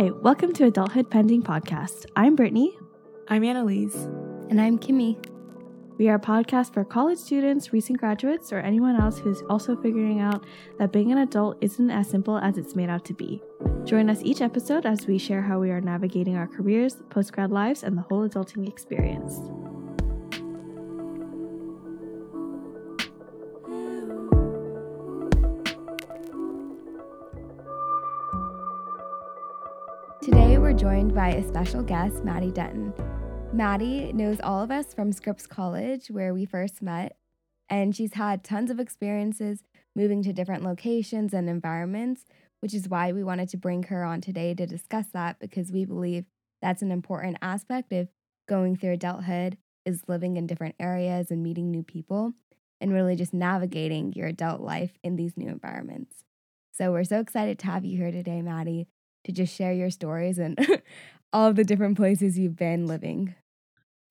Hi, 0.00 0.08
welcome 0.08 0.54
to 0.54 0.64
Adulthood 0.64 1.10
Pending 1.10 1.42
Podcast. 1.42 2.06
I'm 2.16 2.34
Brittany. 2.34 2.78
I'm 3.28 3.44
Annalise. 3.44 3.94
And 4.48 4.58
I'm 4.58 4.78
Kimmy. 4.78 5.22
We 5.98 6.08
are 6.08 6.14
a 6.14 6.18
podcast 6.18 6.72
for 6.72 6.86
college 6.86 7.18
students, 7.18 7.74
recent 7.74 8.00
graduates, 8.00 8.50
or 8.50 8.60
anyone 8.60 8.96
else 8.98 9.18
who's 9.18 9.42
also 9.50 9.76
figuring 9.76 10.20
out 10.20 10.46
that 10.78 10.90
being 10.90 11.12
an 11.12 11.18
adult 11.18 11.58
isn't 11.60 11.90
as 11.90 12.08
simple 12.08 12.38
as 12.38 12.56
it's 12.56 12.74
made 12.74 12.88
out 12.88 13.04
to 13.04 13.12
be. 13.12 13.42
Join 13.84 14.08
us 14.08 14.22
each 14.22 14.40
episode 14.40 14.86
as 14.86 15.06
we 15.06 15.18
share 15.18 15.42
how 15.42 15.58
we 15.58 15.70
are 15.70 15.82
navigating 15.82 16.34
our 16.34 16.46
careers, 16.46 16.96
post 17.10 17.34
grad 17.34 17.50
lives, 17.50 17.82
and 17.82 17.98
the 17.98 18.02
whole 18.08 18.26
adulting 18.26 18.66
experience. 18.66 19.38
Joined 31.00 31.14
by 31.14 31.30
a 31.30 31.48
special 31.48 31.82
guest, 31.82 32.22
Maddie 32.24 32.50
Denton. 32.50 32.92
Maddie 33.54 34.12
knows 34.12 34.38
all 34.42 34.62
of 34.62 34.70
us 34.70 34.92
from 34.92 35.12
Scripps 35.12 35.46
College, 35.46 36.08
where 36.08 36.34
we 36.34 36.44
first 36.44 36.82
met, 36.82 37.16
and 37.70 37.96
she's 37.96 38.12
had 38.12 38.44
tons 38.44 38.70
of 38.70 38.78
experiences 38.78 39.62
moving 39.96 40.22
to 40.22 40.34
different 40.34 40.62
locations 40.62 41.32
and 41.32 41.48
environments, 41.48 42.26
which 42.60 42.74
is 42.74 42.86
why 42.86 43.12
we 43.12 43.24
wanted 43.24 43.48
to 43.48 43.56
bring 43.56 43.84
her 43.84 44.04
on 44.04 44.20
today 44.20 44.52
to 44.52 44.66
discuss 44.66 45.06
that 45.14 45.38
because 45.40 45.72
we 45.72 45.86
believe 45.86 46.26
that's 46.60 46.82
an 46.82 46.92
important 46.92 47.38
aspect 47.40 47.94
of 47.94 48.08
going 48.46 48.76
through 48.76 48.92
adulthood 48.92 49.56
is 49.86 50.02
living 50.06 50.36
in 50.36 50.46
different 50.46 50.74
areas 50.78 51.30
and 51.30 51.42
meeting 51.42 51.70
new 51.70 51.82
people 51.82 52.34
and 52.78 52.92
really 52.92 53.16
just 53.16 53.32
navigating 53.32 54.12
your 54.12 54.26
adult 54.26 54.60
life 54.60 54.98
in 55.02 55.16
these 55.16 55.34
new 55.34 55.48
environments. 55.48 56.24
So 56.72 56.92
we're 56.92 57.04
so 57.04 57.20
excited 57.20 57.58
to 57.60 57.66
have 57.68 57.86
you 57.86 57.96
here 57.96 58.12
today, 58.12 58.42
Maddie, 58.42 58.86
to 59.24 59.32
just 59.32 59.54
share 59.54 59.72
your 59.72 59.90
stories 59.90 60.38
and 60.38 60.58
all 61.32 61.48
of 61.48 61.56
the 61.56 61.64
different 61.64 61.96
places 61.96 62.38
you've 62.38 62.56
been 62.56 62.86
living. 62.86 63.34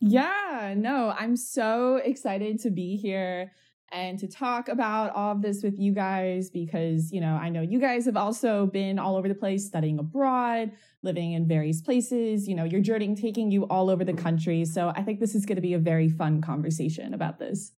Yeah, 0.02 0.74
no, 0.78 1.14
I'm 1.18 1.36
so 1.36 1.98
excited 1.98 2.60
to 2.62 2.70
be 2.70 2.96
here 2.96 3.52
and 3.92 4.20
to 4.20 4.28
talk 4.28 4.70
about 4.70 5.14
all 5.14 5.32
of 5.32 5.42
this 5.42 5.64
with 5.64 5.78
you 5.78 5.94
guys 5.94 6.50
because, 6.50 7.12
you 7.12 7.20
know, 7.20 7.36
I 7.36 7.50
know 7.50 7.62
you 7.62 7.80
guys 7.80 8.06
have 8.06 8.16
also 8.16 8.68
been 8.68 9.00
all 9.00 9.16
over 9.16 9.28
the 9.28 9.36
place 9.36 9.66
studying 9.66 10.00
abroad, 10.00 10.72
living 11.02 11.34
in 11.34 11.48
various 11.48 11.82
places, 11.82 12.48
you 12.48 12.56
know, 12.56 12.64
your 12.64 12.82
journey 12.82 13.16
taking 13.16 13.52
you 13.52 13.64
all 13.64 13.90
over 13.90 14.06
the 14.06 14.14
country. 14.14 14.64
So 14.66 14.94
I 14.96 15.02
think 15.02 15.20
this 15.20 15.36
is 15.36 15.46
going 15.46 15.56
to 15.56 15.62
be 15.62 15.74
a 15.74 15.80
very 15.80 16.08
fun 16.08 16.42
conversation 16.42 17.14
about 17.14 17.40
this. 17.40 17.74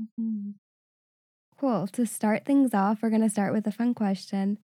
Mm-hmm. 0.00 0.50
Cool. 1.58 1.86
To 1.88 2.06
start 2.06 2.44
things 2.44 2.74
off, 2.74 3.02
we're 3.02 3.10
going 3.10 3.22
to 3.22 3.30
start 3.30 3.52
with 3.52 3.66
a 3.66 3.72
fun 3.72 3.94
question. 3.94 4.58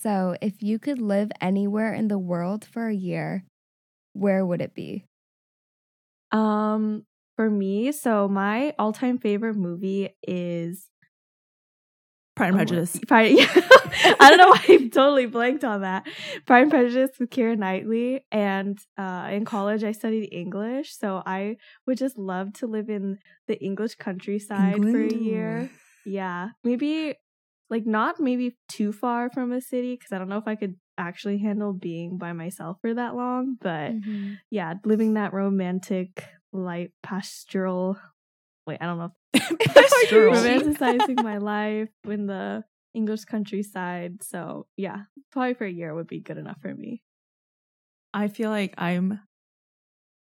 So, 0.00 0.34
if 0.40 0.62
you 0.62 0.78
could 0.78 0.98
live 0.98 1.30
anywhere 1.42 1.92
in 1.92 2.08
the 2.08 2.18
world 2.18 2.64
for 2.64 2.88
a 2.88 2.94
year, 2.94 3.44
where 4.14 4.46
would 4.46 4.62
it 4.62 4.74
be? 4.74 5.04
Um, 6.32 7.04
for 7.36 7.50
me, 7.50 7.92
so 7.92 8.26
my 8.26 8.74
all-time 8.78 9.18
favorite 9.18 9.56
movie 9.56 10.10
is 10.26 10.86
Pride 12.34 12.48
and 12.48 12.54
oh, 12.54 12.58
Prejudice. 12.58 12.98
Pride, 13.08 13.32
yeah. 13.32 13.46
I 14.18 14.30
don't 14.30 14.38
know 14.38 14.48
why 14.48 14.64
I 14.68 14.88
totally 14.88 15.26
blanked 15.26 15.64
on 15.64 15.82
that. 15.82 16.06
Pride 16.46 16.62
and 16.62 16.70
Prejudice 16.70 17.18
with 17.18 17.28
Keira 17.28 17.58
Knightley. 17.58 18.24
And 18.32 18.78
uh, 18.96 19.28
in 19.30 19.44
college, 19.44 19.84
I 19.84 19.92
studied 19.92 20.30
English. 20.32 20.96
So 20.96 21.22
I 21.26 21.58
would 21.86 21.98
just 21.98 22.16
love 22.16 22.54
to 22.54 22.66
live 22.66 22.88
in 22.88 23.18
the 23.48 23.62
English 23.62 23.96
countryside 23.96 24.76
England. 24.76 24.94
for 24.94 25.14
a 25.14 25.18
year. 25.18 25.70
Yeah. 26.06 26.50
Maybe 26.64 27.16
like 27.70 27.86
not 27.86 28.18
maybe 28.18 28.56
too 28.68 28.92
far 28.92 29.30
from 29.30 29.52
a 29.52 29.60
city 29.60 29.94
because 29.94 30.12
I 30.12 30.18
don't 30.18 30.28
know 30.28 30.38
if 30.38 30.48
I 30.48 30.56
could 30.56 30.74
actually 30.98 31.38
handle 31.38 31.72
being 31.72 32.18
by 32.18 32.32
myself 32.32 32.78
for 32.80 32.92
that 32.92 33.14
long. 33.14 33.56
But 33.60 33.92
mm-hmm. 33.92 34.34
yeah, 34.50 34.74
living 34.84 35.14
that 35.14 35.32
romantic, 35.32 36.24
light, 36.52 36.90
pastoral. 37.02 37.96
Wait, 38.66 38.78
I 38.80 38.86
don't 38.86 38.98
know. 38.98 39.12
pastoral. 39.34 40.34
romanticizing 40.34 41.22
my 41.22 41.38
life 41.38 41.88
in 42.04 42.26
the 42.26 42.64
English 42.92 43.24
countryside. 43.24 44.22
So 44.22 44.66
yeah, 44.76 45.02
probably 45.30 45.54
for 45.54 45.64
a 45.64 45.70
year 45.70 45.94
would 45.94 46.08
be 46.08 46.20
good 46.20 46.38
enough 46.38 46.60
for 46.60 46.74
me. 46.74 47.02
I 48.12 48.28
feel 48.28 48.50
like 48.50 48.74
I'm. 48.76 49.20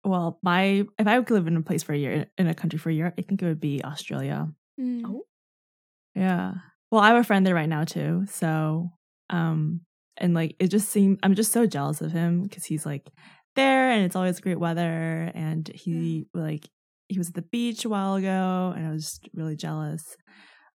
Well, 0.03 0.39
my 0.43 0.85
if 0.99 1.07
I 1.07 1.22
could 1.22 1.33
live 1.33 1.47
in 1.47 1.57
a 1.57 1.61
place 1.61 1.83
for 1.83 1.93
a 1.93 1.97
year 1.97 2.27
in 2.38 2.47
a 2.47 2.53
country 2.53 2.77
for 2.77 2.89
a 2.89 2.93
year, 2.93 3.13
I 3.17 3.22
think 3.22 3.41
it 3.41 3.45
would 3.45 3.59
be 3.59 3.83
Australia. 3.83 4.49
Mm. 4.79 5.03
Oh, 5.05 5.25
yeah. 6.13 6.53
Well, 6.91 7.01
I 7.01 7.09
have 7.09 7.17
a 7.17 7.23
friend 7.23 7.45
there 7.45 7.55
right 7.55 7.69
now 7.69 7.83
too. 7.83 8.25
So, 8.29 8.89
um, 9.29 9.81
and 10.17 10.33
like 10.33 10.55
it 10.59 10.67
just 10.67 10.89
seemed 10.89 11.19
I'm 11.23 11.35
just 11.35 11.51
so 11.51 11.65
jealous 11.65 12.01
of 12.01 12.11
him 12.11 12.43
because 12.43 12.65
he's 12.65 12.85
like 12.85 13.09
there 13.55 13.91
and 13.91 14.05
it's 14.05 14.15
always 14.15 14.39
great 14.39 14.59
weather 14.59 15.31
and 15.33 15.67
he 15.73 16.27
yeah. 16.33 16.41
like 16.41 16.69
he 17.07 17.17
was 17.17 17.29
at 17.29 17.35
the 17.35 17.41
beach 17.41 17.85
a 17.85 17.89
while 17.89 18.15
ago 18.15 18.73
and 18.75 18.87
I 18.87 18.91
was 18.91 19.03
just 19.03 19.29
really 19.33 19.55
jealous 19.55 20.15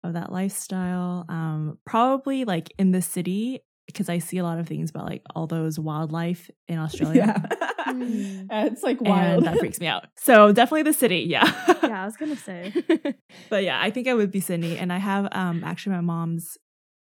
of 0.05 0.15
that 0.15 0.33
lifestyle. 0.33 1.25
Um, 1.29 1.79
probably 1.87 2.45
like 2.45 2.73
in 2.79 2.93
the 2.93 3.03
city 3.03 3.61
because 3.87 4.09
I 4.09 4.19
see 4.19 4.39
a 4.39 4.45
lot 4.45 4.59
of 4.59 4.67
things 4.67 4.91
about 4.91 5.07
like 5.07 5.23
all 5.35 5.47
those 5.47 5.79
wildlife 5.79 6.51
in 6.69 6.79
Australia. 6.79 7.35
Yeah. 7.51 7.72
Mm. 7.87 8.49
it's 8.51 8.83
like 8.83 9.01
wild. 9.01 9.39
And 9.39 9.47
that 9.47 9.59
freaks 9.59 9.81
me 9.81 9.87
out. 9.87 10.07
So 10.17 10.53
definitely 10.53 10.85
the 10.85 10.93
city. 10.93 11.21
Yeah. 11.21 11.45
yeah, 11.83 12.03
I 12.03 12.05
was 12.05 12.17
gonna 12.17 12.37
say. 12.37 12.73
but 13.51 13.65
yeah, 13.65 13.81
I 13.81 13.91
think 13.91 14.07
I 14.07 14.15
would 14.15 14.31
be 14.31 14.41
Sydney. 14.41 14.79
And 14.79 14.93
I 14.93 14.99
have 14.99 15.29
um 15.33 15.65
actually 15.65 15.97
my 15.97 16.01
mom's 16.01 16.59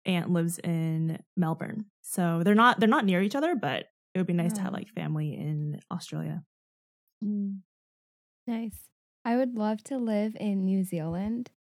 aunt 0.05 0.31
lives 0.31 0.59
in 0.59 1.19
Melbourne. 1.37 1.85
So 2.01 2.41
they're 2.43 2.55
not 2.55 2.79
they're 2.79 2.89
not 2.89 3.05
near 3.05 3.21
each 3.21 3.35
other, 3.35 3.55
but 3.55 3.85
it 4.13 4.17
would 4.17 4.27
be 4.27 4.33
nice 4.33 4.51
yeah. 4.51 4.55
to 4.55 4.61
have 4.61 4.73
like 4.73 4.89
family 4.89 5.33
in 5.33 5.79
Australia. 5.91 6.43
Mm. 7.23 7.59
Nice. 8.47 8.79
I 9.23 9.37
would 9.37 9.55
love 9.55 9.83
to 9.85 9.97
live 9.97 10.35
in 10.39 10.65
New 10.65 10.83
Zealand. 10.83 11.51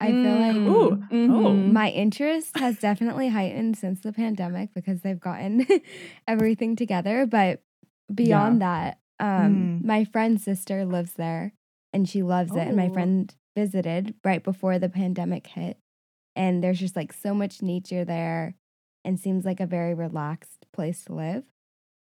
I 0.00 0.06
feel 0.06 0.34
like 0.34 0.56
mm. 0.56 0.68
Ooh, 0.68 0.90
mm-hmm. 1.12 1.30
oh. 1.30 1.52
my 1.52 1.90
interest 1.90 2.56
has 2.56 2.78
definitely 2.78 3.28
heightened 3.28 3.76
since 3.76 4.00
the 4.00 4.14
pandemic 4.14 4.72
because 4.72 5.02
they've 5.02 5.20
gotten 5.20 5.66
everything 6.26 6.74
together. 6.74 7.26
But 7.26 7.62
beyond 8.14 8.60
yeah. 8.60 8.94
that, 9.18 9.24
um, 9.24 9.80
mm. 9.82 9.84
my 9.84 10.04
friend's 10.04 10.44
sister 10.44 10.84
lives 10.84 11.14
there 11.14 11.52
and 11.92 12.08
she 12.08 12.22
loves 12.22 12.52
oh. 12.52 12.58
it. 12.58 12.68
And 12.68 12.76
my 12.76 12.88
oh. 12.88 12.92
friend 12.92 13.34
visited 13.56 14.14
right 14.24 14.42
before 14.42 14.78
the 14.78 14.88
pandemic 14.88 15.46
hit. 15.46 15.78
And 16.36 16.62
there's 16.62 16.78
just 16.78 16.96
like 16.96 17.12
so 17.12 17.34
much 17.34 17.62
nature 17.62 18.04
there 18.04 18.54
and 19.04 19.18
seems 19.18 19.44
like 19.44 19.60
a 19.60 19.66
very 19.66 19.94
relaxed 19.94 20.66
place 20.72 21.04
to 21.04 21.14
live. 21.14 21.44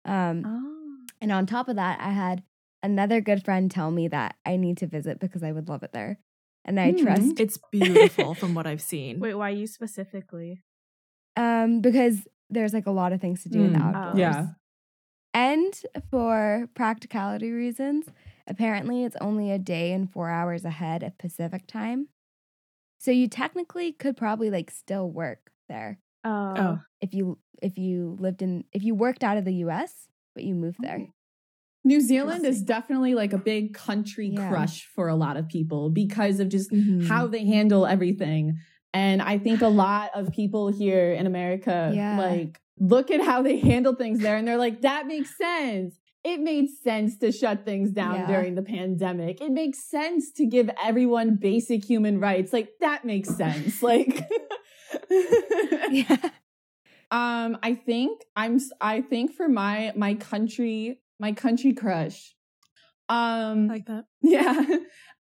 Um, 0.05 0.43
oh. 0.47 1.13
And 1.21 1.33
on 1.33 1.47
top 1.47 1.69
of 1.69 1.77
that, 1.77 2.01
I 2.01 2.11
had 2.11 2.43
another 2.83 3.21
good 3.21 3.45
friend 3.45 3.71
tell 3.71 3.91
me 3.91 4.09
that 4.09 4.37
I 4.45 4.57
need 4.57 4.79
to 4.79 4.87
visit 4.87 5.21
because 5.21 5.43
I 5.43 5.53
would 5.53 5.69
love 5.69 5.83
it 5.83 5.93
there. 5.93 6.19
And 6.65 6.81
I 6.81 6.93
mm. 6.93 7.03
trust 7.03 7.41
it's 7.41 7.59
beautiful 7.71 8.35
from 8.35 8.55
what 8.55 8.67
I've 8.67 8.83
seen. 8.83 9.21
Wait, 9.21 9.35
why 9.35 9.51
you 9.51 9.67
specifically? 9.67 10.63
Um, 11.37 11.81
because 11.81 12.27
there's 12.51 12.75
like 12.75 12.87
a 12.87 12.91
lot 12.91 13.13
of 13.13 13.21
things 13.21 13.43
to 13.45 13.49
do 13.49 13.61
mm. 13.61 13.67
in 13.67 13.73
the 13.73 13.79
mm. 13.79 13.95
outdoors. 13.95 14.19
Yeah. 14.19 14.47
And 15.37 15.79
for 16.11 16.67
practicality 16.75 17.51
reasons, 17.51 18.07
apparently 18.47 19.05
it's 19.05 19.19
only 19.21 19.51
a 19.51 19.59
day 19.59 19.93
and 19.93 20.11
four 20.11 20.31
hours 20.31 20.65
ahead 20.65 21.03
of 21.03 21.19
Pacific 21.19 21.67
time. 21.67 22.09
So 22.99 23.11
you 23.11 23.29
technically 23.29 23.93
could 23.93 24.17
probably 24.17 24.49
like 24.49 24.71
still 24.71 25.11
work 25.11 25.51
there. 25.69 25.99
Oh. 26.25 26.55
oh. 26.57 26.79
If 27.03 27.13
you 27.13 27.39
if 27.61 27.77
you 27.77 28.17
lived 28.19 28.41
in 28.41 28.65
if 28.73 28.83
you 28.83 28.95
worked 28.95 29.23
out 29.23 29.37
of 29.37 29.45
the 29.45 29.57
US, 29.67 30.09
but 30.35 30.43
you 30.43 30.55
moved 30.55 30.79
there. 30.81 31.01
Oh. 31.03 31.13
New 31.85 32.01
Zealand 32.01 32.47
is 32.47 32.63
definitely 32.63 33.15
like 33.15 33.35
a 33.35 33.39
big 33.39 33.75
country 33.75 34.29
yeah. 34.29 34.49
crush 34.49 34.87
for 34.95 35.07
a 35.07 35.15
lot 35.15 35.37
of 35.37 35.49
people 35.49 35.91
because 35.91 36.41
of 36.41 36.49
just 36.49 36.71
mm-hmm. 36.71 37.07
how 37.09 37.27
they 37.27 37.45
handle 37.45 37.85
everything. 37.85 38.59
And 38.95 39.21
I 39.21 39.37
think 39.37 39.61
a 39.61 39.69
lot 39.69 40.13
of 40.15 40.33
people 40.33 40.73
here 40.73 41.13
in 41.13 41.27
America 41.27 41.93
yeah. 41.95 42.19
like 42.19 42.59
look 42.79 43.11
at 43.11 43.21
how 43.21 43.43
they 43.43 43.59
handle 43.59 43.95
things 43.95 44.21
there 44.21 44.37
and 44.37 44.47
they're 44.47 44.57
like, 44.57 44.83
that 44.83 45.07
makes 45.07 45.37
sense. 45.37 45.99
It 46.25 46.41
made 46.41 46.69
sense 46.83 47.17
to 47.19 47.31
shut 47.31 47.65
things 47.65 47.93
down 47.93 48.17
yeah. 48.17 48.27
during 48.27 48.57
the 48.57 48.63
pandemic. 48.63 49.41
It 49.41 49.53
makes 49.53 49.89
sense 49.89 50.33
to 50.33 50.47
give 50.47 50.69
everyone 50.83 51.37
basic 51.37 51.85
human 51.85 52.19
rights. 52.19 52.53
Like, 52.53 52.71
that 52.81 53.05
makes 53.05 53.29
sense. 53.29 53.81
like, 53.83 54.29
yeah. 55.91 56.17
Um, 57.13 57.59
I 57.63 57.75
think 57.75 58.23
I'm, 58.35 58.61
I 58.81 59.03
think 59.03 59.35
for 59.35 59.49
my, 59.49 59.93
my 59.95 60.15
country, 60.15 61.01
my 61.21 61.31
country 61.31 61.73
crush, 61.73 62.35
um, 63.09 63.69
like 63.69 63.87
that. 63.87 64.07
Yeah. 64.23 64.65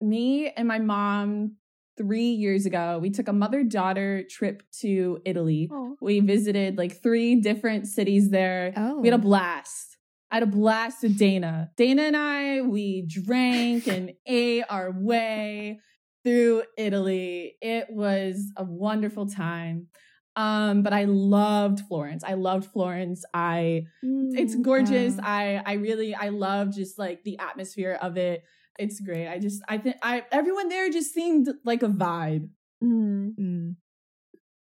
Me 0.00 0.48
and 0.50 0.66
my 0.66 0.78
mom 0.78 1.56
three 1.98 2.30
years 2.30 2.64
ago, 2.64 2.98
we 3.02 3.10
took 3.10 3.28
a 3.28 3.32
mother 3.32 3.62
daughter 3.62 4.22
trip 4.30 4.62
to 4.80 5.20
Italy. 5.26 5.68
Oh. 5.70 5.96
We 6.00 6.20
visited 6.20 6.78
like 6.78 7.02
three 7.02 7.40
different 7.40 7.86
cities 7.86 8.30
there. 8.30 8.72
Oh. 8.76 9.00
We 9.00 9.08
had 9.08 9.18
a 9.18 9.20
oh. 9.20 9.26
blast. 9.26 9.96
I 10.30 10.36
had 10.36 10.42
a 10.42 10.46
blast 10.46 11.02
with 11.02 11.18
Dana. 11.18 11.70
Dana 11.76 12.02
and 12.02 12.16
I, 12.16 12.60
we 12.62 13.06
drank 13.06 13.86
and 13.88 14.12
ate 14.26 14.64
our 14.70 14.92
way 14.92 15.80
through 16.24 16.62
Italy. 16.76 17.56
It 17.60 17.86
was 17.90 18.52
a 18.56 18.64
wonderful 18.64 19.26
time. 19.26 19.88
Um, 20.36 20.82
but 20.82 20.92
I 20.92 21.04
loved 21.04 21.80
Florence. 21.88 22.22
I 22.22 22.34
loved 22.34 22.66
Florence. 22.66 23.24
I 23.34 23.86
mm, 24.04 24.30
it's 24.38 24.54
gorgeous. 24.54 25.16
Yeah. 25.16 25.22
I 25.24 25.62
I 25.66 25.72
really 25.74 26.14
I 26.14 26.28
love 26.28 26.72
just 26.72 26.96
like 26.96 27.24
the 27.24 27.40
atmosphere 27.40 27.98
of 28.00 28.16
it. 28.16 28.44
It's 28.78 29.00
great. 29.00 29.28
I 29.28 29.38
just 29.38 29.62
I 29.68 29.78
think 29.78 29.96
I 30.02 30.24
everyone 30.30 30.68
there 30.68 30.88
just 30.90 31.12
seemed 31.12 31.48
like 31.64 31.82
a 31.82 31.88
vibe. 31.88 32.48
Mm. 32.82 33.34
Mm. 33.38 33.76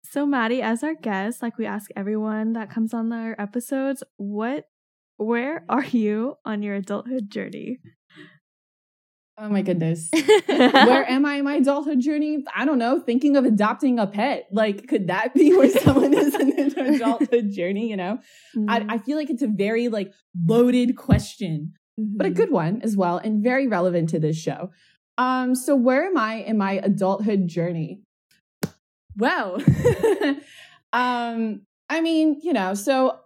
So 0.04 0.26
Maddie, 0.26 0.62
as 0.62 0.82
our 0.82 0.94
guest, 0.94 1.42
like 1.42 1.58
we 1.58 1.66
ask 1.66 1.90
everyone 1.94 2.54
that 2.54 2.70
comes 2.70 2.94
on 2.94 3.12
our 3.12 3.36
episodes, 3.38 4.02
what 4.16 4.64
where 5.18 5.64
are 5.68 5.84
you 5.84 6.36
on 6.44 6.62
your 6.62 6.76
adulthood 6.76 7.30
journey? 7.30 7.78
Oh 9.42 9.48
my 9.48 9.62
goodness. 9.62 10.10
where 10.46 11.08
am 11.10 11.24
I 11.24 11.36
in 11.36 11.44
my 11.44 11.54
adulthood 11.54 12.00
journey? 12.00 12.44
I 12.54 12.66
don't 12.66 12.78
know. 12.78 13.00
Thinking 13.00 13.36
of 13.36 13.46
adopting 13.46 13.98
a 13.98 14.06
pet. 14.06 14.46
Like, 14.52 14.86
could 14.86 15.06
that 15.08 15.32
be 15.32 15.56
where 15.56 15.70
someone 15.80 16.12
is 16.12 16.34
in 16.34 16.68
their 16.68 16.94
adulthood 16.94 17.50
journey? 17.50 17.88
You 17.88 17.96
know, 17.96 18.18
mm-hmm. 18.54 18.68
I, 18.68 18.86
I, 18.94 18.98
feel 18.98 19.16
like 19.16 19.30
it's 19.30 19.42
a 19.42 19.48
very 19.48 19.88
like 19.88 20.12
loaded 20.46 20.94
question, 20.96 21.72
mm-hmm. 21.98 22.16
but 22.16 22.26
a 22.26 22.30
mm-hmm. 22.30 22.36
good 22.36 22.50
one 22.50 22.80
as 22.82 22.96
well, 22.96 23.18
and 23.18 23.42
very 23.42 23.66
relevant 23.66 24.10
to 24.10 24.18
this 24.18 24.36
show. 24.36 24.70
Um, 25.18 25.54
so 25.54 25.76
where 25.76 26.06
am 26.06 26.16
I 26.16 26.34
in 26.34 26.58
my 26.58 26.72
adulthood 26.82 27.46
journey? 27.46 28.00
Well, 29.16 29.56
um, 30.92 31.62
I 31.88 32.00
mean, 32.00 32.40
you 32.42 32.52
know, 32.52 32.74
so 32.74 33.18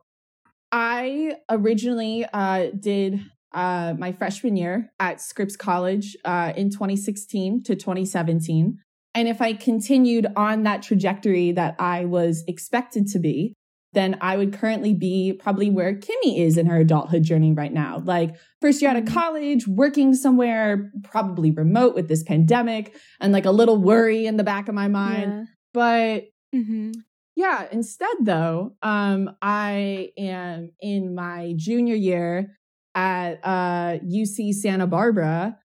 I 0.73 1.37
originally 1.49 2.25
uh 2.33 2.71
did 2.79 3.21
uh, 3.55 3.95
my 3.97 4.13
freshman 4.13 4.57
year 4.57 4.93
at 4.99 5.21
Scripps 5.21 5.57
College 5.57 6.17
uh, 6.25 6.53
in 6.57 6.71
2016 6.71 7.63
to 7.63 7.77
2017. 7.77 8.79
And 9.15 9.29
if 9.29 9.41
I 9.41 9.53
continued 9.53 10.27
on 10.35 10.65
that 10.65 10.83
trajectory 10.83 11.53
that 11.53 11.77
I 11.79 12.05
was 12.05 12.43
expected 12.49 13.07
to 13.09 13.21
be, 13.21 13.55
then 13.95 14.19
I 14.21 14.37
would 14.37 14.53
currently 14.53 14.95
be 14.95 15.33
probably 15.33 15.71
where 15.71 15.95
Kimmy 15.95 16.39
is 16.39 16.59
in 16.59 16.67
her 16.67 16.79
adulthood 16.79 17.23
journey 17.23 17.53
right 17.53 17.73
now. 17.73 18.03
Like 18.05 18.37
first 18.61 18.83
year 18.83 18.91
out 18.91 18.97
of 18.97 19.07
college, 19.07 19.67
working 19.67 20.15
somewhere, 20.15 20.91
probably 21.03 21.51
remote 21.51 21.95
with 21.95 22.09
this 22.09 22.23
pandemic, 22.23 22.97
and 23.21 23.33
like 23.33 23.47
a 23.47 23.51
little 23.51 23.77
worry 23.77 24.27
in 24.27 24.37
the 24.37 24.45
back 24.45 24.69
of 24.69 24.75
my 24.75 24.89
mind. 24.89 25.33
Yeah. 25.33 25.45
But 25.73 26.25
mm-hmm. 26.55 26.93
yeah, 27.37 27.67
instead 27.73 28.17
though, 28.21 28.77
um, 28.83 29.31
I 29.41 30.11
am 30.19 30.71
in 30.81 31.15
my 31.15 31.55
junior 31.57 31.97
year 31.97 32.57
at 32.95 33.41
uh, 33.43 33.99
UC 34.05 34.55
Santa 34.55 34.87
Barbara 34.87 35.59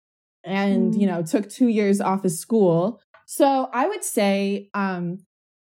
and, 0.45 0.95
mm. 0.95 1.01
you 1.01 1.07
know, 1.07 1.23
took 1.23 1.49
two 1.49 1.69
years 1.69 2.01
off 2.01 2.25
of 2.25 2.33
school. 2.33 3.01
So 3.27 3.69
I 3.73 3.87
would 3.87 4.05
say, 4.05 4.71
um, 4.73 5.19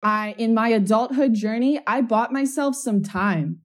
I, 0.07 0.37
in 0.39 0.55
my 0.55 0.69
adulthood 0.69 1.35
journey, 1.35 1.81
I 1.85 2.01
bought 2.01 2.33
myself 2.33 2.77
some 2.77 3.03
time. 3.03 3.63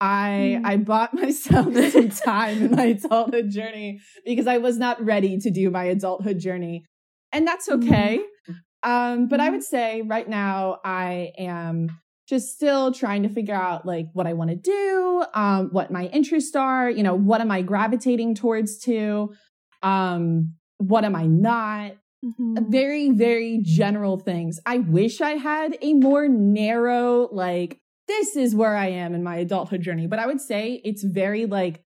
I, 0.00 0.60
mm. 0.60 0.64
I 0.64 0.76
bought 0.76 1.12
myself 1.22 1.74
some 1.74 2.10
time 2.10 2.62
in 2.62 2.76
my 2.76 2.84
adulthood 2.84 3.50
journey 3.50 3.98
because 4.24 4.46
I 4.46 4.58
was 4.58 4.78
not 4.78 5.04
ready 5.04 5.38
to 5.38 5.50
do 5.50 5.68
my 5.68 5.82
adulthood 5.82 6.38
journey. 6.38 6.84
And 7.32 7.44
that's 7.44 7.68
mm. 7.68 7.82
okay. 7.82 8.20
Mm. 8.48 8.54
Um, 8.88 9.26
but 9.26 9.40
I 9.40 9.46
mm-hmm. 9.46 9.54
would 9.54 9.64
say 9.64 10.02
right 10.02 10.28
now 10.28 10.78
I 10.84 11.32
am 11.36 11.88
just 12.28 12.54
still 12.54 12.92
trying 12.92 13.24
to 13.24 13.28
figure 13.28 13.56
out 13.56 13.84
like 13.84 14.06
what 14.12 14.28
I 14.28 14.34
want 14.34 14.50
to 14.50 14.56
do, 14.56 15.24
um, 15.34 15.70
what 15.72 15.90
my 15.90 16.04
interests 16.04 16.54
are, 16.54 16.88
you 16.88 17.02
know, 17.02 17.16
what 17.16 17.40
am 17.40 17.50
I 17.50 17.62
gravitating 17.62 18.36
towards 18.36 18.78
to, 18.84 19.34
um, 19.82 20.54
what 20.78 21.04
am 21.04 21.16
I 21.16 21.26
not? 21.26 21.94
Mm-hmm. 22.24 22.70
Very, 22.70 23.10
very 23.10 23.60
general 23.62 24.18
things. 24.18 24.60
I 24.66 24.78
wish 24.78 25.20
I 25.20 25.32
had 25.32 25.78
a 25.80 25.94
more 25.94 26.28
narrow, 26.28 27.28
like, 27.32 27.80
this 28.08 28.36
is 28.36 28.54
where 28.54 28.76
I 28.76 28.88
am 28.88 29.14
in 29.14 29.22
my 29.22 29.36
adulthood 29.36 29.82
journey. 29.82 30.06
But 30.06 30.18
I 30.18 30.26
would 30.26 30.40
say 30.40 30.80
it's 30.84 31.02
very 31.02 31.46
like, 31.46 31.82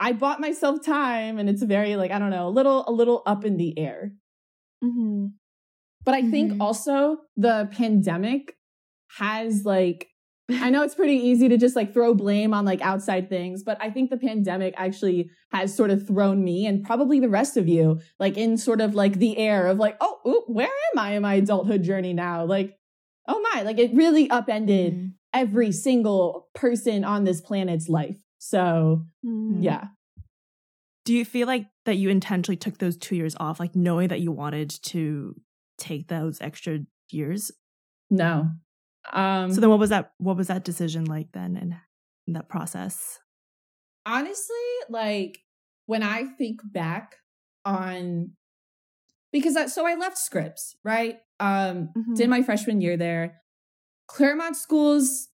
I 0.00 0.12
bought 0.12 0.40
myself 0.40 0.84
time 0.84 1.38
and 1.38 1.48
it's 1.48 1.62
very 1.62 1.94
like, 1.94 2.10
I 2.10 2.18
don't 2.18 2.30
know, 2.30 2.48
a 2.48 2.50
little, 2.50 2.84
a 2.88 2.92
little 2.92 3.22
up 3.24 3.44
in 3.44 3.56
the 3.56 3.78
air. 3.78 4.12
Mm-hmm. 4.82 5.26
But 6.04 6.14
I 6.14 6.28
think 6.28 6.52
mm-hmm. 6.52 6.62
also 6.62 7.18
the 7.36 7.68
pandemic 7.70 8.56
has 9.18 9.64
like 9.64 10.08
I 10.60 10.70
know 10.70 10.82
it's 10.82 10.94
pretty 10.94 11.14
easy 11.14 11.48
to 11.48 11.56
just 11.56 11.76
like 11.76 11.92
throw 11.92 12.14
blame 12.14 12.52
on 12.54 12.64
like 12.64 12.80
outside 12.80 13.28
things, 13.28 13.62
but 13.62 13.78
I 13.80 13.90
think 13.90 14.10
the 14.10 14.16
pandemic 14.16 14.74
actually 14.76 15.30
has 15.52 15.74
sort 15.74 15.90
of 15.90 16.06
thrown 16.06 16.42
me 16.42 16.66
and 16.66 16.84
probably 16.84 17.20
the 17.20 17.28
rest 17.28 17.56
of 17.56 17.68
you 17.68 18.00
like 18.18 18.36
in 18.36 18.56
sort 18.56 18.80
of 18.80 18.94
like 18.94 19.18
the 19.18 19.38
air 19.38 19.66
of 19.66 19.78
like, 19.78 19.96
oh, 20.00 20.18
ooh, 20.26 20.44
where 20.46 20.66
am 20.66 20.98
I 20.98 21.12
in 21.12 21.22
my 21.22 21.34
adulthood 21.34 21.82
journey 21.82 22.12
now? 22.12 22.44
Like, 22.44 22.76
oh 23.28 23.44
my, 23.52 23.62
like 23.62 23.78
it 23.78 23.94
really 23.94 24.28
upended 24.30 24.94
mm. 24.94 25.12
every 25.32 25.72
single 25.72 26.48
person 26.54 27.04
on 27.04 27.24
this 27.24 27.40
planet's 27.40 27.88
life. 27.88 28.18
So, 28.38 29.06
mm. 29.24 29.62
yeah. 29.62 29.88
Do 31.04 31.14
you 31.14 31.24
feel 31.24 31.46
like 31.46 31.66
that 31.84 31.96
you 31.96 32.10
intentionally 32.10 32.56
took 32.56 32.78
those 32.78 32.96
two 32.96 33.16
years 33.16 33.36
off, 33.40 33.58
like 33.58 33.74
knowing 33.74 34.08
that 34.08 34.20
you 34.20 34.30
wanted 34.30 34.70
to 34.84 35.34
take 35.78 36.08
those 36.08 36.40
extra 36.40 36.80
years? 37.10 37.50
No, 38.08 38.50
um, 39.12 39.52
so 39.52 39.60
then 39.60 39.70
what 39.70 39.78
was 39.78 39.90
that 39.90 40.12
what 40.18 40.36
was 40.36 40.48
that 40.48 40.64
decision 40.64 41.04
like 41.04 41.32
then 41.32 41.56
in, 41.56 41.76
in 42.26 42.34
that 42.34 42.48
process? 42.48 43.18
Honestly, 44.06 44.56
like 44.88 45.38
when 45.86 46.02
I 46.02 46.24
think 46.38 46.60
back 46.64 47.16
on 47.64 48.32
because 49.32 49.54
that, 49.54 49.70
so 49.70 49.86
I 49.86 49.94
left 49.94 50.18
Scripps, 50.18 50.76
right? 50.84 51.16
Um, 51.40 51.88
mm-hmm. 51.96 52.14
did 52.14 52.28
my 52.28 52.42
freshman 52.42 52.80
year 52.80 52.96
there. 52.96 53.40
Claremont 54.06 54.56
schools 54.56 55.28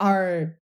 are 0.00 0.56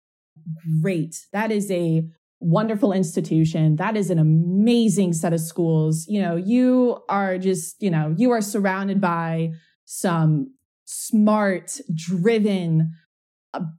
great. 0.81 1.15
That 1.33 1.51
is 1.51 1.71
a 1.71 2.07
wonderful 2.39 2.93
institution. 2.93 3.77
That 3.77 3.97
is 3.97 4.09
an 4.09 4.19
amazing 4.19 5.13
set 5.13 5.33
of 5.33 5.39
schools. 5.39 6.05
You 6.07 6.21
know, 6.21 6.35
you 6.35 6.99
are 7.09 7.37
just, 7.37 7.81
you 7.81 7.89
know, 7.89 8.13
you 8.15 8.31
are 8.31 8.41
surrounded 8.41 9.01
by 9.01 9.51
some 9.85 10.53
smart, 10.93 11.79
driven, 11.93 12.93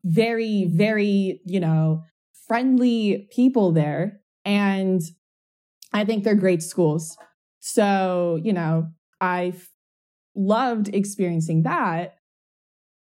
very, 0.04 0.64
very, 0.66 1.40
you 1.44 1.60
know, 1.60 2.02
friendly 2.46 3.28
people 3.32 3.72
there. 3.72 4.20
And 4.44 5.00
I 5.92 6.04
think 6.04 6.24
they're 6.24 6.34
great 6.34 6.62
schools. 6.62 7.16
So, 7.60 8.38
you 8.42 8.52
know, 8.52 8.88
I 9.20 9.54
loved 10.34 10.94
experiencing 10.94 11.62
that. 11.62 12.16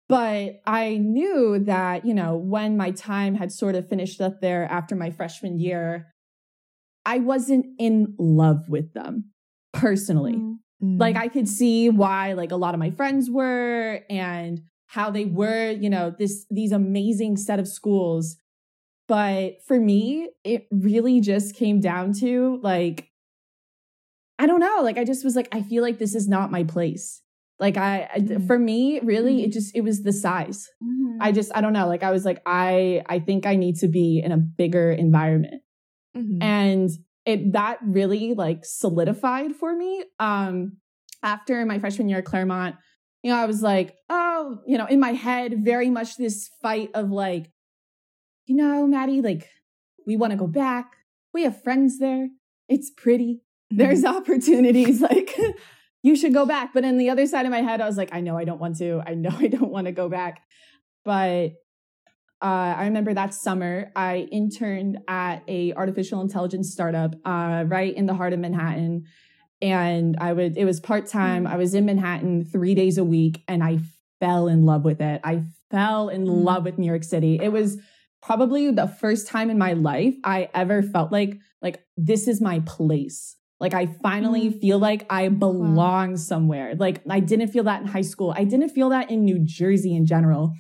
But 0.10 0.62
I 0.66 0.98
knew 0.98 1.60
that, 1.60 2.06
you 2.06 2.14
know, 2.14 2.36
when 2.36 2.78
my 2.78 2.92
time 2.92 3.36
had 3.36 3.52
sort 3.52 3.76
of 3.76 3.90
finished 3.90 4.22
up 4.22 4.42
there 4.42 4.66
after 4.66 4.96
my 4.96 5.10
freshman 5.10 5.60
year, 5.60 6.08
I 7.06 7.20
wasn't 7.20 7.66
in 7.80 8.16
love 8.20 8.70
with 8.70 8.94
them 8.94 9.32
personally. 9.74 10.36
Mm. 10.36 10.56
Like 10.84 11.16
mm. 11.16 11.22
I 11.22 11.28
could 11.30 11.48
see 11.48 11.90
why 11.90 12.34
like 12.34 12.52
a 12.52 12.58
lot 12.58 12.74
of 12.74 12.80
my 12.80 12.92
friends 12.92 13.30
were 13.30 14.02
and 14.10 14.62
how 14.88 15.12
they 15.12 15.24
were, 15.24 15.72
you 15.72 15.90
know, 15.90 16.14
this 16.18 16.46
these 16.50 16.74
amazing 16.74 17.38
set 17.38 17.58
of 17.58 17.70
schools. 17.70 18.36
But 19.08 19.64
for 19.66 19.80
me, 19.80 20.30
it 20.44 20.68
really 20.72 21.22
just 21.22 21.56
came 21.56 21.80
down 21.80 22.12
to 22.20 22.60
like 22.62 23.10
I 24.38 24.46
don't 24.46 24.60
know, 24.60 24.82
like 24.84 24.98
I 24.98 25.06
just 25.06 25.24
was 25.24 25.38
like 25.38 25.48
I 25.54 25.62
feel 25.62 25.84
like 25.84 26.00
this 26.00 26.16
is 26.16 26.28
not 26.28 26.52
my 26.52 26.66
place. 26.66 27.22
Like 27.60 27.78
I, 27.78 28.10
mm-hmm. 28.18 28.46
for 28.46 28.60
me, 28.60 29.00
really, 29.00 29.40
it 29.40 29.44
mm-hmm. 29.44 29.52
just 29.52 29.74
it 29.76 29.82
was 29.82 30.04
the 30.04 30.12
size. 30.12 30.68
Mm-hmm. 30.84 31.22
I 31.22 31.32
just 31.32 31.50
I 31.56 31.62
don't 31.62 31.72
know. 31.72 31.88
Like 31.88 32.04
I 32.04 32.12
was 32.12 32.26
like 32.26 32.42
I 32.46 33.04
I 33.06 33.20
think 33.20 33.46
I 33.46 33.56
need 33.56 33.78
to 33.78 33.88
be 33.88 34.22
in 34.22 34.34
a 34.34 34.38
bigger 34.38 34.92
environment, 34.92 35.62
mm-hmm. 36.18 36.44
and 36.44 36.90
it 37.26 37.54
that 37.54 37.80
really 37.82 38.34
like 38.34 38.66
solidified 38.66 39.56
for 39.56 39.76
me. 39.76 40.04
Um, 40.20 40.78
after 41.22 41.66
my 41.66 41.80
freshman 41.80 42.10
year 42.10 42.20
at 42.20 42.26
Claremont, 42.26 42.76
you 43.24 43.32
know, 43.32 43.38
I 43.38 43.46
was 43.46 43.62
like, 43.62 43.96
oh, 44.10 44.60
you 44.68 44.78
know, 44.78 44.86
in 44.86 45.00
my 45.00 45.14
head, 45.14 45.64
very 45.64 45.90
much 45.90 46.18
this 46.18 46.50
fight 46.62 46.90
of 46.94 47.10
like, 47.10 47.50
you 48.46 48.56
know, 48.56 48.86
Maddie, 48.86 49.22
like, 49.22 49.50
we 50.06 50.18
want 50.18 50.32
to 50.32 50.38
go 50.38 50.48
back. 50.48 50.92
We 51.34 51.44
have 51.44 51.64
friends 51.64 52.00
there. 52.00 52.28
It's 52.68 52.92
pretty. 52.92 53.42
Mm-hmm. 53.72 53.78
There's 53.78 54.04
opportunities. 54.06 55.02
Like, 55.02 55.36
you 56.04 56.18
should 56.18 56.34
go 56.34 56.46
back. 56.46 56.74
But 56.74 56.84
in 56.84 56.98
the 56.98 57.10
other 57.10 57.26
side 57.26 57.46
of 57.46 57.52
my 57.52 57.62
head, 57.62 57.80
I 57.80 57.88
was 57.88 57.98
like, 57.98 58.10
I 58.12 58.20
know 58.20 58.38
I 58.38 58.44
don't 58.44 58.60
want 58.60 58.78
to. 58.80 59.02
I 59.06 59.14
know 59.14 59.32
I 59.40 59.48
don't 59.48 59.72
want 59.72 59.86
to 59.86 59.94
go 59.94 60.10
back. 60.10 60.42
But 61.06 61.54
uh, 62.44 62.76
I 62.78 62.84
remember 62.84 63.14
that 63.14 63.34
summer 63.34 63.90
I 63.96 64.28
interned 64.30 64.98
at 65.08 65.44
a 65.48 65.74
artificial 65.76 66.20
intelligence 66.20 66.74
startup 66.74 67.16
uh, 67.24 67.64
right 67.66 67.96
in 67.96 68.06
the 68.06 68.14
heart 68.14 68.34
of 68.34 68.40
Manhattan, 68.40 69.06
and 69.62 70.18
I 70.20 70.34
would 70.34 70.58
it 70.58 70.66
was 70.66 70.82
part 70.82 71.08
time. 71.08 71.48
I 71.48 71.56
was 71.56 71.74
in 71.74 71.86
Manhattan 71.86 72.44
three 72.44 72.76
days 72.76 72.98
a 72.98 73.04
week, 73.04 73.44
and 73.48 73.64
I 73.64 73.80
fell 74.20 74.50
in 74.50 74.66
love 74.66 74.84
with 74.84 75.00
it. 75.00 75.22
I 75.24 75.44
fell 75.72 76.10
in 76.10 76.26
mm. 76.26 76.44
love 76.44 76.66
with 76.66 76.78
New 76.78 76.86
York 76.86 77.06
City. 77.06 77.40
It 77.42 77.54
was 77.54 77.78
probably 78.22 78.72
the 78.72 78.88
first 78.88 79.28
time 79.28 79.50
in 79.50 79.58
my 79.58 79.72
life 79.72 80.16
I 80.26 80.50
ever 80.54 80.84
felt 80.84 81.14
like 81.14 81.40
like 81.62 81.80
this 81.96 82.28
is 82.28 82.42
my 82.42 82.60
place. 82.60 83.38
Like 83.62 83.74
I 83.74 83.86
finally 83.86 84.50
mm. 84.50 84.60
feel 84.60 84.80
like 84.80 85.06
I 85.10 85.30
belong 85.30 86.12
wow. 86.12 86.16
somewhere. 86.18 86.76
Like 86.76 87.02
I 87.10 87.22
didn't 87.22 87.48
feel 87.48 87.64
that 87.64 87.82
in 87.82 87.88
high 87.88 88.02
school. 88.02 88.34
I 88.36 88.44
didn't 88.44 88.70
feel 88.70 88.90
that 88.90 89.10
in 89.10 89.24
New 89.24 89.40
Jersey 89.40 89.96
in 89.96 90.06
general. 90.06 90.54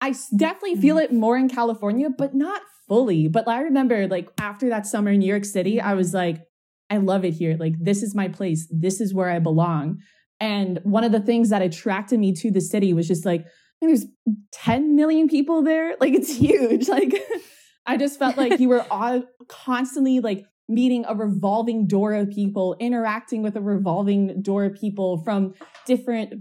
I 0.00 0.14
definitely 0.36 0.76
feel 0.76 0.96
mm-hmm. 0.96 1.14
it 1.14 1.18
more 1.18 1.36
in 1.36 1.48
California, 1.48 2.08
but 2.10 2.34
not 2.34 2.62
fully. 2.86 3.28
But 3.28 3.48
I 3.48 3.62
remember 3.62 4.06
like 4.06 4.28
after 4.38 4.68
that 4.68 4.86
summer 4.86 5.10
in 5.10 5.20
New 5.20 5.26
York 5.26 5.44
City, 5.44 5.80
I 5.80 5.94
was 5.94 6.14
like, 6.14 6.42
I 6.90 6.98
love 6.98 7.24
it 7.24 7.34
here. 7.34 7.56
Like, 7.58 7.74
this 7.78 8.02
is 8.02 8.14
my 8.14 8.28
place. 8.28 8.66
This 8.70 9.00
is 9.00 9.12
where 9.12 9.30
I 9.30 9.38
belong. 9.38 9.98
And 10.40 10.80
one 10.84 11.04
of 11.04 11.12
the 11.12 11.20
things 11.20 11.50
that 11.50 11.62
attracted 11.62 12.18
me 12.18 12.32
to 12.34 12.50
the 12.50 12.60
city 12.60 12.92
was 12.92 13.08
just 13.08 13.26
like, 13.26 13.46
there's 13.80 14.06
10 14.52 14.96
million 14.96 15.28
people 15.28 15.62
there. 15.62 15.96
Like, 16.00 16.14
it's 16.14 16.34
huge. 16.36 16.88
Like, 16.88 17.14
I 17.86 17.96
just 17.96 18.18
felt 18.18 18.36
like 18.36 18.60
you 18.60 18.68
were 18.68 18.84
all 18.90 19.22
constantly 19.48 20.20
like 20.20 20.44
meeting 20.68 21.04
a 21.08 21.14
revolving 21.14 21.86
door 21.86 22.12
of 22.12 22.30
people, 22.30 22.76
interacting 22.78 23.42
with 23.42 23.56
a 23.56 23.60
revolving 23.60 24.42
door 24.42 24.64
of 24.64 24.74
people 24.74 25.22
from 25.24 25.54
different, 25.86 26.34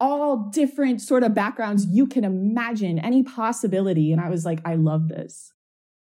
all 0.00 0.50
different 0.52 1.00
sort 1.00 1.24
of 1.24 1.34
backgrounds 1.34 1.86
you 1.86 2.06
can 2.06 2.22
imagine, 2.24 2.98
any 3.00 3.24
possibility. 3.24 4.12
And 4.12 4.20
I 4.20 4.30
was 4.30 4.44
like, 4.44 4.60
I 4.64 4.76
love 4.76 5.08
this. 5.08 5.52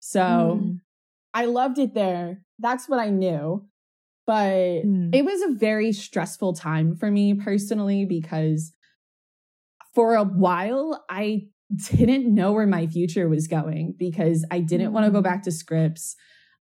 So 0.00 0.60
mm. 0.62 0.80
I 1.32 1.46
loved 1.46 1.78
it 1.78 1.94
there. 1.94 2.42
That's 2.58 2.88
what 2.88 3.00
I 3.00 3.08
knew. 3.08 3.66
But 4.26 4.84
mm. 4.84 5.14
it 5.14 5.24
was 5.24 5.40
a 5.42 5.54
very 5.54 5.92
stressful 5.92 6.52
time 6.54 6.94
for 6.94 7.10
me 7.10 7.34
personally 7.34 8.04
because 8.04 8.72
for 9.94 10.14
a 10.14 10.24
while 10.24 11.04
I 11.08 11.48
didn't 11.90 12.32
know 12.32 12.52
where 12.52 12.66
my 12.66 12.86
future 12.86 13.28
was 13.28 13.46
going 13.46 13.94
because 13.98 14.44
I 14.50 14.60
didn't 14.60 14.90
mm. 14.90 14.92
want 14.92 15.06
to 15.06 15.10
go 15.10 15.22
back 15.22 15.42
to 15.44 15.50
Scripps. 15.50 16.16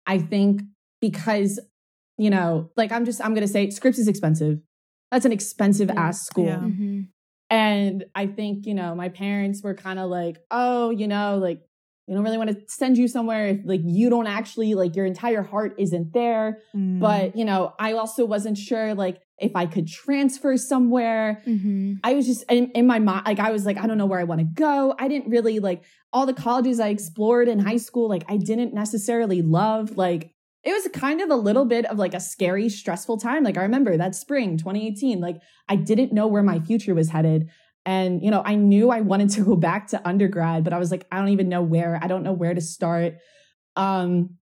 I 0.06 0.18
think 0.18 0.62
because, 1.00 1.60
you 2.18 2.30
know, 2.30 2.70
like 2.76 2.92
I'm 2.92 3.04
just, 3.04 3.24
I'm 3.24 3.34
going 3.34 3.46
to 3.46 3.52
say 3.52 3.70
Scripps 3.70 3.98
is 3.98 4.08
expensive. 4.08 4.58
That's 5.10 5.24
an 5.24 5.32
expensive 5.32 5.88
yeah. 5.88 6.00
ass 6.00 6.26
school. 6.26 6.46
Yeah. 6.46 6.56
Mm-hmm. 6.58 7.00
And 7.50 8.04
I 8.14 8.26
think, 8.26 8.66
you 8.66 8.74
know, 8.74 8.94
my 8.94 9.08
parents 9.08 9.62
were 9.62 9.74
kind 9.74 9.98
of 9.98 10.08
like, 10.08 10.38
oh, 10.50 10.90
you 10.90 11.08
know, 11.08 11.38
like, 11.38 11.62
we 12.06 12.14
don't 12.14 12.24
really 12.24 12.38
want 12.38 12.50
to 12.50 12.60
send 12.66 12.98
you 12.98 13.06
somewhere 13.06 13.48
if 13.48 13.58
like 13.64 13.82
you 13.84 14.10
don't 14.10 14.26
actually 14.26 14.74
like 14.74 14.96
your 14.96 15.06
entire 15.06 15.42
heart 15.42 15.76
isn't 15.78 16.12
there. 16.12 16.58
Mm. 16.74 16.98
But, 16.98 17.36
you 17.36 17.44
know, 17.44 17.72
I 17.78 17.92
also 17.92 18.24
wasn't 18.24 18.58
sure 18.58 18.94
like 18.94 19.20
if 19.38 19.54
I 19.54 19.66
could 19.66 19.86
transfer 19.86 20.56
somewhere. 20.56 21.40
Mm-hmm. 21.46 21.94
I 22.02 22.14
was 22.14 22.26
just 22.26 22.44
in, 22.50 22.72
in 22.72 22.88
my 22.88 22.98
mind, 22.98 23.26
like, 23.26 23.38
I 23.38 23.52
was 23.52 23.64
like, 23.64 23.78
I 23.78 23.86
don't 23.86 23.96
know 23.96 24.06
where 24.06 24.18
I 24.18 24.24
want 24.24 24.40
to 24.40 24.44
go. 24.44 24.92
I 24.98 25.06
didn't 25.06 25.30
really 25.30 25.60
like 25.60 25.84
all 26.12 26.26
the 26.26 26.34
colleges 26.34 26.80
I 26.80 26.88
explored 26.88 27.46
in 27.46 27.60
high 27.60 27.76
school, 27.76 28.08
like, 28.08 28.24
I 28.28 28.38
didn't 28.38 28.74
necessarily 28.74 29.42
love. 29.42 29.96
Like, 29.96 30.32
it 30.62 30.72
was 30.72 30.88
kind 30.92 31.20
of 31.20 31.30
a 31.30 31.36
little 31.36 31.64
bit 31.64 31.86
of 31.86 31.98
like 31.98 32.14
a 32.14 32.20
scary, 32.20 32.68
stressful 32.68 33.18
time. 33.18 33.44
Like 33.44 33.56
I 33.56 33.62
remember 33.62 33.96
that 33.96 34.14
spring 34.14 34.58
2018, 34.58 35.20
like 35.20 35.40
I 35.68 35.76
didn't 35.76 36.12
know 36.12 36.26
where 36.26 36.42
my 36.42 36.60
future 36.60 36.94
was 36.94 37.08
headed. 37.08 37.48
And, 37.86 38.22
you 38.22 38.30
know, 38.30 38.42
I 38.44 38.56
knew 38.56 38.90
I 38.90 39.00
wanted 39.00 39.30
to 39.30 39.44
go 39.44 39.56
back 39.56 39.88
to 39.88 40.06
undergrad, 40.06 40.64
but 40.64 40.72
I 40.72 40.78
was 40.78 40.90
like, 40.90 41.06
I 41.10 41.18
don't 41.18 41.30
even 41.30 41.48
know 41.48 41.62
where. 41.62 41.98
I 42.02 42.08
don't 42.08 42.22
know 42.22 42.32
where 42.32 42.52
to 42.52 42.60
start. 42.60 43.14
Um, 43.74 44.36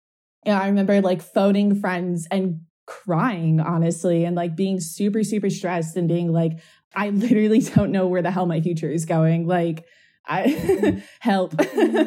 and 0.43 0.55
I 0.55 0.67
remember 0.67 1.01
like 1.01 1.21
phoning 1.21 1.79
friends 1.79 2.27
and 2.31 2.61
crying, 2.87 3.59
honestly, 3.59 4.25
and 4.25 4.35
like 4.35 4.55
being 4.55 4.79
super, 4.79 5.23
super 5.23 5.51
stressed 5.51 5.97
and 5.97 6.07
being 6.07 6.31
like, 6.31 6.59
I 6.95 7.09
literally 7.09 7.59
don't 7.75 7.91
know 7.91 8.07
where 8.07 8.23
the 8.23 8.31
hell 8.31 8.47
my 8.47 8.61
future 8.61 8.89
is 8.89 9.05
going. 9.05 9.45
Like, 9.45 9.85
I 10.25 11.03
help. 11.19 11.53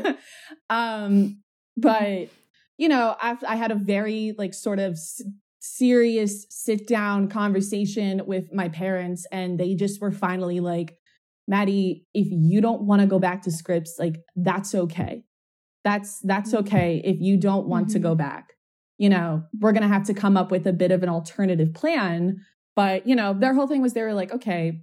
um, 0.70 1.42
but 1.76 2.28
you 2.80 2.88
know, 2.88 3.14
I, 3.20 3.36
I 3.46 3.56
had 3.56 3.70
a 3.70 3.74
very 3.74 4.34
like 4.38 4.54
sort 4.54 4.78
of 4.78 4.92
s- 4.92 5.20
serious 5.58 6.46
sit 6.48 6.88
down 6.88 7.28
conversation 7.28 8.22
with 8.24 8.54
my 8.54 8.70
parents, 8.70 9.26
and 9.30 9.60
they 9.60 9.74
just 9.74 10.00
were 10.00 10.10
finally 10.10 10.60
like, 10.60 10.96
Maddie, 11.46 12.06
if 12.14 12.28
you 12.30 12.62
don't 12.62 12.80
want 12.80 13.02
to 13.02 13.06
go 13.06 13.18
back 13.18 13.42
to 13.42 13.50
Scripps, 13.50 13.96
like 13.98 14.22
that's 14.34 14.74
okay. 14.74 15.24
That's 15.84 16.20
that's 16.20 16.52
mm-hmm. 16.52 16.66
okay 16.66 17.02
if 17.04 17.20
you 17.20 17.36
don't 17.36 17.66
want 17.66 17.88
mm-hmm. 17.88 17.92
to 17.92 17.98
go 17.98 18.08
mm-hmm. 18.12 18.28
back. 18.28 18.54
You 18.96 19.10
know, 19.10 19.44
we're 19.60 19.72
gonna 19.72 19.86
have 19.86 20.06
to 20.06 20.14
come 20.14 20.38
up 20.38 20.50
with 20.50 20.66
a 20.66 20.72
bit 20.72 20.90
of 20.90 21.02
an 21.02 21.10
alternative 21.10 21.74
plan. 21.74 22.38
But 22.76 23.06
you 23.06 23.14
know, 23.14 23.34
their 23.34 23.52
whole 23.52 23.66
thing 23.66 23.82
was 23.82 23.92
they 23.92 24.02
were 24.02 24.14
like, 24.14 24.32
okay, 24.32 24.80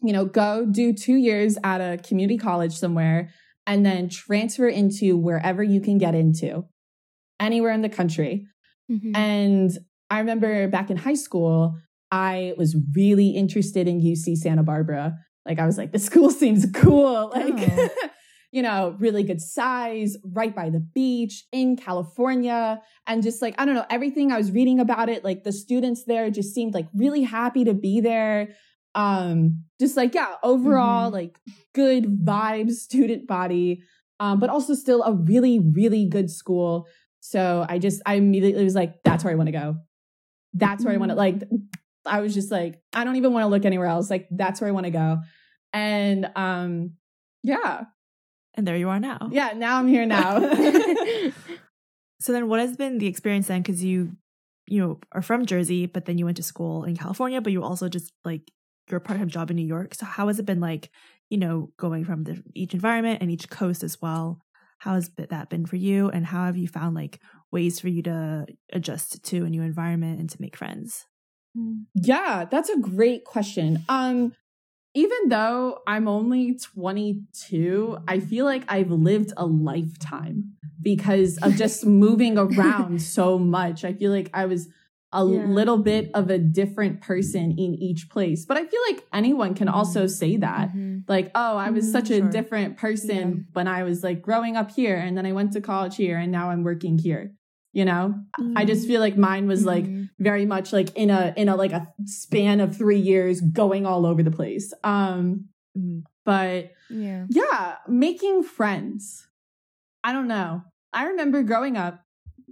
you 0.00 0.12
know, 0.12 0.24
go 0.24 0.66
do 0.66 0.92
two 0.92 1.16
years 1.16 1.58
at 1.64 1.80
a 1.80 1.98
community 1.98 2.38
college 2.38 2.74
somewhere 2.74 3.30
and 3.66 3.84
then 3.84 4.08
transfer 4.08 4.68
into 4.68 5.16
wherever 5.16 5.64
you 5.64 5.80
can 5.80 5.98
get 5.98 6.14
into 6.14 6.68
anywhere 7.40 7.72
in 7.72 7.82
the 7.82 7.88
country. 7.88 8.46
Mm-hmm. 8.90 9.16
And 9.16 9.70
I 10.10 10.18
remember 10.18 10.68
back 10.68 10.90
in 10.90 10.96
high 10.96 11.14
school, 11.14 11.76
I 12.10 12.54
was 12.56 12.76
really 12.94 13.30
interested 13.30 13.88
in 13.88 14.00
UC 14.00 14.36
Santa 14.36 14.62
Barbara. 14.62 15.18
Like 15.46 15.58
I 15.58 15.66
was 15.66 15.78
like, 15.78 15.92
the 15.92 15.98
school 16.10 16.30
seems 16.30 16.66
cool. 16.74 17.30
Like, 17.34 17.54
oh. 17.56 17.88
you 18.52 18.62
know, 18.62 18.94
really 19.00 19.24
good 19.24 19.40
size, 19.40 20.16
right 20.24 20.54
by 20.54 20.70
the 20.70 20.78
beach 20.78 21.44
in 21.50 21.76
California. 21.76 22.80
And 23.04 23.20
just 23.20 23.42
like, 23.42 23.56
I 23.58 23.64
don't 23.64 23.74
know, 23.74 23.86
everything 23.90 24.30
I 24.30 24.38
was 24.38 24.52
reading 24.52 24.78
about 24.78 25.08
it, 25.08 25.24
like 25.24 25.42
the 25.42 25.50
students 25.50 26.04
there 26.04 26.30
just 26.30 26.54
seemed 26.54 26.72
like 26.72 26.86
really 26.94 27.22
happy 27.22 27.64
to 27.64 27.74
be 27.74 28.00
there. 28.00 28.54
Um, 28.94 29.64
just 29.80 29.96
like, 29.96 30.14
yeah, 30.14 30.36
overall, 30.44 31.06
mm-hmm. 31.06 31.14
like 31.14 31.38
good 31.74 32.24
vibes, 32.24 32.74
student 32.74 33.26
body. 33.26 33.82
Um, 34.20 34.38
but 34.38 34.50
also 34.50 34.74
still 34.74 35.02
a 35.02 35.12
really, 35.12 35.58
really 35.58 36.08
good 36.08 36.30
school. 36.30 36.86
So 37.26 37.64
I 37.66 37.78
just, 37.78 38.02
I 38.04 38.16
immediately 38.16 38.64
was 38.64 38.74
like, 38.74 39.02
that's 39.02 39.24
where 39.24 39.32
I 39.32 39.34
want 39.34 39.46
to 39.46 39.52
go. 39.52 39.78
That's 40.52 40.84
where 40.84 40.92
I 40.92 40.98
want 40.98 41.08
to, 41.08 41.14
like, 41.14 41.42
I 42.04 42.20
was 42.20 42.34
just 42.34 42.50
like, 42.50 42.82
I 42.92 43.02
don't 43.02 43.16
even 43.16 43.32
want 43.32 43.44
to 43.44 43.48
look 43.48 43.64
anywhere 43.64 43.86
else. 43.86 44.10
Like, 44.10 44.28
that's 44.30 44.60
where 44.60 44.68
I 44.68 44.72
want 44.72 44.84
to 44.84 44.90
go. 44.90 45.20
And, 45.72 46.30
um, 46.36 46.96
yeah. 47.42 47.84
And 48.52 48.66
there 48.66 48.76
you 48.76 48.90
are 48.90 49.00
now. 49.00 49.30
Yeah. 49.32 49.54
Now 49.56 49.78
I'm 49.78 49.88
here 49.88 50.04
now. 50.04 50.38
so 52.20 52.32
then 52.34 52.46
what 52.46 52.60
has 52.60 52.76
been 52.76 52.98
the 52.98 53.06
experience 53.06 53.46
then? 53.46 53.62
Cause 53.62 53.82
you, 53.82 54.18
you 54.66 54.82
know, 54.82 55.00
are 55.12 55.22
from 55.22 55.46
Jersey, 55.46 55.86
but 55.86 56.04
then 56.04 56.18
you 56.18 56.26
went 56.26 56.36
to 56.36 56.42
school 56.42 56.84
in 56.84 56.94
California, 56.94 57.40
but 57.40 57.54
you 57.54 57.62
also 57.62 57.88
just 57.88 58.12
like 58.26 58.42
your 58.90 59.00
part-time 59.00 59.30
job 59.30 59.48
in 59.48 59.56
New 59.56 59.66
York. 59.66 59.94
So 59.94 60.04
how 60.04 60.26
has 60.28 60.38
it 60.38 60.44
been 60.44 60.60
like, 60.60 60.90
you 61.30 61.38
know, 61.38 61.72
going 61.78 62.04
from 62.04 62.24
the, 62.24 62.42
each 62.54 62.74
environment 62.74 63.22
and 63.22 63.30
each 63.30 63.48
coast 63.48 63.82
as 63.82 64.02
well? 64.02 64.42
How 64.78 64.94
has 64.94 65.10
that 65.16 65.48
been 65.50 65.66
for 65.66 65.76
you 65.76 66.08
and 66.10 66.26
how 66.26 66.46
have 66.46 66.56
you 66.56 66.68
found 66.68 66.94
like 66.94 67.20
ways 67.50 67.80
for 67.80 67.88
you 67.88 68.02
to 68.02 68.46
adjust 68.72 69.22
to 69.24 69.44
a 69.44 69.50
new 69.50 69.62
environment 69.62 70.20
and 70.20 70.30
to 70.30 70.40
make 70.40 70.56
friends? 70.56 71.06
Mm. 71.56 71.84
yeah 71.94 72.46
that's 72.50 72.68
a 72.68 72.78
great 72.78 73.24
question. 73.24 73.84
Um 73.88 74.34
even 74.96 75.28
though 75.28 75.80
i'm 75.86 76.06
only 76.08 76.56
22 76.56 77.98
i 78.06 78.20
feel 78.20 78.44
like 78.44 78.64
i've 78.68 78.90
lived 78.90 79.32
a 79.36 79.44
lifetime 79.44 80.52
because 80.80 81.36
of 81.38 81.56
just 81.56 81.84
moving 82.04 82.38
around 82.38 83.02
so 83.16 83.38
much. 83.38 83.84
I 83.84 83.92
feel 83.92 84.10
like 84.10 84.30
i 84.34 84.46
was 84.46 84.68
a 85.14 85.24
yeah. 85.24 85.46
little 85.46 85.78
bit 85.78 86.10
of 86.12 86.28
a 86.28 86.38
different 86.38 87.00
person 87.00 87.52
in 87.52 87.74
each 87.74 88.10
place. 88.10 88.44
But 88.44 88.56
I 88.56 88.66
feel 88.66 88.80
like 88.90 89.04
anyone 89.12 89.54
can 89.54 89.68
also 89.68 90.00
mm-hmm. 90.00 90.08
say 90.08 90.36
that. 90.38 90.68
Mm-hmm. 90.70 90.98
Like, 91.08 91.30
oh, 91.34 91.56
I 91.56 91.70
was 91.70 91.84
mm-hmm, 91.84 91.92
such 91.92 92.10
a 92.10 92.18
sure. 92.18 92.28
different 92.28 92.76
person 92.76 93.16
yeah. 93.16 93.42
when 93.52 93.68
I 93.68 93.84
was 93.84 94.02
like 94.02 94.20
growing 94.20 94.56
up 94.56 94.72
here 94.72 94.96
and 94.96 95.16
then 95.16 95.24
I 95.24 95.32
went 95.32 95.52
to 95.52 95.60
college 95.60 95.96
here 95.96 96.18
and 96.18 96.32
now 96.32 96.50
I'm 96.50 96.64
working 96.64 96.98
here. 96.98 97.32
You 97.72 97.84
know? 97.84 98.14
Mm-hmm. 98.38 98.58
I 98.58 98.64
just 98.64 98.82
mm-hmm. 98.82 98.88
feel 98.88 99.00
like 99.00 99.16
mine 99.16 99.46
was 99.46 99.64
like 99.64 99.84
mm-hmm. 99.84 100.04
very 100.18 100.46
much 100.46 100.72
like 100.72 100.94
in 100.96 101.10
a 101.10 101.32
in 101.36 101.48
a 101.48 101.56
like 101.56 101.72
a 101.72 101.86
span 102.04 102.60
of 102.60 102.76
3 102.76 102.98
years 102.98 103.40
going 103.40 103.86
all 103.86 104.06
over 104.06 104.22
the 104.22 104.30
place. 104.30 104.72
Um 104.82 105.46
but 106.24 106.72
yeah. 106.90 107.26
Yeah, 107.28 107.76
making 107.88 108.42
friends. 108.42 109.26
I 110.02 110.12
don't 110.12 110.28
know. 110.28 110.62
I 110.92 111.06
remember 111.06 111.42
growing 111.42 111.76
up 111.76 112.00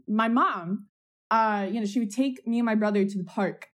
my 0.08 0.28
mom 0.28 0.86
uh, 1.32 1.66
you 1.68 1.80
know, 1.80 1.86
she 1.86 1.98
would 1.98 2.12
take 2.12 2.46
me 2.46 2.58
and 2.58 2.66
my 2.66 2.74
brother 2.74 3.04
to 3.06 3.18
the 3.18 3.24
park. 3.24 3.68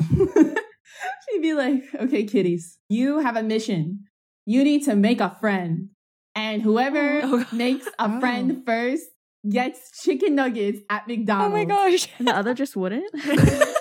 She'd 0.10 1.42
be 1.42 1.52
like, 1.52 1.84
okay, 2.00 2.24
kiddies, 2.24 2.78
you 2.88 3.18
have 3.18 3.36
a 3.36 3.42
mission. 3.42 4.04
You 4.46 4.64
need 4.64 4.84
to 4.86 4.96
make 4.96 5.20
a 5.20 5.36
friend. 5.38 5.90
And 6.34 6.62
whoever 6.62 7.20
oh, 7.22 7.46
makes 7.52 7.86
a 7.86 7.92
oh. 7.98 8.20
friend 8.20 8.62
first 8.64 9.04
gets 9.48 10.02
chicken 10.02 10.34
nuggets 10.34 10.80
at 10.88 11.06
McDonald's. 11.06 11.52
Oh 11.52 11.56
my 11.56 11.64
gosh. 11.64 12.08
And 12.18 12.26
the 12.26 12.34
other 12.34 12.54
just 12.54 12.74
wouldn't? 12.74 13.12
the 13.12 13.76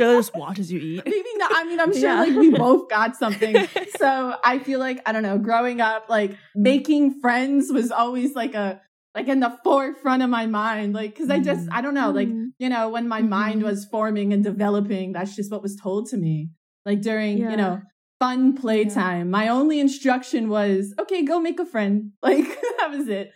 other 0.00 0.16
just 0.16 0.34
watches 0.34 0.72
you 0.72 0.80
eat. 0.80 1.02
Maybe 1.04 1.28
not. 1.36 1.52
I 1.54 1.64
mean, 1.64 1.78
I'm 1.78 1.92
sure 1.92 2.02
yeah. 2.02 2.20
like 2.20 2.34
we 2.34 2.50
both 2.50 2.88
got 2.88 3.14
something. 3.14 3.68
so 3.98 4.36
I 4.42 4.58
feel 4.58 4.80
like, 4.80 5.00
I 5.06 5.12
don't 5.12 5.22
know, 5.22 5.38
growing 5.38 5.80
up, 5.80 6.06
like 6.08 6.36
making 6.56 7.20
friends 7.20 7.70
was 7.70 7.92
always 7.92 8.34
like 8.34 8.54
a 8.54 8.80
like 9.16 9.28
in 9.28 9.40
the 9.40 9.58
forefront 9.64 10.22
of 10.22 10.28
my 10.28 10.46
mind 10.46 10.92
like 10.92 11.14
because 11.14 11.30
i 11.30 11.40
just 11.40 11.66
i 11.72 11.80
don't 11.80 11.94
know 11.94 12.10
like 12.10 12.28
mm-hmm. 12.28 12.48
you 12.58 12.68
know 12.68 12.88
when 12.90 13.08
my 13.08 13.20
mm-hmm. 13.20 13.30
mind 13.30 13.62
was 13.62 13.86
forming 13.86 14.32
and 14.32 14.44
developing 14.44 15.12
that's 15.12 15.34
just 15.34 15.50
what 15.50 15.62
was 15.62 15.74
told 15.74 16.06
to 16.06 16.16
me 16.16 16.50
like 16.84 17.00
during 17.00 17.38
yeah. 17.38 17.50
you 17.50 17.56
know 17.56 17.80
fun 18.20 18.54
playtime 18.54 19.26
yeah. 19.26 19.38
my 19.38 19.48
only 19.48 19.80
instruction 19.80 20.48
was 20.48 20.94
okay 21.00 21.22
go 21.22 21.40
make 21.40 21.58
a 21.58 21.66
friend 21.66 22.12
like 22.22 22.46
that 22.78 22.90
was 22.90 23.08
it 23.08 23.32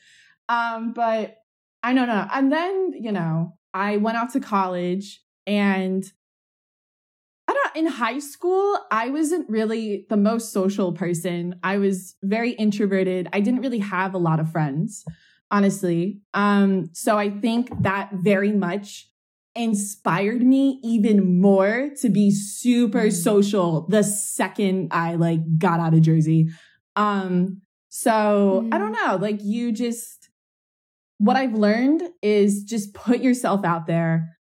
um 0.49 0.93
but 0.93 1.37
i 1.83 1.95
don't 1.95 2.09
know 2.09 2.27
and 2.33 2.53
then 2.53 2.93
you 2.95 3.11
know 3.11 3.57
i 3.73 3.97
went 3.97 4.19
off 4.19 4.33
to 4.33 4.41
college 4.41 5.23
and 5.47 6.05
I 7.49 7.53
don't 7.53 7.77
in 7.85 7.87
high 7.89 8.21
school, 8.21 8.79
I 8.93 9.09
wasn't 9.09 9.51
really 9.51 10.07
the 10.09 10.17
most 10.17 10.53
social 10.53 10.93
person. 10.93 11.57
I 11.65 11.79
was 11.79 12.15
very 12.23 12.53
introverted. 12.53 13.29
I 13.33 13.41
didn't 13.41 13.63
really 13.63 13.81
have 13.81 14.15
a 14.15 14.19
lot 14.19 14.39
of 14.39 14.53
friends, 14.53 15.05
honestly. 15.51 16.21
Um, 16.35 16.91
so 16.93 17.19
I 17.19 17.31
think 17.31 17.71
that 17.83 18.11
very 18.13 18.53
much 18.53 19.09
inspired 19.55 20.43
me 20.43 20.81
even 20.85 21.41
more 21.41 21.91
to 22.01 22.09
be 22.09 22.31
super 22.31 23.07
mm. 23.07 23.13
social 23.13 23.87
the 23.89 24.05
second 24.05 24.89
I 24.93 25.17
like 25.17 25.41
got 25.59 25.81
out 25.81 25.95
of 25.95 26.03
Jersey. 26.03 26.49
Um, 26.95 27.63
so 27.89 28.63
mm. 28.65 28.75
I 28.75 28.79
don't 28.79 28.95
mm. 28.95 29.07
know, 29.07 29.17
like 29.17 29.41
you 29.43 29.73
just 29.73 30.21
what 31.19 31.37
I've 31.37 31.53
learned 31.53 32.03
is 32.23 32.63
just 32.63 32.95
put 32.95 33.21
yourself 33.21 33.63
out 33.63 33.87
there. 33.87 34.39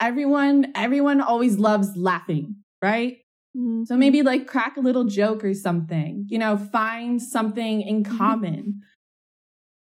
Everyone, 0.00 0.72
everyone 0.74 1.20
always 1.20 1.58
loves 1.58 1.94
laughing, 1.94 2.56
right? 2.80 3.18
Mm-hmm. 3.54 3.84
So 3.84 3.98
maybe 3.98 4.22
like 4.22 4.46
crack 4.46 4.78
a 4.78 4.80
little 4.80 5.04
joke 5.04 5.44
or 5.44 5.52
something, 5.52 6.24
you 6.28 6.38
know, 6.38 6.56
find 6.56 7.20
something 7.20 7.82
in 7.82 8.02
mm-hmm. 8.02 8.16
common. 8.16 8.80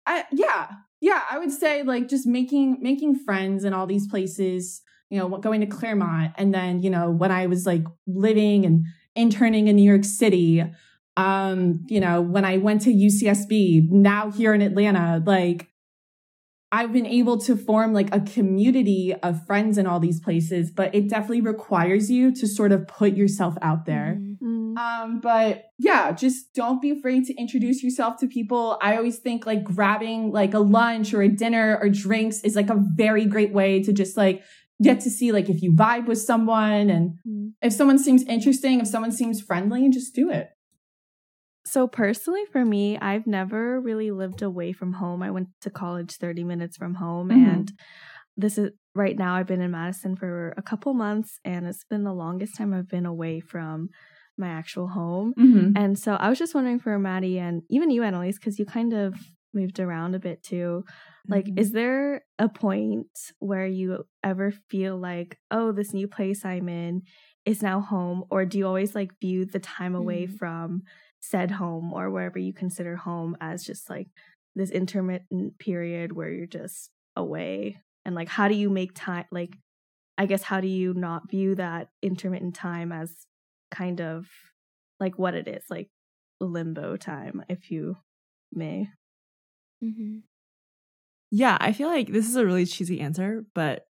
I, 0.09 0.25
yeah, 0.31 0.67
yeah, 1.01 1.21
I 1.29 1.37
would 1.37 1.51
say 1.51 1.83
like 1.83 2.09
just 2.09 2.25
making 2.25 2.79
making 2.81 3.19
friends 3.19 3.63
in 3.63 3.73
all 3.73 3.85
these 3.85 4.07
places, 4.07 4.81
you 5.09 5.19
know, 5.19 5.29
going 5.37 5.61
to 5.61 5.67
Claremont 5.67 6.33
and 6.35 6.53
then, 6.53 6.81
you 6.81 6.89
know, 6.89 7.11
when 7.11 7.31
I 7.31 7.45
was 7.45 7.65
like 7.65 7.83
living 8.07 8.65
and 8.65 8.85
interning 9.15 9.67
in 9.67 9.75
New 9.75 9.89
York 9.89 10.03
City, 10.03 10.63
um, 11.15 11.85
you 11.87 11.99
know, 11.99 12.21
when 12.21 12.43
I 12.43 12.57
went 12.57 12.81
to 12.81 12.89
UCSB, 12.91 13.91
now 13.91 14.31
here 14.31 14.53
in 14.53 14.61
Atlanta, 14.61 15.21
like 15.23 15.67
I've 16.71 16.91
been 16.91 17.05
able 17.05 17.37
to 17.41 17.55
form 17.55 17.93
like 17.93 18.13
a 18.13 18.19
community 18.19 19.13
of 19.23 19.45
friends 19.45 19.77
in 19.77 19.85
all 19.85 19.99
these 19.99 20.19
places, 20.19 20.71
but 20.71 20.93
it 20.93 21.07
definitely 21.07 21.41
requires 21.41 22.09
you 22.09 22.33
to 22.35 22.47
sort 22.47 22.71
of 22.71 22.87
put 22.87 23.13
yourself 23.13 23.55
out 23.61 23.85
there. 23.85 24.17
Mm-hmm. 24.19 24.28
Um, 24.79 25.19
but 25.19 25.65
yeah, 25.77 26.11
just 26.13 26.53
don't 26.53 26.81
be 26.81 26.91
afraid 26.91 27.25
to 27.25 27.35
introduce 27.35 27.83
yourself 27.83 28.17
to 28.19 28.27
people. 28.27 28.77
I 28.81 28.95
always 28.95 29.19
think 29.19 29.45
like 29.45 29.63
grabbing 29.63 30.31
like 30.31 30.53
a 30.53 30.59
lunch 30.59 31.13
or 31.13 31.21
a 31.21 31.27
dinner 31.27 31.77
or 31.81 31.89
drinks 31.89 32.41
is 32.41 32.55
like 32.55 32.69
a 32.69 32.81
very 32.95 33.25
great 33.25 33.51
way 33.51 33.83
to 33.83 33.91
just 33.91 34.15
like 34.15 34.41
get 34.81 35.01
to 35.01 35.09
see 35.09 35.33
like 35.33 35.49
if 35.49 35.61
you 35.61 35.73
vibe 35.73 36.05
with 36.05 36.19
someone 36.19 36.89
and 36.89 37.09
mm-hmm. 37.27 37.47
if 37.61 37.73
someone 37.73 37.99
seems 37.99 38.23
interesting, 38.23 38.79
if 38.79 38.87
someone 38.87 39.11
seems 39.11 39.41
friendly, 39.41 39.83
and 39.83 39.93
just 39.93 40.15
do 40.15 40.29
it. 40.29 40.49
So 41.65 41.85
personally 41.85 42.45
for 42.51 42.63
me, 42.63 42.97
I've 42.97 43.27
never 43.27 43.81
really 43.81 44.11
lived 44.11 44.41
away 44.41 44.71
from 44.71 44.93
home. 44.93 45.21
I 45.21 45.31
went 45.31 45.49
to 45.61 45.69
college 45.69 46.15
30 46.15 46.45
minutes 46.45 46.77
from 46.77 46.95
home 46.95 47.29
mm-hmm. 47.29 47.49
and 47.49 47.71
this 48.37 48.57
is 48.57 48.69
right 48.95 49.17
now 49.17 49.35
I've 49.35 49.47
been 49.47 49.61
in 49.61 49.71
Madison 49.71 50.15
for 50.15 50.53
a 50.55 50.61
couple 50.61 50.93
months 50.93 51.39
and 51.43 51.67
it's 51.67 51.83
been 51.83 52.05
the 52.05 52.13
longest 52.13 52.55
time 52.57 52.73
I've 52.73 52.87
been 52.87 53.05
away 53.05 53.41
from 53.41 53.89
my 54.39 54.49
actual 54.49 54.87
home. 54.87 55.33
Mm-hmm. 55.37 55.71
And 55.75 55.97
so 55.97 56.13
I 56.13 56.29
was 56.29 56.39
just 56.39 56.55
wondering 56.55 56.79
for 56.79 56.97
Maddie 56.97 57.39
and 57.39 57.63
even 57.69 57.91
you 57.91 58.03
Annalise 58.03 58.39
cuz 58.39 58.57
you 58.57 58.65
kind 58.65 58.93
of 58.93 59.15
moved 59.53 59.79
around 59.79 60.15
a 60.15 60.19
bit 60.19 60.43
too. 60.43 60.85
Like 61.27 61.45
mm-hmm. 61.45 61.59
is 61.59 61.71
there 61.71 62.23
a 62.37 62.49
point 62.49 63.07
where 63.39 63.67
you 63.67 64.05
ever 64.23 64.51
feel 64.69 64.97
like, 64.97 65.37
"Oh, 65.51 65.71
this 65.71 65.93
new 65.93 66.07
place 66.07 66.45
I'm 66.45 66.69
in 66.69 67.03
is 67.45 67.61
now 67.61 67.81
home?" 67.81 68.23
or 68.31 68.45
do 68.45 68.57
you 68.57 68.67
always 68.67 68.95
like 68.95 69.19
view 69.19 69.45
the 69.45 69.59
time 69.59 69.95
away 69.95 70.25
mm-hmm. 70.25 70.35
from 70.35 70.83
said 71.19 71.51
home 71.51 71.93
or 71.93 72.09
wherever 72.09 72.39
you 72.39 72.53
consider 72.53 72.95
home 72.95 73.35
as 73.41 73.63
just 73.63 73.89
like 73.89 74.07
this 74.55 74.71
intermittent 74.71 75.57
period 75.59 76.11
where 76.11 76.29
you're 76.29 76.47
just 76.47 76.91
away 77.15 77.77
and 78.05 78.15
like 78.15 78.29
how 78.29 78.47
do 78.47 78.55
you 78.55 78.69
make 78.69 78.91
time 78.95 79.25
like 79.31 79.57
i 80.17 80.25
guess 80.25 80.43
how 80.43 80.61
do 80.61 80.67
you 80.67 80.93
not 80.93 81.29
view 81.29 81.55
that 81.55 81.89
intermittent 82.01 82.55
time 82.55 82.91
as 82.91 83.27
kind 83.71 84.01
of 84.01 84.25
like 84.99 85.17
what 85.17 85.33
it 85.33 85.47
is 85.47 85.63
like 85.69 85.89
limbo 86.39 86.95
time 86.95 87.43
if 87.49 87.71
you 87.71 87.95
may 88.53 88.87
mm-hmm. 89.83 90.19
yeah 91.31 91.57
i 91.59 91.71
feel 91.71 91.87
like 91.87 92.11
this 92.11 92.27
is 92.27 92.35
a 92.35 92.45
really 92.45 92.65
cheesy 92.65 92.99
answer 92.99 93.43
but 93.53 93.85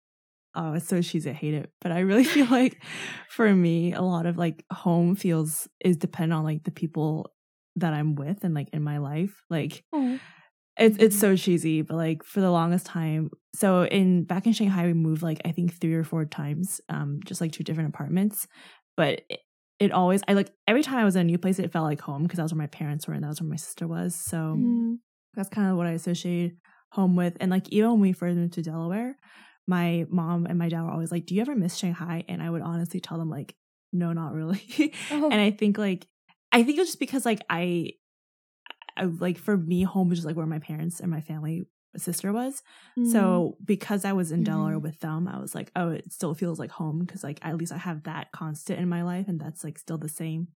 oh, 0.55 0.73
it's 0.73 0.87
so 0.87 1.01
cheesy. 1.01 1.29
I 1.29 1.33
hate 1.33 1.53
it. 1.53 1.71
But 1.81 1.91
I 1.91 1.99
really 1.99 2.23
feel 2.23 2.47
like 2.47 2.81
for 3.29 3.53
me, 3.53 3.93
a 3.93 4.01
lot 4.01 4.25
of 4.25 4.37
like 4.37 4.65
home 4.71 5.15
feels 5.15 5.67
is 5.83 5.97
dependent 5.97 6.37
on 6.37 6.43
like 6.43 6.63
the 6.63 6.71
people 6.71 7.31
that 7.75 7.93
I'm 7.93 8.15
with 8.15 8.43
and 8.43 8.53
like 8.53 8.69
in 8.73 8.83
my 8.83 8.97
life. 8.97 9.41
Like 9.49 9.83
oh. 9.93 10.19
it's 10.77 10.97
it's 10.97 11.15
mm-hmm. 11.15 11.21
so 11.21 11.35
cheesy, 11.35 11.81
but 11.81 11.95
like 11.95 12.23
for 12.23 12.41
the 12.41 12.51
longest 12.51 12.85
time. 12.85 13.29
So 13.55 13.85
in 13.85 14.25
back 14.25 14.45
in 14.45 14.53
Shanghai, 14.53 14.85
we 14.85 14.93
moved 14.93 15.23
like 15.23 15.41
I 15.45 15.51
think 15.51 15.79
three 15.79 15.95
or 15.95 16.03
four 16.03 16.25
times, 16.25 16.81
um, 16.89 17.19
just 17.25 17.41
like 17.41 17.51
two 17.51 17.63
different 17.63 17.89
apartments. 17.89 18.47
But 18.97 19.21
it, 19.79 19.85
it 19.85 19.91
always 19.91 20.21
I 20.27 20.33
like 20.33 20.51
every 20.67 20.83
time 20.83 20.97
I 20.97 21.05
was 21.05 21.15
in 21.15 21.21
a 21.21 21.25
new 21.25 21.37
place, 21.37 21.59
it 21.59 21.71
felt 21.71 21.85
like 21.85 22.01
home 22.01 22.23
because 22.23 22.37
that 22.37 22.43
was 22.43 22.53
where 22.53 22.59
my 22.61 22.67
parents 22.67 23.07
were 23.07 23.13
and 23.13 23.23
that 23.23 23.29
was 23.29 23.41
where 23.41 23.49
my 23.49 23.55
sister 23.55 23.87
was. 23.87 24.15
So 24.15 24.55
mm. 24.57 24.97
that's 25.33 25.49
kind 25.49 25.69
of 25.69 25.77
what 25.77 25.87
I 25.87 25.91
associate 25.91 26.55
home 26.91 27.15
with. 27.15 27.37
And 27.39 27.51
like 27.51 27.69
even 27.69 27.91
when 27.91 27.99
we 27.99 28.13
first 28.13 28.35
moved 28.35 28.53
to 28.53 28.61
Delaware, 28.61 29.17
my 29.67 30.05
mom 30.09 30.45
and 30.45 30.57
my 30.57 30.69
dad 30.69 30.81
were 30.81 30.91
always 30.91 31.11
like, 31.11 31.25
Do 31.25 31.35
you 31.35 31.41
ever 31.41 31.55
miss 31.55 31.77
Shanghai? 31.77 32.23
And 32.27 32.41
I 32.41 32.49
would 32.49 32.61
honestly 32.61 32.99
tell 32.99 33.17
them, 33.17 33.29
like, 33.29 33.55
no, 33.93 34.13
not 34.13 34.33
really. 34.33 34.63
Oh. 35.11 35.29
and 35.31 35.41
I 35.41 35.51
think 35.51 35.77
like 35.77 36.07
I 36.51 36.63
think 36.63 36.79
it's 36.79 36.89
just 36.89 36.99
because 36.99 37.25
like 37.25 37.41
I, 37.49 37.93
I 38.97 39.05
like 39.05 39.37
for 39.37 39.55
me, 39.55 39.83
home 39.83 40.09
was 40.09 40.19
just 40.19 40.25
like 40.25 40.35
where 40.35 40.45
my 40.45 40.59
parents 40.59 40.99
and 40.99 41.11
my 41.11 41.21
family 41.21 41.63
sister 41.97 42.31
was. 42.31 42.61
Mm. 42.97 43.11
So 43.11 43.57
because 43.63 44.05
I 44.05 44.13
was 44.13 44.31
in 44.31 44.43
Delaware 44.43 44.77
mm. 44.77 44.81
with 44.81 44.99
them, 44.99 45.27
I 45.27 45.39
was 45.39 45.55
like, 45.55 45.71
oh, 45.75 45.89
it 45.89 46.11
still 46.11 46.33
feels 46.33 46.59
like 46.59 46.71
home 46.71 46.99
because 46.99 47.23
like 47.23 47.39
at 47.41 47.57
least 47.57 47.71
I 47.71 47.77
have 47.77 48.03
that 48.03 48.31
constant 48.31 48.79
in 48.79 48.89
my 48.89 49.03
life 49.03 49.27
and 49.27 49.39
that's 49.39 49.63
like 49.63 49.79
still 49.79 49.97
the 49.97 50.09
same. 50.09 50.49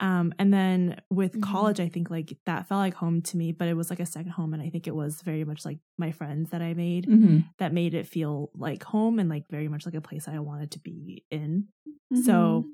Um, 0.00 0.32
and 0.38 0.52
then 0.52 1.00
with 1.10 1.32
mm-hmm. 1.32 1.52
college, 1.52 1.78
I 1.78 1.88
think 1.88 2.10
like 2.10 2.36
that 2.46 2.66
felt 2.66 2.78
like 2.78 2.94
home 2.94 3.20
to 3.20 3.36
me, 3.36 3.52
but 3.52 3.68
it 3.68 3.74
was 3.74 3.90
like 3.90 4.00
a 4.00 4.06
second 4.06 4.32
home. 4.32 4.54
And 4.54 4.62
I 4.62 4.70
think 4.70 4.86
it 4.86 4.94
was 4.94 5.20
very 5.20 5.44
much 5.44 5.66
like 5.66 5.78
my 5.98 6.10
friends 6.10 6.50
that 6.50 6.62
I 6.62 6.72
made 6.72 7.06
mm-hmm. 7.06 7.40
that 7.58 7.74
made 7.74 7.92
it 7.92 8.06
feel 8.06 8.50
like 8.54 8.82
home 8.82 9.18
and 9.18 9.28
like 9.28 9.44
very 9.50 9.68
much 9.68 9.84
like 9.84 9.94
a 9.94 10.00
place 10.00 10.26
I 10.26 10.38
wanted 10.38 10.70
to 10.72 10.78
be 10.78 11.24
in. 11.30 11.68
Mm-hmm. 11.86 12.22
So 12.22 12.64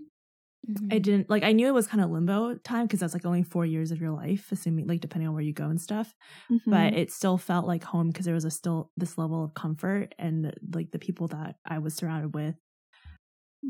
I 0.69 0.73
mm-hmm. 0.73 0.89
didn't 0.99 1.31
like, 1.31 1.45
I 1.45 1.53
knew 1.53 1.69
it 1.69 1.75
was 1.75 1.87
kind 1.87 2.03
of 2.03 2.11
limbo 2.11 2.57
time 2.57 2.87
because 2.87 3.01
that's 3.01 3.15
like 3.15 3.25
only 3.25 3.43
four 3.43 3.65
years 3.65 3.93
of 3.93 4.01
your 4.01 4.11
life, 4.11 4.51
assuming 4.51 4.87
like 4.87 5.01
depending 5.01 5.29
on 5.29 5.35
where 5.35 5.43
you 5.43 5.53
go 5.53 5.69
and 5.69 5.81
stuff. 5.81 6.15
But 6.49 6.59
mm-hmm. 6.59 6.97
it 6.97 7.13
still 7.13 7.39
felt 7.39 7.67
like 7.67 7.85
home 7.85 8.09
because 8.09 8.25
there 8.25 8.35
was 8.35 8.45
a 8.45 8.51
still 8.51 8.91
this 8.97 9.17
level 9.17 9.45
of 9.45 9.55
comfort 9.55 10.15
and 10.19 10.53
like 10.75 10.91
the 10.91 10.99
people 10.99 11.29
that 11.29 11.57
I 11.65 11.79
was 11.79 11.95
surrounded 11.95 12.35
with. 12.35 12.57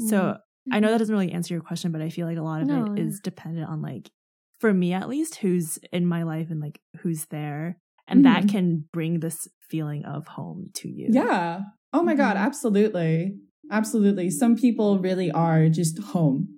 So 0.08 0.16
mm-hmm. 0.16 0.74
I 0.74 0.80
know 0.80 0.88
that 0.88 0.94
mm-hmm. 0.94 0.98
doesn't 0.98 1.14
really 1.14 1.32
answer 1.32 1.54
your 1.54 1.62
question, 1.62 1.92
but 1.92 2.00
I 2.00 2.08
feel 2.08 2.26
like 2.26 2.38
a 2.38 2.42
lot 2.42 2.62
of 2.62 2.68
no, 2.68 2.94
it 2.94 2.98
is 2.98 3.20
dependent 3.20 3.68
on 3.68 3.82
like 3.82 4.10
for 4.60 4.72
me 4.72 4.94
at 4.94 5.08
least 5.08 5.36
who's 5.36 5.78
in 5.92 6.06
my 6.06 6.22
life 6.22 6.50
and 6.50 6.60
like 6.60 6.80
who's 7.00 7.26
there 7.26 7.78
and 8.08 8.24
mm-hmm. 8.24 8.32
that 8.32 8.50
can 8.50 8.84
bring 8.92 9.20
this 9.20 9.48
feeling 9.60 10.04
of 10.04 10.26
home 10.28 10.70
to 10.74 10.88
you. 10.88 11.08
Yeah. 11.10 11.60
Oh 11.92 12.02
my 12.02 12.14
god, 12.14 12.36
mm-hmm. 12.36 12.46
absolutely. 12.46 13.36
Absolutely. 13.70 14.30
Some 14.30 14.56
people 14.56 14.98
really 14.98 15.30
are 15.30 15.68
just 15.68 15.98
home. 15.98 16.55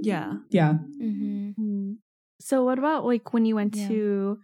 Yeah. 0.00 0.34
Yeah. 0.50 0.74
Mm-hmm. 1.02 1.92
So 2.40 2.64
what 2.64 2.78
about 2.78 3.04
like 3.04 3.32
when 3.32 3.44
you 3.44 3.54
went 3.54 3.76
yeah. 3.76 3.88
to 3.88 4.38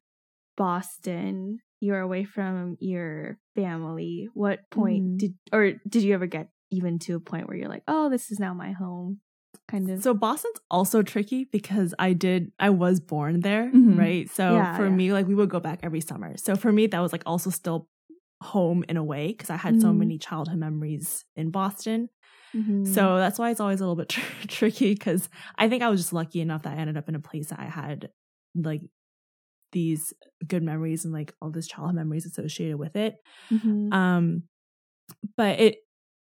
Boston, 0.56 1.58
you 1.80 1.92
were 1.92 2.00
away 2.00 2.24
from 2.24 2.76
your 2.80 3.38
family. 3.54 4.28
What 4.34 4.60
point 4.70 5.04
mm. 5.04 5.18
did 5.18 5.34
or 5.52 5.72
did 5.88 6.02
you 6.02 6.14
ever 6.14 6.26
get 6.26 6.48
even 6.70 6.98
to 7.00 7.16
a 7.16 7.20
point 7.20 7.48
where 7.48 7.56
you're 7.56 7.68
like, 7.68 7.84
oh, 7.88 8.10
this 8.10 8.30
is 8.30 8.38
now 8.38 8.54
my 8.54 8.72
home, 8.72 9.20
kind 9.68 9.90
of. 9.90 10.02
So 10.02 10.14
Boston's 10.14 10.58
also 10.70 11.02
tricky 11.02 11.44
because 11.44 11.94
I 11.98 12.12
did, 12.12 12.52
I 12.58 12.70
was 12.70 13.00
born 13.00 13.40
there, 13.40 13.66
mm-hmm. 13.66 13.98
right? 13.98 14.30
So 14.30 14.54
yeah, 14.54 14.76
for 14.76 14.84
yeah. 14.84 14.90
me, 14.90 15.12
like 15.12 15.26
we 15.26 15.34
would 15.34 15.50
go 15.50 15.60
back 15.60 15.80
every 15.82 16.00
summer. 16.00 16.36
So 16.36 16.56
for 16.56 16.72
me, 16.72 16.86
that 16.88 17.00
was 17.00 17.12
like 17.12 17.22
also 17.26 17.50
still 17.50 17.88
home 18.42 18.84
in 18.88 18.96
a 18.96 19.04
way 19.04 19.28
because 19.28 19.50
I 19.50 19.56
had 19.56 19.74
mm-hmm. 19.74 19.82
so 19.82 19.92
many 19.92 20.18
childhood 20.18 20.58
memories 20.58 21.24
in 21.34 21.50
Boston. 21.50 22.08
Mm-hmm. 22.54 22.84
So 22.84 23.16
that's 23.16 23.38
why 23.38 23.50
it's 23.50 23.60
always 23.60 23.80
a 23.80 23.82
little 23.84 23.96
bit 23.96 24.08
tr- 24.10 24.46
tricky 24.48 24.94
because 24.94 25.28
I 25.58 25.68
think 25.68 25.82
I 25.82 25.88
was 25.88 26.00
just 26.00 26.12
lucky 26.12 26.40
enough 26.40 26.62
that 26.62 26.76
I 26.76 26.80
ended 26.80 26.96
up 26.96 27.08
in 27.08 27.14
a 27.14 27.20
place 27.20 27.48
that 27.48 27.60
I 27.60 27.66
had 27.66 28.10
like 28.54 28.82
these 29.72 30.12
good 30.46 30.62
memories 30.62 31.04
and 31.04 31.12
like 31.12 31.34
all 31.42 31.50
this 31.50 31.66
childhood 31.66 31.96
memories 31.96 32.26
associated 32.26 32.78
with 32.78 32.96
it. 32.96 33.16
Mm-hmm. 33.50 33.92
Um, 33.92 34.42
but 35.36 35.60
it 35.60 35.76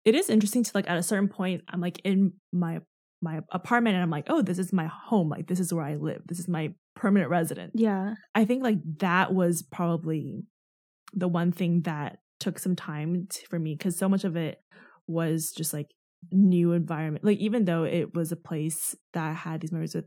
it 0.05 0.15
is 0.15 0.29
interesting 0.29 0.63
to 0.63 0.71
like 0.75 0.89
at 0.89 0.99
a 0.99 1.03
certain 1.03 1.29
point 1.29 1.63
i'm 1.69 1.81
like 1.81 2.01
in 2.05 2.33
my 2.53 2.81
my 3.23 3.41
apartment 3.53 3.95
and 3.95 4.03
i'm 4.03 4.11
like 4.11 4.27
oh 4.29 4.43
this 4.43 4.59
is 4.59 4.73
my 4.73 4.87
home 4.87 5.29
like 5.29 5.47
this 5.47 5.61
is 5.61 5.73
where 5.73 5.85
i 5.85 5.95
live 5.95 6.23
this 6.27 6.39
is 6.39 6.49
my 6.49 6.73
permanent 6.95 7.31
residence. 7.31 7.73
yeah 7.75 8.15
i 8.35 8.45
think 8.45 8.63
like 8.63 8.79
that 8.99 9.35
was 9.35 9.63
probably 9.63 10.45
the 11.13 11.29
one 11.29 11.53
thing 11.53 11.83
that 11.83 12.19
took 12.41 12.59
some 12.59 12.77
time 12.77 13.27
to, 13.31 13.47
for 13.47 13.59
me 13.59 13.75
because 13.75 13.97
so 13.99 14.09
much 14.09 14.25
of 14.25 14.37
it 14.37 14.59
was 15.07 15.53
just 15.57 15.73
like 15.73 15.89
new 16.31 16.73
environment 16.73 17.25
like 17.25 17.39
even 17.39 17.65
though 17.65 17.85
it 17.85 18.15
was 18.15 18.33
a 18.33 18.37
place 18.37 18.95
that 19.13 19.25
i 19.25 19.33
had 19.33 19.61
these 19.61 19.73
memories 19.73 19.95
with 19.95 20.07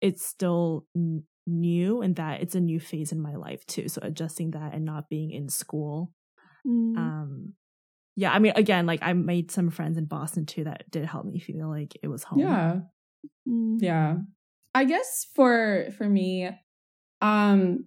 it's 0.00 0.24
still 0.24 0.86
n- 0.96 1.24
new 1.46 2.02
and 2.02 2.16
that 2.16 2.40
it's 2.40 2.54
a 2.54 2.60
new 2.60 2.78
phase 2.78 3.12
in 3.12 3.20
my 3.20 3.34
life 3.34 3.64
too 3.66 3.88
so 3.88 4.00
adjusting 4.02 4.52
that 4.52 4.74
and 4.74 4.84
not 4.84 5.08
being 5.08 5.30
in 5.30 5.48
school 5.48 6.12
mm. 6.66 6.96
um 6.96 7.54
yeah, 8.14 8.32
I 8.32 8.38
mean, 8.38 8.52
again, 8.56 8.86
like 8.86 9.00
I 9.02 9.12
made 9.14 9.50
some 9.50 9.70
friends 9.70 9.96
in 9.96 10.04
Boston 10.04 10.44
too 10.44 10.64
that 10.64 10.90
did 10.90 11.06
help 11.06 11.24
me 11.24 11.38
feel 11.38 11.68
like 11.68 11.96
it 12.02 12.08
was 12.08 12.22
home. 12.22 12.40
Yeah. 12.40 12.80
Mm. 13.48 13.78
Yeah. 13.80 14.16
I 14.74 14.84
guess 14.84 15.26
for 15.34 15.86
for 15.96 16.08
me, 16.08 16.50
um, 17.20 17.86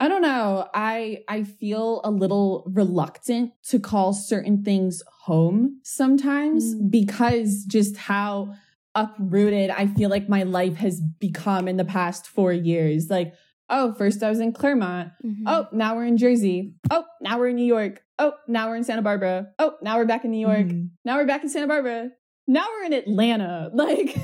I 0.00 0.08
don't 0.08 0.22
know. 0.22 0.66
I 0.72 1.24
I 1.28 1.44
feel 1.44 2.00
a 2.04 2.10
little 2.10 2.64
reluctant 2.72 3.52
to 3.68 3.78
call 3.78 4.14
certain 4.14 4.64
things 4.64 5.02
home 5.24 5.80
sometimes 5.84 6.74
mm. 6.74 6.90
because 6.90 7.64
just 7.66 7.98
how 7.98 8.54
uprooted 8.94 9.70
I 9.70 9.86
feel 9.86 10.08
like 10.08 10.28
my 10.28 10.42
life 10.42 10.76
has 10.76 11.00
become 11.20 11.68
in 11.68 11.76
the 11.76 11.84
past 11.84 12.26
4 12.26 12.52
years. 12.52 13.08
Like, 13.08 13.34
oh, 13.68 13.92
first 13.92 14.22
I 14.22 14.30
was 14.30 14.40
in 14.40 14.52
Claremont. 14.52 15.10
Mm-hmm. 15.24 15.44
Oh, 15.46 15.68
now 15.70 15.94
we're 15.94 16.06
in 16.06 16.16
Jersey. 16.16 16.74
Oh, 16.90 17.04
now 17.20 17.38
we're 17.38 17.48
in 17.48 17.56
New 17.56 17.66
York. 17.66 18.02
Oh, 18.18 18.32
now 18.48 18.68
we're 18.68 18.76
in 18.76 18.84
Santa 18.84 19.02
Barbara. 19.02 19.48
Oh, 19.58 19.76
now 19.82 19.98
we're 19.98 20.06
back 20.06 20.24
in 20.24 20.30
New 20.30 20.40
York. 20.40 20.66
Mm. 20.66 20.90
Now 21.04 21.18
we're 21.18 21.26
back 21.26 21.42
in 21.42 21.50
Santa 21.50 21.68
Barbara. 21.68 22.10
Now 22.46 22.66
we're 22.68 22.86
in 22.86 22.92
Atlanta. 22.94 23.70
Like, 23.74 24.16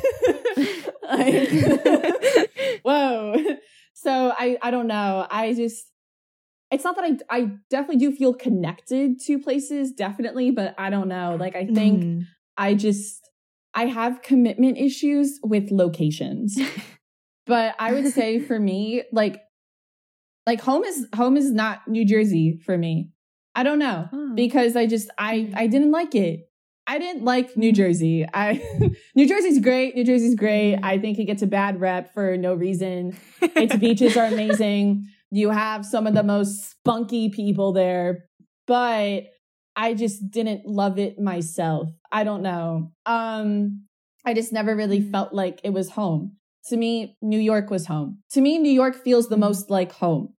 like 1.03 2.51
whoa. 2.83 3.37
So 4.07 4.33
I 4.39 4.57
I 4.63 4.71
don't 4.71 4.87
know. 4.87 5.27
I 5.29 5.53
just 5.53 5.85
it's 6.71 6.85
not 6.85 6.95
that 6.95 7.05
I 7.05 7.39
I 7.39 7.51
definitely 7.71 7.97
do 7.97 8.13
feel 8.15 8.35
connected 8.35 9.19
to 9.23 9.41
places, 9.41 9.91
definitely, 9.91 10.53
but 10.53 10.77
I 10.79 10.91
don't 10.91 11.09
know. 11.09 11.37
Like 11.41 11.57
I 11.57 11.67
think 11.67 12.05
mm. 12.05 12.23
I 12.57 12.75
just 12.75 13.29
I 13.75 13.87
have 13.87 14.23
commitment 14.23 14.79
issues 14.79 15.41
with 15.43 15.73
locations. 15.73 16.57
but 17.47 17.75
I 17.81 17.95
would 17.95 18.13
say 18.13 18.39
for 18.49 18.61
me, 18.61 19.03
like 19.11 19.41
like 20.47 20.61
home 20.61 20.85
is 20.85 21.09
home 21.13 21.37
is 21.37 21.51
not 21.51 21.89
New 21.89 22.05
Jersey 22.07 22.61
for 22.65 22.79
me. 22.79 23.11
I 23.57 23.65
don't 23.65 23.81
know 23.81 24.07
oh. 24.13 24.35
because 24.37 24.77
I 24.77 24.87
just 24.87 25.11
I 25.19 25.53
I 25.57 25.67
didn't 25.67 25.91
like 25.91 26.15
it. 26.15 26.49
I 26.87 26.99
didn't 26.99 27.25
like 27.25 27.57
New 27.57 27.73
Jersey. 27.73 28.25
I 28.33 28.63
New 29.15 29.29
Jersey's 29.29 29.59
great. 29.59 29.97
New 29.97 30.05
Jersey's 30.05 30.35
great. 30.35 30.79
I 30.83 30.99
think 30.99 31.19
it 31.19 31.25
gets 31.25 31.43
a 31.43 31.47
bad 31.47 31.81
rep 31.81 32.15
for 32.15 32.37
no 32.37 32.55
reason. 32.55 33.17
Its 33.41 33.77
beaches 33.81 34.17
are 34.17 34.27
amazing. 34.27 35.07
You 35.31 35.51
have 35.51 35.85
some 35.85 36.07
of 36.07 36.15
the 36.15 36.23
most 36.23 36.71
spunky 36.71 37.29
people 37.29 37.73
there, 37.73 38.27
but 38.67 39.25
I 39.75 39.95
just 39.95 40.31
didn't 40.31 40.65
love 40.65 40.99
it 40.99 41.19
myself. 41.19 41.91
I 42.13 42.25
don't 42.25 42.43
know. 42.43 42.93
Um 43.05 43.83
I 44.25 44.35
just 44.35 44.53
never 44.53 44.75
really 44.75 45.01
mm. 45.01 45.11
felt 45.11 45.33
like 45.33 45.61
it 45.65 45.71
was 45.71 45.91
home. 45.91 46.37
To 46.69 46.77
me, 46.77 47.17
New 47.23 47.39
York 47.39 47.71
was 47.71 47.87
home. 47.87 48.19
To 48.33 48.41
me, 48.41 48.59
New 48.59 48.73
York 48.73 48.97
feels 48.97 49.29
the 49.29 49.37
most 49.37 49.71
like 49.71 49.93
home. 49.93 50.35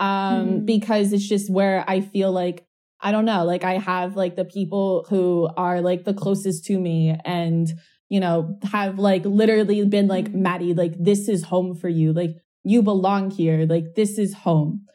Um 0.00 0.08
mm. 0.08 0.66
because 0.66 1.12
it's 1.12 1.28
just 1.28 1.50
where 1.50 1.84
I 1.86 2.00
feel 2.00 2.32
like 2.32 2.66
I 3.02 3.10
don't 3.10 3.24
know, 3.24 3.44
like 3.44 3.64
I 3.64 3.78
have 3.78 4.16
like 4.16 4.36
the 4.36 4.44
people 4.44 5.06
who 5.08 5.48
are 5.56 5.80
like 5.80 6.04
the 6.04 6.14
closest 6.14 6.64
to 6.66 6.78
me 6.78 7.16
and, 7.24 7.72
you 8.08 8.20
know, 8.20 8.58
have 8.62 8.98
like 8.98 9.24
literally 9.24 9.84
been 9.84 10.06
like. 10.06 10.32
Maddie, 10.32 10.74
like 10.74 10.94
this 10.98 11.28
is 11.28 11.44
home 11.44 11.74
for 11.74 11.88
you. 11.88 12.12
Like 12.12 12.36
you 12.64 12.82
belong 12.82 13.30
here. 13.30 13.66
Like 13.66 13.94
this 13.94 14.18
is 14.18 14.34
home. 14.34 14.86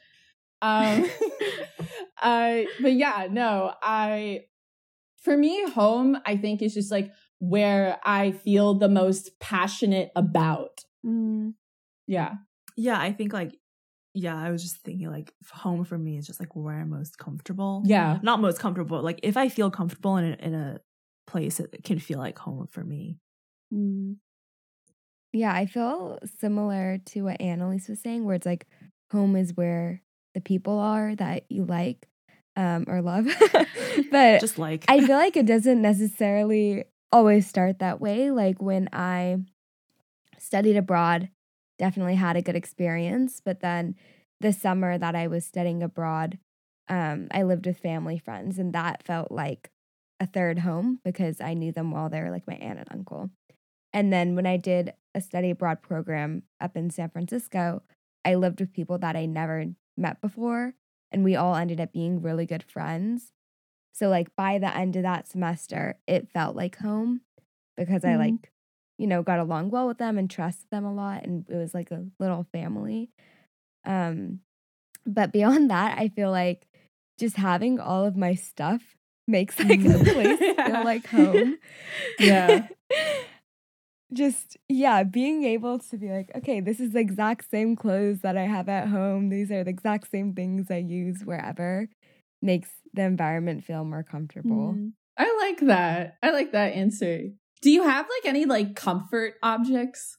Um, 0.62 1.10
uh, 2.22 2.62
but 2.82 2.94
yeah, 2.94 3.28
no, 3.30 3.74
I, 3.84 4.46
for 5.22 5.38
me, 5.38 5.70
home, 5.72 6.18
I 6.26 6.38
think 6.38 6.62
is 6.62 6.74
just 6.74 6.92
like 6.92 7.12
where 7.40 7.98
I 8.04 8.32
feel 8.32 8.74
the 8.74 8.90
most 8.90 9.40
passionate 9.40 10.12
about. 10.16 10.86
Mm. 11.06 11.54
Yeah. 12.08 12.36
Yeah. 12.76 13.00
I 13.00 13.12
think 13.12 13.34
like 13.34 13.54
yeah, 14.18 14.36
I 14.36 14.50
was 14.50 14.64
just 14.64 14.78
thinking 14.78 15.12
like 15.12 15.32
home 15.52 15.84
for 15.84 15.98
me 15.98 16.18
is 16.18 16.26
just 16.26 16.40
like 16.40 16.56
where 16.56 16.80
I'm 16.80 16.90
most 16.90 17.20
comfortable. 17.20 17.84
Yeah. 17.86 18.18
Not 18.24 18.42
most 18.42 18.60
comfortable. 18.60 19.00
Like 19.02 19.20
if 19.22 19.38
I 19.38 19.48
feel 19.48 19.70
comfortable 19.70 20.18
in 20.18 20.34
a, 20.34 20.46
in 20.46 20.56
a 20.56 20.82
place, 21.28 21.60
it 21.60 21.84
can 21.84 22.00
feel 22.00 22.18
like 22.18 22.40
home 22.40 22.66
for 22.66 22.84
me. 22.84 23.20
Mm. 23.72 24.16
Yeah, 25.34 25.54
I 25.54 25.68
feel 25.68 26.18
similar 26.40 26.98
to 27.08 27.22
what 27.22 27.40
Annalise 27.40 27.88
was 27.88 28.00
saying, 28.00 28.26
where 28.26 28.36
it's 28.36 28.46
like 28.46 28.66
home 29.12 29.36
is 29.36 29.56
where 29.56 30.02
the 30.34 30.42
people 30.42 30.80
are 30.80 31.16
that 31.16 31.44
you 31.50 31.66
like 31.66 32.08
um, 32.56 32.86
or 32.88 33.04
love. 33.04 33.28
but 34.12 34.40
just 34.42 34.58
like 34.58 34.86
I 34.88 35.06
feel 35.06 35.18
like 35.18 35.38
it 35.38 35.46
doesn't 35.46 35.80
necessarily 35.80 36.86
always 37.12 37.46
start 37.46 37.80
that 37.80 38.02
way. 38.02 38.32
Like 38.32 38.60
when 38.60 38.90
I 38.92 39.38
studied 40.40 40.76
abroad, 40.76 41.30
definitely 41.78 42.16
had 42.16 42.36
a 42.36 42.42
good 42.42 42.56
experience. 42.56 43.42
But 43.44 43.62
then 43.62 43.96
the 44.40 44.54
summer 44.54 44.98
that 44.98 45.16
I 45.16 45.28
was 45.28 45.46
studying 45.46 45.84
abroad, 45.84 46.38
um, 46.90 47.28
I 47.32 47.44
lived 47.44 47.66
with 47.66 47.80
family 47.80 48.18
friends, 48.18 48.58
and 48.60 48.74
that 48.74 49.04
felt 49.04 49.32
like 49.32 49.70
a 50.20 50.26
third 50.26 50.60
home 50.60 51.00
because 51.04 51.42
I 51.42 51.54
knew 51.54 51.72
them 51.72 51.92
well. 51.92 52.10
They 52.10 52.22
were 52.22 52.32
like 52.32 52.48
my 52.48 52.56
aunt 52.56 52.80
and 52.80 52.88
uncle. 52.92 53.30
And 53.94 54.12
then 54.12 54.36
when 54.36 54.46
I 54.46 54.58
did 54.58 54.94
a 55.16 55.22
study 55.22 55.50
abroad 55.50 55.82
program 55.82 56.44
up 56.60 56.76
in 56.76 56.90
San 56.90 57.10
Francisco, 57.10 57.84
I 58.26 58.36
lived 58.36 58.60
with 58.60 58.74
people 58.74 58.98
that 59.00 59.16
I 59.16 59.26
never 59.26 59.66
met 59.96 60.22
before, 60.22 60.74
and 61.12 61.24
we 61.24 61.36
all 61.36 61.56
ended 61.56 61.80
up 61.80 61.94
being 61.94 62.22
really 62.22 62.46
good 62.46 62.64
friends. 62.64 63.32
So, 63.94 64.10
like, 64.10 64.36
by 64.36 64.60
the 64.60 64.76
end 64.76 64.96
of 64.96 65.04
that 65.04 65.28
semester, 65.28 65.98
it 66.06 66.30
felt 66.30 66.56
like 66.56 66.78
home 66.78 67.22
because 67.76 68.04
mm-hmm. 68.04 68.22
I 68.22 68.26
like 68.26 68.52
you 68.98 69.08
know, 69.08 69.24
got 69.24 69.40
along 69.40 69.70
well 69.70 69.88
with 69.88 69.98
them 69.98 70.18
and 70.18 70.30
trusted 70.30 70.70
them 70.72 70.86
a 70.86 70.94
lot. 70.94 71.24
And 71.24 71.46
it 71.50 71.56
was 71.56 71.74
like 71.74 71.92
a 71.92 72.06
little 72.20 72.48
family. 72.52 73.10
Um, 73.86 74.40
but 75.06 75.32
beyond 75.32 75.70
that, 75.70 75.98
I 75.98 76.10
feel 76.10 76.32
like 76.32 76.68
just 77.20 77.38
having 77.38 77.80
all 77.80 78.06
of 78.06 78.16
my 78.16 78.36
stuff 78.36 78.82
makes 79.28 79.60
like 79.64 79.86
a 79.86 80.04
place 80.04 80.40
feel 80.40 80.84
like 80.84 81.08
home. 81.08 81.58
Yeah. 82.20 82.68
just 84.14 84.58
yeah, 84.70 85.04
being 85.04 85.44
able 85.44 85.80
to 85.80 85.98
be 85.98 86.10
like, 86.10 86.32
okay, 86.36 86.60
this 86.60 86.80
is 86.80 86.92
the 86.92 87.00
exact 87.00 87.50
same 87.50 87.76
clothes 87.76 88.22
that 88.22 88.38
I 88.38 88.44
have 88.44 88.70
at 88.70 88.88
home. 88.88 89.30
These 89.30 89.52
are 89.52 89.64
the 89.64 89.70
exact 89.70 90.10
same 90.10 90.34
things 90.34 90.72
I 90.72 90.78
use 90.78 91.24
wherever 91.24 91.90
makes 92.42 92.70
the 92.94 93.04
environment 93.04 93.64
feel 93.64 93.84
more 93.84 94.04
comfortable. 94.04 94.74
Mm. 94.78 94.94
I 95.18 95.36
like 95.42 95.68
that. 95.68 96.18
I 96.22 96.30
like 96.30 96.52
that 96.52 96.74
answer. 96.74 97.30
Do 97.62 97.72
you 97.72 97.84
have 97.84 98.06
like 98.06 98.30
any 98.30 98.46
like 98.46 98.76
comfort 98.76 99.36
objects? 99.42 100.18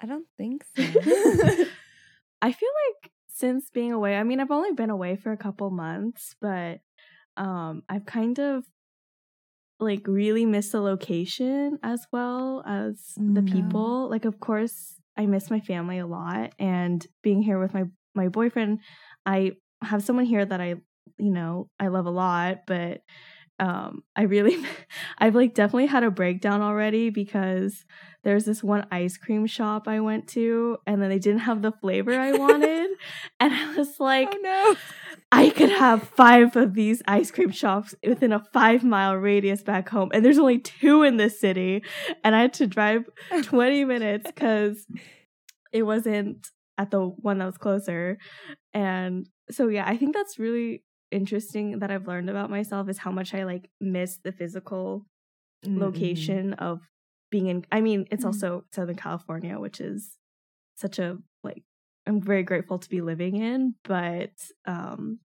I 0.00 0.06
don't 0.06 0.26
think 0.36 0.64
so. 0.76 0.82
I 2.42 2.52
feel 2.52 2.70
like 2.86 3.10
since 3.28 3.70
being 3.70 3.92
away, 3.92 4.16
I 4.16 4.22
mean, 4.22 4.40
I've 4.40 4.50
only 4.50 4.72
been 4.72 4.90
away 4.90 5.16
for 5.16 5.32
a 5.32 5.36
couple 5.36 5.70
months, 5.70 6.34
but 6.40 6.80
um, 7.36 7.82
I've 7.88 8.06
kind 8.06 8.38
of 8.38 8.64
like 9.80 10.06
really 10.06 10.44
missed 10.44 10.72
the 10.72 10.80
location 10.80 11.78
as 11.82 12.06
well 12.12 12.64
as 12.66 13.12
the 13.16 13.40
mm, 13.42 13.52
people. 13.52 14.10
Like, 14.10 14.24
of 14.24 14.40
course, 14.40 14.94
I 15.16 15.26
miss 15.26 15.50
my 15.50 15.60
family 15.60 15.98
a 15.98 16.06
lot, 16.06 16.52
and 16.58 17.04
being 17.22 17.42
here 17.42 17.58
with 17.58 17.74
my 17.74 17.84
my 18.14 18.28
boyfriend, 18.28 18.80
I 19.24 19.52
have 19.82 20.02
someone 20.02 20.24
here 20.24 20.44
that 20.44 20.60
I, 20.60 20.74
you 21.18 21.30
know, 21.30 21.68
I 21.78 21.88
love 21.88 22.06
a 22.06 22.10
lot, 22.10 22.58
but 22.66 23.02
um 23.58 24.02
i 24.16 24.22
really 24.22 24.56
i've 25.18 25.34
like 25.34 25.54
definitely 25.54 25.86
had 25.86 26.04
a 26.04 26.10
breakdown 26.10 26.60
already 26.60 27.10
because 27.10 27.84
there's 28.24 28.44
this 28.44 28.62
one 28.62 28.86
ice 28.90 29.16
cream 29.16 29.46
shop 29.46 29.88
i 29.88 30.00
went 30.00 30.28
to 30.28 30.76
and 30.86 31.00
then 31.02 31.08
they 31.08 31.18
didn't 31.18 31.40
have 31.40 31.62
the 31.62 31.72
flavor 31.72 32.12
i 32.12 32.32
wanted. 32.32 32.88
And 33.40 33.52
i 33.52 33.74
was 33.76 33.98
like 34.00 34.28
oh 34.32 34.38
no. 34.42 34.76
I 35.30 35.50
could 35.50 35.70
have 35.70 36.08
five 36.08 36.56
of 36.56 36.72
these 36.74 37.02
ice 37.06 37.30
cream 37.30 37.50
shops 37.50 37.94
within 38.06 38.32
a 38.32 38.42
five 38.52 38.82
mile 38.82 39.14
radius 39.14 39.62
back 39.62 39.90
home. 39.90 40.10
And 40.14 40.24
there's 40.24 40.38
only 40.38 40.58
two 40.58 41.02
in 41.02 41.16
this 41.16 41.38
city 41.40 41.82
and 42.24 42.34
i 42.34 42.40
had 42.40 42.54
to 42.54 42.66
drive 42.66 43.04
20 43.42 43.84
minutes 43.84 44.26
because 44.26 44.86
it 45.72 45.82
wasn't 45.82 46.48
at 46.78 46.90
the 46.90 47.00
one 47.00 47.38
that 47.38 47.46
was 47.46 47.58
closer. 47.58 48.18
And 48.72 49.28
so 49.50 49.68
yeah 49.68 49.84
i 49.86 49.96
think 49.96 50.14
that's 50.14 50.38
really 50.38 50.82
interesting 51.10 51.78
that 51.78 51.90
I've 51.90 52.06
learned 52.06 52.30
about 52.30 52.50
myself 52.50 52.88
is 52.88 52.98
how 52.98 53.10
much 53.10 53.34
I 53.34 53.44
like 53.44 53.70
miss 53.80 54.18
the 54.18 54.32
physical 54.32 55.06
mm-hmm. 55.64 55.80
location 55.80 56.54
of 56.54 56.80
being 57.30 57.46
in 57.46 57.64
I 57.70 57.80
mean, 57.80 58.06
it's 58.10 58.20
mm-hmm. 58.20 58.28
also 58.28 58.64
Southern 58.72 58.96
California, 58.96 59.58
which 59.58 59.80
is 59.80 60.16
such 60.76 60.98
a 60.98 61.18
like 61.42 61.62
I'm 62.06 62.20
very 62.20 62.42
grateful 62.42 62.78
to 62.78 62.88
be 62.88 63.00
living 63.00 63.36
in, 63.36 63.74
but 63.84 64.32
um 64.66 65.18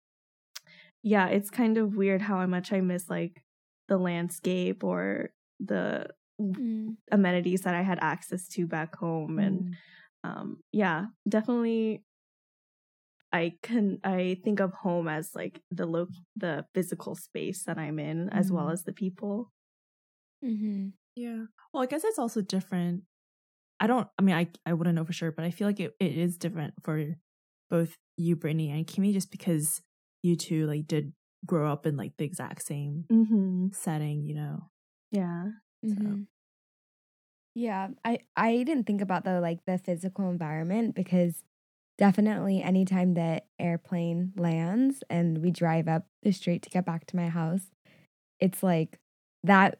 yeah, 1.03 1.29
it's 1.29 1.51
kind 1.51 1.79
of 1.79 1.97
weird 1.97 2.21
how 2.21 2.45
much 2.47 2.73
I 2.73 2.81
miss 2.81 3.09
like 3.09 3.43
the 3.89 3.97
landscape 3.97 4.85
or 4.85 5.31
the 5.59 6.07
mm. 6.41 6.97
amenities 7.11 7.63
that 7.63 7.75
I 7.75 7.83
had 7.83 7.99
access 8.01 8.49
to 8.49 8.67
back 8.67 8.97
home 8.97 9.37
mm. 9.37 9.47
and 9.47 9.77
um 10.25 10.59
yeah, 10.73 11.07
definitely 11.29 12.03
I 13.33 13.55
can 13.63 13.99
I 14.03 14.39
think 14.43 14.61
of 14.61 14.73
home 14.73 15.09
as 15.09 15.35
like 15.35 15.61
the 15.71 15.87
lo- 15.87 16.09
the 16.37 16.65
physical 16.75 17.15
space 17.15 17.65
that 17.65 17.79
I'm 17.79 17.99
in 17.99 18.27
mm-hmm. 18.27 18.39
as 18.39 18.51
well 18.51 18.65
mm-hmm. 18.65 18.73
as 18.73 18.85
the 18.85 18.93
people. 18.93 19.53
Mm-hmm. 20.45 20.89
Yeah. 21.17 21.45
Well, 21.73 21.83
I 21.83 21.87
guess 21.87 22.05
it's 22.05 22.19
also 22.19 22.41
different. 22.41 23.03
I 23.79 23.87
don't. 23.87 24.09
I 24.19 24.23
mean, 24.23 24.35
I 24.35 24.49
I 24.67 24.73
wouldn't 24.73 24.97
know 24.97 25.05
for 25.05 25.13
sure, 25.13 25.33
but 25.33 25.45
I 25.45 25.51
feel 25.51 25.69
like 25.69 25.81
it, 25.81 25.95
it 26.01 26.17
is 26.17 26.37
different 26.37 26.75
for 26.83 27.17
both 27.71 27.97
you, 28.17 28.37
Brittany, 28.37 28.71
and 28.71 28.87
Kimmy, 28.87 29.13
just 29.13 29.31
because 29.31 29.81
you 30.23 30.37
two 30.37 30.67
like 30.67 30.87
did 30.87 31.13
grow 31.47 31.71
up 31.71 31.87
in 31.87 31.97
like 31.97 32.13
the 32.19 32.25
exact 32.25 32.67
same 32.67 33.05
mm-hmm. 33.11 33.69
setting, 33.73 34.25
you 34.25 34.35
know. 34.35 34.71
Yeah. 35.13 35.47
Mm-hmm. 35.85 36.05
So. 36.05 36.19
Yeah, 37.55 37.89
I 38.05 38.21
I 38.37 38.63
didn't 38.63 38.85
think 38.85 39.01
about 39.01 39.25
the 39.25 39.41
like 39.41 39.65
the 39.67 39.79
physical 39.79 40.31
environment 40.31 40.95
because 40.95 41.43
definitely 42.01 42.63
anytime 42.63 43.13
that 43.13 43.45
airplane 43.59 44.33
lands 44.37 45.05
and 45.11 45.39
we 45.39 45.51
drive 45.51 45.87
up 45.87 46.07
the 46.23 46.33
street 46.33 46.63
to 46.63 46.71
get 46.71 46.87
back 46.87 47.07
to 47.07 47.15
my 47.15 47.29
house, 47.29 47.67
it's 48.41 48.63
like 48.63 48.99
that 49.45 49.79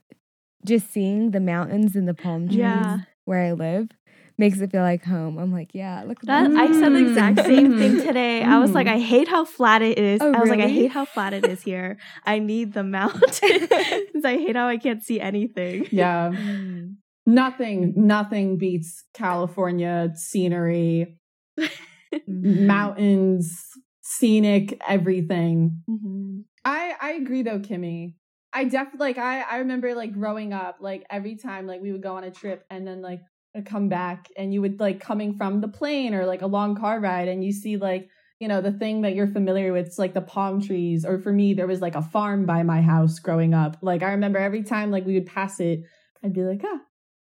just 0.65 0.93
seeing 0.93 1.31
the 1.31 1.41
mountains 1.41 1.97
and 1.97 2.07
the 2.07 2.13
palm 2.13 2.47
trees 2.47 2.59
yeah. 2.59 2.99
where 3.25 3.43
I 3.43 3.53
live 3.53 3.89
makes 4.37 4.61
it 4.61 4.71
feel 4.71 4.83
like 4.83 5.03
home. 5.03 5.39
I'm 5.39 5.51
like, 5.51 5.71
yeah, 5.75 6.03
look 6.07 6.19
at 6.23 6.27
that. 6.27 6.51
I 6.51 6.67
said 6.79 6.93
the 6.93 7.09
exact 7.09 7.39
same 7.39 7.79
thing 7.79 8.03
today. 8.07 8.43
I 8.43 8.59
was 8.59 8.73
like, 8.73 8.87
I 8.87 8.99
hate 8.99 9.29
how 9.29 9.47
flat 9.47 9.81
it 9.81 9.99
is. 9.99 10.21
Oh, 10.21 10.27
I 10.27 10.41
was 10.41 10.51
really? 10.51 10.63
like, 10.63 10.67
I 10.67 10.69
hate 10.69 10.91
how 10.91 11.07
flat 11.07 11.33
it 11.33 11.47
is 11.47 11.63
here. 11.63 11.97
I 12.27 12.39
need 12.39 12.75
the 12.75 12.85
mountains. 12.85 13.41
I 13.43 14.37
hate 14.37 14.57
how 14.57 14.69
I 14.69 14.77
can't 14.77 15.03
see 15.03 15.21
anything. 15.21 15.89
Yeah. 15.91 16.31
Mm. 16.31 16.97
Nothing, 17.25 17.95
nothing 17.97 18.59
beats 18.59 19.05
California 19.15 20.13
scenery. 20.17 21.17
mountains, 22.27 23.63
scenic, 24.03 24.81
everything. 24.87 25.83
Mm-hmm. 25.89 26.41
I 26.65 26.95
I 27.01 27.11
agree 27.13 27.43
though, 27.43 27.59
Kimmy. 27.61 28.15
I 28.53 28.65
definitely 28.65 29.07
like 29.07 29.19
I 29.19 29.43
I 29.43 29.59
remember 29.59 29.95
like 29.95 30.13
growing 30.13 30.53
up, 30.53 30.79
like 30.81 31.05
every 31.11 31.37
time 31.37 31.67
like 31.67 31.81
we 31.81 31.93
would 31.93 32.03
go 32.03 32.17
on 32.17 32.25
a 32.25 32.31
trip 32.31 32.65
and 32.71 32.87
then 32.87 33.03
like 33.03 33.21
come 33.65 33.89
back 33.89 34.29
and 34.37 34.55
you 34.55 34.61
would 34.61 34.79
like 34.79 35.01
coming 35.01 35.35
from 35.37 35.61
the 35.61 35.69
plane 35.69 36.15
or 36.15 36.25
like 36.25 36.43
a 36.43 36.47
long 36.47 36.77
car 36.77 37.01
ride 37.01 37.29
and 37.29 37.45
you 37.45 37.53
see 37.53 37.77
like 37.77 38.09
you 38.39 38.47
know 38.47 38.61
the 38.61 38.73
thing 38.73 39.03
that 39.03 39.15
you're 39.15 39.27
familiar 39.27 39.73
with 39.73 39.87
it's 39.87 39.99
like 39.99 40.15
the 40.15 40.21
palm 40.21 40.61
trees 40.63 41.05
or 41.05 41.19
for 41.19 41.33
me 41.33 41.53
there 41.53 41.67
was 41.67 41.81
like 41.81 41.97
a 41.97 42.03
farm 42.03 42.47
by 42.47 42.63
my 42.63 42.81
house 42.81 43.19
growing 43.19 43.53
up 43.53 43.77
like 43.83 44.03
i 44.03 44.13
remember 44.13 44.39
every 44.39 44.63
time 44.63 44.93
like 44.93 45.05
we 45.05 45.15
would 45.15 45.27
pass 45.27 45.59
it 45.59 45.81
i'd 46.25 46.33
be 46.33 46.43
like 46.43 46.63
ah 46.65 46.79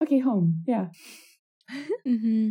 okay 0.02 0.18
home 0.18 0.62
yeah 0.66 0.88
mm-hmm. 2.06 2.50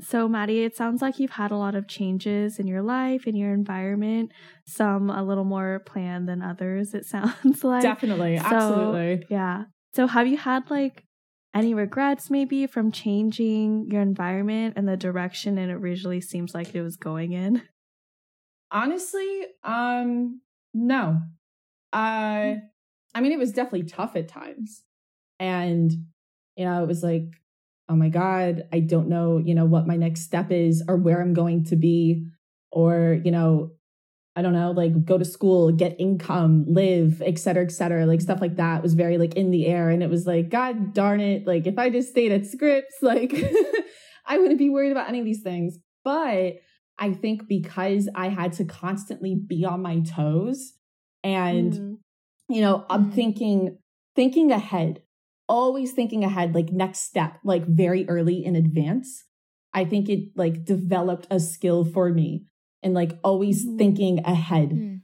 So 0.00 0.28
maddie 0.28 0.64
it 0.64 0.76
sounds 0.76 1.02
like 1.02 1.18
you've 1.18 1.32
had 1.32 1.50
a 1.50 1.56
lot 1.56 1.74
of 1.74 1.86
changes 1.86 2.58
in 2.58 2.66
your 2.66 2.82
life 2.82 3.26
in 3.26 3.36
your 3.36 3.52
environment 3.52 4.32
some 4.66 5.10
a 5.10 5.22
little 5.22 5.44
more 5.44 5.82
planned 5.86 6.28
than 6.28 6.42
others 6.42 6.94
it 6.94 7.04
sounds 7.14 7.62
like 7.62 7.82
definitely 7.82 8.38
so, 8.38 8.44
absolutely 8.44 9.26
yeah 9.28 9.64
so 9.94 10.06
have 10.06 10.26
you 10.26 10.36
had 10.36 10.70
like 10.70 11.04
any 11.54 11.74
regrets 11.74 12.30
maybe 12.30 12.66
from 12.66 12.90
changing 12.90 13.88
your 13.90 14.00
environment 14.00 14.74
and 14.76 14.88
the 14.88 14.96
direction 14.96 15.58
it 15.58 15.70
originally 15.70 16.20
seems 16.20 16.54
like 16.54 16.74
it 16.74 16.82
was 16.82 16.96
going 16.96 17.32
in? 17.32 17.62
Honestly, 18.70 19.44
um 19.62 20.40
no. 20.72 21.20
Uh 21.92 22.54
I 23.14 23.20
mean 23.20 23.32
it 23.32 23.38
was 23.38 23.52
definitely 23.52 23.84
tough 23.84 24.16
at 24.16 24.28
times. 24.28 24.82
And 25.38 25.92
you 26.56 26.64
know, 26.64 26.82
it 26.82 26.86
was 26.86 27.02
like, 27.02 27.41
oh 27.88 27.96
my 27.96 28.08
god, 28.08 28.64
I 28.72 28.80
don't 28.80 29.08
know, 29.08 29.38
you 29.38 29.54
know, 29.54 29.64
what 29.64 29.86
my 29.86 29.96
next 29.96 30.22
step 30.22 30.50
is 30.50 30.82
or 30.88 30.96
where 30.96 31.20
I'm 31.20 31.34
going 31.34 31.64
to 31.66 31.76
be 31.76 32.26
or, 32.70 33.20
you 33.24 33.30
know, 33.30 33.72
I 34.34 34.40
don't 34.40 34.54
know, 34.54 34.70
like 34.70 35.04
go 35.04 35.18
to 35.18 35.24
school, 35.24 35.72
get 35.72 36.00
income, 36.00 36.64
live, 36.66 37.20
et 37.20 37.38
cetera, 37.38 37.64
et 37.64 37.70
cetera. 37.70 38.06
Like 38.06 38.22
stuff 38.22 38.40
like 38.40 38.56
that 38.56 38.82
was 38.82 38.94
very 38.94 39.18
like 39.18 39.34
in 39.34 39.50
the 39.50 39.66
air. 39.66 39.90
And 39.90 40.02
it 40.02 40.08
was 40.08 40.26
like, 40.26 40.48
God 40.48 40.94
darn 40.94 41.20
it. 41.20 41.46
Like 41.46 41.66
if 41.66 41.78
I 41.78 41.90
just 41.90 42.10
stayed 42.10 42.32
at 42.32 42.46
Scripps, 42.46 42.94
like 43.02 43.34
I 44.26 44.38
wouldn't 44.38 44.58
be 44.58 44.70
worried 44.70 44.92
about 44.92 45.08
any 45.08 45.18
of 45.18 45.26
these 45.26 45.42
things. 45.42 45.78
But 46.02 46.54
I 46.98 47.12
think 47.12 47.46
because 47.46 48.08
I 48.14 48.28
had 48.28 48.54
to 48.54 48.64
constantly 48.64 49.34
be 49.34 49.64
on 49.64 49.82
my 49.82 50.00
toes 50.00 50.72
and, 51.22 51.72
mm. 51.72 51.96
you 52.48 52.62
know, 52.62 52.86
I'm 52.88 53.10
mm. 53.10 53.14
thinking, 53.14 53.78
thinking 54.16 54.50
ahead, 54.50 55.01
always 55.52 55.92
thinking 55.92 56.24
ahead, 56.24 56.54
like 56.54 56.72
next 56.72 57.00
step, 57.00 57.38
like 57.44 57.66
very 57.66 58.08
early 58.08 58.42
in 58.42 58.56
advance. 58.56 59.24
I 59.74 59.84
think 59.84 60.08
it 60.08 60.30
like 60.34 60.64
developed 60.64 61.26
a 61.30 61.38
skill 61.38 61.84
for 61.84 62.08
me 62.08 62.46
and 62.82 62.94
like 62.94 63.18
always 63.22 63.64
mm-hmm. 63.64 63.76
thinking 63.76 64.24
ahead. 64.24 64.70
Mm. 64.70 65.00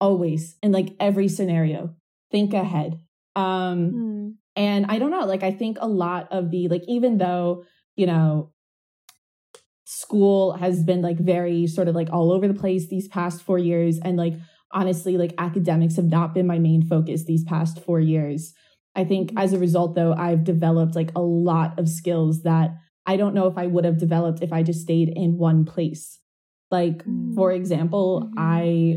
Always 0.00 0.56
in 0.62 0.70
like 0.70 0.94
every 1.00 1.26
scenario. 1.26 1.96
Think 2.30 2.54
ahead. 2.54 3.00
Um 3.34 3.90
mm. 3.92 4.34
and 4.54 4.86
I 4.88 5.00
don't 5.00 5.10
know, 5.10 5.26
like 5.26 5.42
I 5.42 5.50
think 5.50 5.78
a 5.80 5.88
lot 5.88 6.28
of 6.30 6.50
the 6.52 6.68
like 6.68 6.84
even 6.86 7.18
though, 7.18 7.64
you 7.96 8.06
know, 8.06 8.52
school 9.84 10.52
has 10.52 10.84
been 10.84 11.02
like 11.02 11.18
very 11.18 11.66
sort 11.66 11.88
of 11.88 11.96
like 11.96 12.10
all 12.12 12.30
over 12.30 12.46
the 12.46 12.54
place 12.54 12.88
these 12.88 13.08
past 13.08 13.42
4 13.42 13.58
years 13.58 13.98
and 13.98 14.16
like 14.16 14.34
honestly 14.70 15.16
like 15.16 15.34
academics 15.38 15.96
have 15.96 16.04
not 16.04 16.34
been 16.34 16.46
my 16.46 16.58
main 16.58 16.82
focus 16.82 17.24
these 17.24 17.42
past 17.42 17.80
4 17.80 17.98
years. 17.98 18.54
I 18.98 19.04
think 19.04 19.28
mm-hmm. 19.30 19.38
as 19.38 19.52
a 19.52 19.58
result 19.58 19.94
though 19.94 20.12
I've 20.12 20.42
developed 20.42 20.96
like 20.96 21.12
a 21.14 21.22
lot 21.22 21.78
of 21.78 21.88
skills 21.88 22.42
that 22.42 22.70
I 23.06 23.16
don't 23.16 23.32
know 23.32 23.46
if 23.46 23.56
I 23.56 23.66
would 23.66 23.84
have 23.84 23.96
developed 23.96 24.42
if 24.42 24.52
I 24.52 24.64
just 24.64 24.82
stayed 24.82 25.08
in 25.08 25.38
one 25.38 25.64
place. 25.64 26.18
Like, 26.70 27.04
mm. 27.04 27.34
for 27.34 27.52
example, 27.52 28.24
mm-hmm. 28.24 28.34
I 28.36 28.96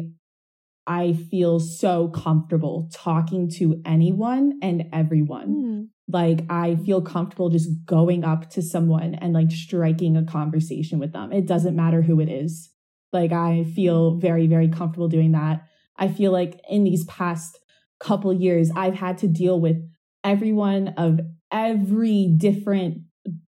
I 0.87 1.13
feel 1.13 1.59
so 1.59 2.07
comfortable 2.07 2.89
talking 2.91 3.47
to 3.51 3.79
anyone 3.85 4.57
and 4.63 4.85
everyone. 4.91 5.49
Mm. 5.49 5.87
Like 6.11 6.45
I 6.49 6.77
feel 6.77 7.03
comfortable 7.03 7.49
just 7.49 7.69
going 7.85 8.25
up 8.25 8.49
to 8.49 8.63
someone 8.63 9.13
and 9.15 9.33
like 9.33 9.51
striking 9.51 10.17
a 10.17 10.25
conversation 10.25 10.97
with 10.97 11.13
them. 11.13 11.31
It 11.31 11.45
doesn't 11.45 11.75
matter 11.75 12.01
who 12.01 12.19
it 12.19 12.27
is. 12.27 12.71
Like 13.13 13.31
I 13.31 13.65
feel 13.75 14.13
mm. 14.13 14.21
very 14.21 14.47
very 14.47 14.67
comfortable 14.67 15.09
doing 15.09 15.33
that. 15.33 15.61
I 15.95 16.07
feel 16.07 16.31
like 16.31 16.59
in 16.67 16.83
these 16.83 17.05
past 17.05 17.59
couple 17.99 18.33
years 18.33 18.71
I've 18.75 18.95
had 18.95 19.19
to 19.19 19.27
deal 19.27 19.61
with 19.61 19.77
everyone 20.23 20.93
of 20.97 21.19
every 21.51 22.33
different 22.37 22.99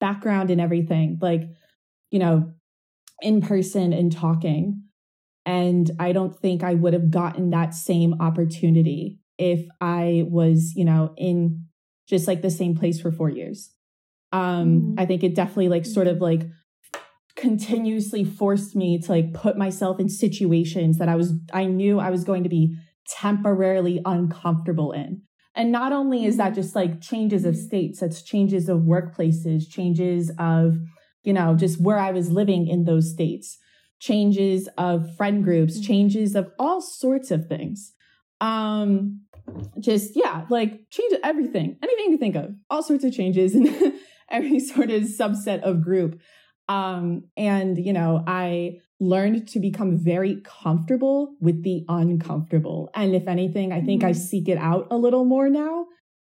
background 0.01 0.51
and 0.51 0.61
everything. 0.61 1.19
Like, 1.21 1.43
you 2.11 2.19
know, 2.19 2.53
in 3.23 3.41
person 3.41 3.93
and 3.93 4.13
talking. 4.13 4.83
And 5.45 5.91
I 5.99 6.13
don't 6.13 6.39
think 6.39 6.63
I 6.63 6.75
would 6.75 6.93
have 6.93 7.11
gotten 7.11 7.51
that 7.51 7.75
same 7.75 8.21
opportunity 8.21 9.19
if 9.39 9.67
I 9.81 10.25
was, 10.29 10.73
you 10.75 10.85
know, 10.85 11.15
in 11.17 11.67
just 12.09 12.27
like 12.27 12.43
the 12.43 12.51
same 12.51 12.77
place 12.77 13.01
for 13.01 13.13
four 13.13 13.31
years. 13.31 13.71
Um, 14.33 14.41
mm-hmm. 14.43 14.95
I 14.99 15.07
think 15.07 15.23
it 15.23 15.35
definitely 15.35 15.69
like 15.69 15.87
sort 15.87 16.09
of 16.09 16.21
like 16.21 16.43
continuously 17.37 18.25
forced 18.25 18.75
me 18.75 18.99
to 18.99 19.13
like 19.13 19.35
put 19.35 19.57
myself 19.57 20.01
in 20.01 20.09
situations 20.09 20.99
that 20.99 21.09
I 21.09 21.17
was, 21.17 21.33
I 21.53 21.67
knew 21.67 22.01
I 22.01 22.11
was 22.11 22.25
going 22.25 22.43
to 22.43 22.49
be 22.49 22.77
temporarily 23.09 24.01
uncomfortable 24.05 24.93
in. 24.93 25.23
And 25.57 25.73
not 25.73 25.93
only 25.93 26.25
is 26.27 26.37
that 26.37 26.53
mm-hmm. 26.53 26.61
just 26.61 26.77
like 26.77 27.01
changes 27.01 27.45
of 27.45 27.57
states, 27.57 28.01
that's 28.01 28.23
changes 28.23 28.69
of 28.69 28.81
workplaces, 28.81 29.69
changes 29.69 30.31
of 30.39 30.79
you 31.27 31.33
know, 31.33 31.57
just 31.57 31.81
where 31.81 31.99
I 31.99 32.13
was 32.13 32.31
living 32.31 32.69
in 32.69 32.85
those 32.85 33.11
states, 33.11 33.59
changes 33.99 34.69
of 34.79 35.15
friend 35.17 35.43
groups, 35.43 35.75
mm-hmm. 35.75 35.87
changes 35.87 36.37
of 36.37 36.53
all 36.57 36.81
sorts 36.81 37.33
of 37.33 37.49
things. 37.49 37.93
Um, 38.41 39.23
just, 39.81 40.13
yeah, 40.15 40.45
like 40.49 40.89
change 40.91 41.15
everything, 41.25 41.77
anything 41.83 42.05
you 42.05 42.11
can 42.11 42.19
think 42.19 42.37
of, 42.37 42.55
all 42.71 42.83
sorts 42.83 43.03
of 43.03 43.13
changes 43.13 43.57
in 43.57 43.99
every 44.31 44.61
sort 44.61 44.91
of 44.91 45.03
subset 45.03 45.63
of 45.63 45.83
group. 45.83 46.21
Um, 46.69 47.25
and, 47.37 47.79
you 47.79 47.93
know, 47.93 48.25
I 48.27 48.81
learned 48.99 49.49
to 49.49 49.61
become 49.61 49.99
very 49.99 50.41
comfortable 50.43 51.35
with 51.41 51.63
the 51.63 51.85
uncomfortable. 51.89 52.91
And 52.95 53.15
if 53.15 53.29
anything, 53.29 53.73
I 53.73 53.83
think 53.83 54.03
mm-hmm. 54.03 54.11
I 54.11 54.13
seek 54.13 54.49
it 54.49 54.59
out 54.59 54.89
a 54.91 54.97
little 54.97 55.25
more 55.25 55.49
now 55.49 55.87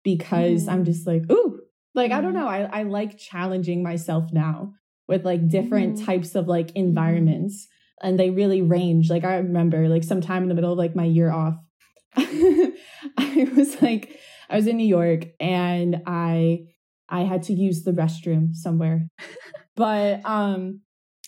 because 0.05 0.63
mm-hmm. 0.63 0.71
I'm 0.71 0.85
just 0.85 1.07
like, 1.07 1.31
ooh, 1.31 1.61
like, 1.95 2.13
I 2.13 2.21
don't 2.21 2.33
mm-hmm. 2.33 2.43
know. 2.43 2.49
I, 2.49 2.81
I 2.81 2.83
like 2.85 3.19
challenging 3.19 3.83
myself 3.83 4.33
now 4.33 4.73
with 5.09 5.25
like 5.25 5.49
different 5.49 5.97
mm-hmm. 5.97 6.07
types 6.07 6.35
of 6.35 6.49
like 6.49 6.69
mm-hmm. 6.69 6.79
environments 6.79 7.69
and 8.03 8.19
they 8.19 8.31
really 8.31 8.63
range 8.63 9.11
like 9.11 9.25
i 9.25 9.37
remember 9.37 9.89
like 9.89 10.05
sometime 10.05 10.43
in 10.43 10.49
the 10.49 10.55
middle 10.55 10.73
of 10.73 10.79
like 10.79 10.97
my 10.97 11.05
year 11.05 11.31
off 11.31 11.55
i 12.17 13.49
was 13.57 13.81
like 13.81 14.19
i 14.51 14.57
was 14.57 14.67
in 14.67 14.77
new 14.77 14.87
york 14.87 15.27
and 15.41 16.03
i 16.07 16.61
i 17.09 17.21
had 17.21 17.43
to 17.45 17.53
use 17.53 17.85
the 17.85 17.93
restroom 17.93 18.55
somewhere 18.55 19.09
but 19.77 20.25
um 20.25 20.81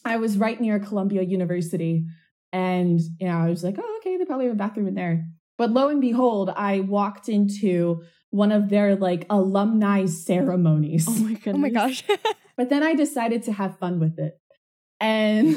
i 0.04 0.16
was 0.16 0.36
right 0.38 0.60
near 0.60 0.78
columbia 0.78 1.22
university 1.22 2.04
and 2.52 3.00
you 3.20 3.26
know 3.26 3.38
i 3.38 3.48
was 3.48 3.64
like 3.64 3.76
oh 3.78 3.96
okay 3.98 4.16
they 4.16 4.24
probably 4.24 4.46
have 4.46 4.54
a 4.54 4.58
bathroom 4.58 4.88
in 4.88 4.94
there 4.94 5.26
but 5.58 5.70
lo 5.70 5.88
and 5.88 6.00
behold 6.00 6.50
i 6.56 6.80
walked 6.80 7.28
into 7.28 8.02
one 8.34 8.50
of 8.50 8.68
their 8.68 8.96
like 8.96 9.26
alumni 9.30 10.06
ceremonies. 10.06 11.06
Oh 11.08 11.14
my 11.18 11.34
goodness. 11.34 11.54
Oh 11.54 11.58
my 11.58 11.70
gosh. 11.70 12.02
but 12.56 12.68
then 12.68 12.82
I 12.82 12.94
decided 12.94 13.44
to 13.44 13.52
have 13.52 13.78
fun 13.78 14.00
with 14.00 14.18
it. 14.18 14.40
And 14.98 15.46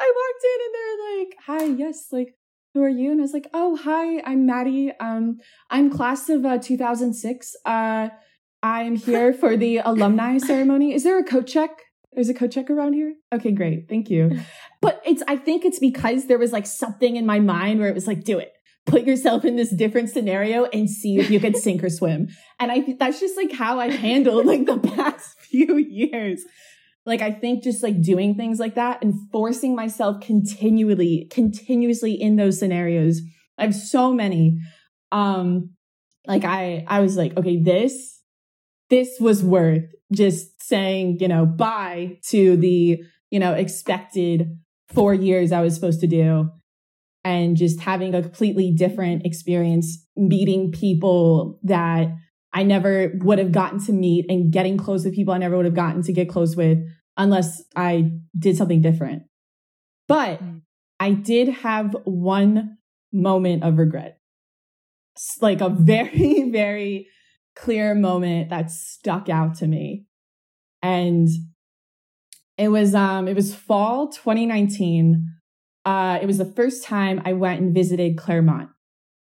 I 0.00 0.12
walked 0.16 0.44
in 0.44 0.58
and 0.64 0.74
they're 0.74 1.18
like, 1.18 1.36
"Hi, 1.46 1.64
yes, 1.64 2.06
like 2.12 2.34
who 2.72 2.82
are 2.82 2.88
you?" 2.88 3.10
And 3.10 3.20
I 3.20 3.22
was 3.22 3.34
like, 3.34 3.48
"Oh, 3.52 3.76
hi, 3.76 4.22
I'm 4.24 4.46
Maddie. 4.46 4.92
Um 5.00 5.36
I'm 5.68 5.90
class 5.90 6.30
of 6.30 6.46
uh, 6.46 6.56
2006. 6.56 7.56
Uh 7.66 8.08
I'm 8.62 8.96
here 8.96 9.32
for 9.32 9.56
the 9.56 9.78
alumni 9.78 10.38
ceremony. 10.38 10.94
Is 10.94 11.04
there 11.04 11.18
a 11.18 11.24
coat 11.24 11.46
check?" 11.46 11.70
There's 12.12 12.28
a 12.28 12.34
coat 12.34 12.50
check 12.50 12.70
around 12.70 12.94
here? 12.94 13.14
Okay, 13.32 13.52
great. 13.52 13.88
Thank 13.88 14.10
you. 14.10 14.40
But 14.80 15.02
it's, 15.04 15.24
I 15.26 15.36
think 15.36 15.64
it's 15.64 15.80
because 15.80 16.26
there 16.26 16.38
was 16.38 16.52
like 16.52 16.64
something 16.64 17.16
in 17.16 17.26
my 17.26 17.40
mind 17.40 17.80
where 17.80 17.88
it 17.88 17.96
was 17.96 18.06
like, 18.06 18.22
do 18.22 18.38
it. 18.38 18.52
Put 18.86 19.02
yourself 19.02 19.44
in 19.44 19.56
this 19.56 19.74
different 19.74 20.08
scenario 20.08 20.66
and 20.66 20.88
see 20.88 21.18
if 21.18 21.32
you 21.32 21.40
can 21.40 21.52
sink 21.60 21.82
or 21.82 21.90
swim. 21.90 22.28
And 22.60 22.70
I 22.70 22.80
think 22.80 23.00
that's 23.00 23.18
just 23.18 23.36
like 23.36 23.50
how 23.50 23.80
I've 23.80 23.96
handled 23.96 24.46
like 24.46 24.66
the 24.66 24.78
past 24.78 25.36
few 25.40 25.76
years. 25.76 26.44
Like, 27.06 27.22
I 27.22 27.32
think 27.32 27.64
just 27.64 27.82
like 27.82 28.00
doing 28.00 28.36
things 28.36 28.60
like 28.60 28.76
that 28.76 29.02
and 29.02 29.14
forcing 29.32 29.74
myself 29.74 30.20
continually, 30.20 31.26
continuously 31.28 32.12
in 32.12 32.36
those 32.36 32.60
scenarios. 32.60 33.20
I 33.58 33.64
have 33.64 33.74
so 33.74 34.12
many. 34.12 34.60
Um, 35.10 35.70
like 36.24 36.44
I, 36.44 36.84
I 36.86 37.00
was 37.00 37.16
like, 37.16 37.36
okay, 37.36 37.60
this, 37.60 38.17
this 38.90 39.18
was 39.20 39.42
worth 39.42 39.84
just 40.12 40.62
saying, 40.62 41.18
you 41.20 41.28
know, 41.28 41.46
bye 41.46 42.18
to 42.28 42.56
the, 42.56 43.02
you 43.30 43.38
know, 43.38 43.52
expected 43.52 44.58
four 44.88 45.12
years 45.14 45.52
I 45.52 45.60
was 45.60 45.74
supposed 45.74 46.00
to 46.00 46.06
do 46.06 46.50
and 47.24 47.56
just 47.56 47.80
having 47.80 48.14
a 48.14 48.22
completely 48.22 48.70
different 48.70 49.26
experience, 49.26 50.06
meeting 50.16 50.72
people 50.72 51.58
that 51.62 52.08
I 52.52 52.62
never 52.62 53.12
would 53.22 53.38
have 53.38 53.52
gotten 53.52 53.84
to 53.84 53.92
meet 53.92 54.26
and 54.30 54.50
getting 54.50 54.78
close 54.78 55.04
with 55.04 55.14
people 55.14 55.34
I 55.34 55.38
never 55.38 55.56
would 55.56 55.66
have 55.66 55.74
gotten 55.74 56.02
to 56.04 56.12
get 56.12 56.28
close 56.28 56.56
with 56.56 56.78
unless 57.16 57.62
I 57.76 58.12
did 58.38 58.56
something 58.56 58.80
different. 58.80 59.24
But 60.06 60.42
mm. 60.42 60.62
I 60.98 61.12
did 61.12 61.48
have 61.48 61.94
one 62.04 62.78
moment 63.12 63.64
of 63.64 63.76
regret. 63.76 64.18
Like 65.40 65.60
a 65.60 65.68
very, 65.78 66.50
very 66.50 67.08
clear 67.58 67.94
moment 67.94 68.50
that 68.50 68.70
stuck 68.70 69.28
out 69.28 69.56
to 69.56 69.66
me. 69.66 70.06
And 70.82 71.28
it 72.56 72.68
was 72.68 72.94
um 72.94 73.28
it 73.28 73.34
was 73.34 73.54
fall 73.54 74.08
2019. 74.08 75.26
Uh 75.84 76.18
it 76.22 76.26
was 76.26 76.38
the 76.38 76.52
first 76.52 76.84
time 76.84 77.20
I 77.24 77.32
went 77.32 77.60
and 77.60 77.74
visited 77.74 78.16
Claremont 78.16 78.70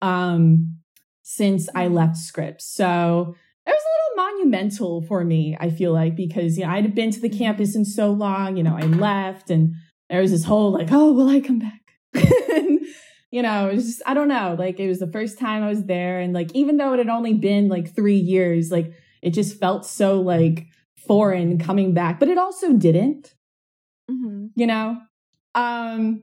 um 0.02 0.78
since 1.22 1.68
I 1.74 1.86
mm. 1.86 1.94
left 1.94 2.16
Scripps. 2.16 2.66
So 2.66 3.34
it 3.66 3.70
was 3.70 3.82
a 3.82 3.94
little 3.94 4.32
monumental 4.32 5.02
for 5.02 5.24
me, 5.24 5.56
I 5.58 5.70
feel 5.70 5.92
like, 5.92 6.14
because 6.14 6.56
you 6.56 6.64
know, 6.64 6.70
I'd 6.70 6.94
been 6.94 7.10
to 7.10 7.20
the 7.20 7.28
campus 7.28 7.74
in 7.74 7.84
so 7.84 8.12
long, 8.12 8.56
you 8.56 8.62
know, 8.62 8.76
I 8.76 8.82
left 8.82 9.50
and 9.50 9.74
there 10.08 10.20
was 10.20 10.30
this 10.30 10.44
whole 10.44 10.70
like, 10.72 10.88
oh, 10.92 11.12
will 11.12 11.28
I 11.28 11.40
come 11.40 11.58
back? 11.58 11.80
you 13.36 13.42
know, 13.42 13.68
it 13.68 13.74
was 13.74 13.84
just, 13.84 14.02
I 14.06 14.14
don't 14.14 14.28
know. 14.28 14.56
Like 14.58 14.80
it 14.80 14.88
was 14.88 14.98
the 14.98 15.12
first 15.12 15.38
time 15.38 15.62
I 15.62 15.68
was 15.68 15.84
there. 15.84 16.20
And 16.20 16.32
like, 16.32 16.50
even 16.54 16.78
though 16.78 16.94
it 16.94 16.98
had 16.98 17.10
only 17.10 17.34
been 17.34 17.68
like 17.68 17.94
three 17.94 18.16
years, 18.16 18.70
like 18.70 18.94
it 19.20 19.32
just 19.32 19.60
felt 19.60 19.84
so 19.84 20.22
like 20.22 20.68
foreign 21.06 21.58
coming 21.58 21.92
back, 21.92 22.18
but 22.18 22.30
it 22.30 22.38
also 22.38 22.72
didn't, 22.72 23.34
mm-hmm. 24.10 24.46
you 24.54 24.66
know? 24.66 24.96
Um, 25.54 26.22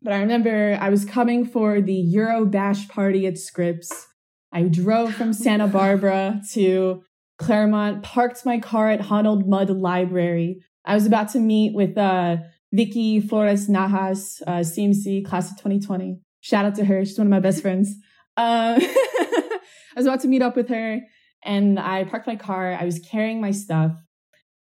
but 0.00 0.12
I 0.12 0.20
remember 0.20 0.78
I 0.80 0.90
was 0.90 1.04
coming 1.04 1.44
for 1.44 1.80
the 1.80 1.92
Euro 1.92 2.44
Bash 2.44 2.86
party 2.86 3.26
at 3.26 3.36
Scripps. 3.36 4.06
I 4.52 4.62
drove 4.62 5.12
from 5.12 5.32
Santa 5.32 5.66
Barbara 5.66 6.40
to 6.52 7.02
Claremont, 7.38 8.04
parked 8.04 8.46
my 8.46 8.60
car 8.60 8.90
at 8.90 9.00
Honnold 9.00 9.48
Mudd 9.48 9.70
Library. 9.70 10.60
I 10.84 10.94
was 10.94 11.04
about 11.04 11.30
to 11.30 11.40
meet 11.40 11.74
with 11.74 11.98
uh, 11.98 12.36
Vicky 12.72 13.18
Flores 13.18 13.68
Najas, 13.68 14.40
uh, 14.46 14.60
CMC 14.60 15.24
class 15.24 15.50
of 15.50 15.56
2020. 15.56 16.20
Shout 16.44 16.66
out 16.66 16.74
to 16.74 16.84
her. 16.84 17.02
She's 17.06 17.16
one 17.16 17.26
of 17.26 17.30
my 17.30 17.40
best 17.40 17.62
friends. 17.62 17.94
Uh, 18.36 18.78
I 18.78 19.60
was 19.96 20.04
about 20.04 20.20
to 20.20 20.28
meet 20.28 20.42
up 20.42 20.56
with 20.56 20.68
her 20.68 21.00
and 21.42 21.80
I 21.80 22.04
parked 22.04 22.26
my 22.26 22.36
car. 22.36 22.76
I 22.78 22.84
was 22.84 22.98
carrying 22.98 23.40
my 23.40 23.50
stuff 23.50 23.92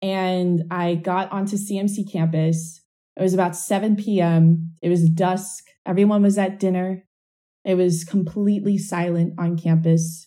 and 0.02 0.64
I 0.72 0.96
got 0.96 1.32
onto 1.32 1.56
CMC 1.56 2.12
campus. 2.12 2.82
It 3.16 3.22
was 3.22 3.36
about 3.36 3.56
7 3.56 3.96
p.m. 3.96 4.74
It 4.82 4.90
was 4.90 5.08
dusk. 5.08 5.66
Everyone 5.86 6.24
was 6.24 6.40
at 6.40 6.60
dinner. 6.60 7.04
It 7.64 7.76
was 7.76 8.04
completely 8.04 8.80
silent 8.80 9.36
on 9.38 9.56
campus. 9.56 10.26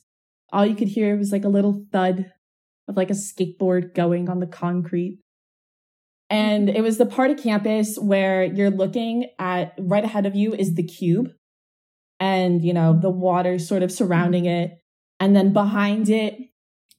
All 0.52 0.64
you 0.64 0.76
could 0.76 0.88
hear 0.88 1.16
was 1.16 1.32
like 1.32 1.44
a 1.44 1.48
little 1.48 1.84
thud 1.90 2.30
of 2.86 2.96
like 2.96 3.10
a 3.10 3.14
skateboard 3.14 3.92
going 3.92 4.28
on 4.28 4.38
the 4.38 4.46
concrete. 4.46 5.18
And 6.28 6.70
it 6.70 6.82
was 6.82 6.96
the 6.96 7.06
part 7.06 7.32
of 7.32 7.42
campus 7.42 7.98
where 7.98 8.44
you're 8.44 8.70
looking 8.70 9.30
at 9.40 9.74
right 9.80 10.04
ahead 10.04 10.26
of 10.26 10.36
you 10.36 10.54
is 10.54 10.74
the 10.74 10.84
cube 10.84 11.30
and, 12.20 12.62
you 12.62 12.74
know, 12.74 12.96
the 13.00 13.10
water 13.10 13.58
sort 13.58 13.82
of 13.82 13.90
surrounding 13.90 14.44
it. 14.44 14.78
And 15.18 15.34
then 15.34 15.52
behind 15.52 16.08
it, 16.08 16.38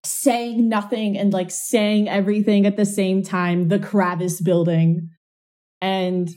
saying 0.04 0.68
nothing 0.68 1.18
and 1.18 1.32
like 1.32 1.52
saying 1.52 2.10
everything 2.10 2.66
at 2.66 2.76
the 2.76 2.86
same 2.86 3.22
time, 3.22 3.68
the 3.68 3.80
Kravis 3.80 4.44
building. 4.44 5.10
And 5.80 6.30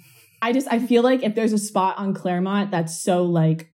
I 0.43 0.53
just, 0.53 0.69
I 0.71 0.79
feel 0.79 1.03
like 1.03 1.23
if 1.23 1.35
there's 1.35 1.55
a 1.55 1.59
spot 1.59 1.97
on 1.99 2.13
Claremont 2.13 2.71
that's 2.71 3.03
so 3.03 3.25
like, 3.25 3.71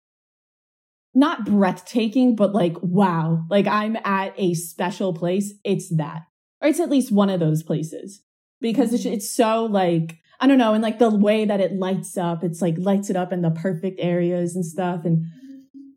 not 1.12 1.44
breathtaking, 1.44 2.36
but 2.36 2.54
like, 2.54 2.76
wow, 2.82 3.44
like 3.50 3.66
I'm 3.66 3.96
at 4.04 4.32
a 4.36 4.54
special 4.54 5.12
place, 5.12 5.54
it's 5.64 5.88
that. 5.96 6.22
Or 6.60 6.68
it's 6.68 6.78
at 6.78 6.90
least 6.90 7.10
one 7.10 7.30
of 7.30 7.40
those 7.40 7.64
places 7.64 8.22
because 8.60 8.92
it's, 8.92 9.04
it's 9.04 9.34
so 9.34 9.64
like, 9.64 10.19
I 10.40 10.46
don't 10.46 10.58
know, 10.58 10.72
and 10.72 10.82
like 10.82 10.98
the 10.98 11.10
way 11.10 11.44
that 11.44 11.60
it 11.60 11.74
lights 11.74 12.16
up, 12.16 12.42
it's 12.42 12.62
like 12.62 12.76
lights 12.78 13.10
it 13.10 13.16
up 13.16 13.32
in 13.32 13.42
the 13.42 13.50
perfect 13.50 14.00
areas 14.00 14.56
and 14.56 14.64
stuff. 14.64 15.04
And 15.04 15.26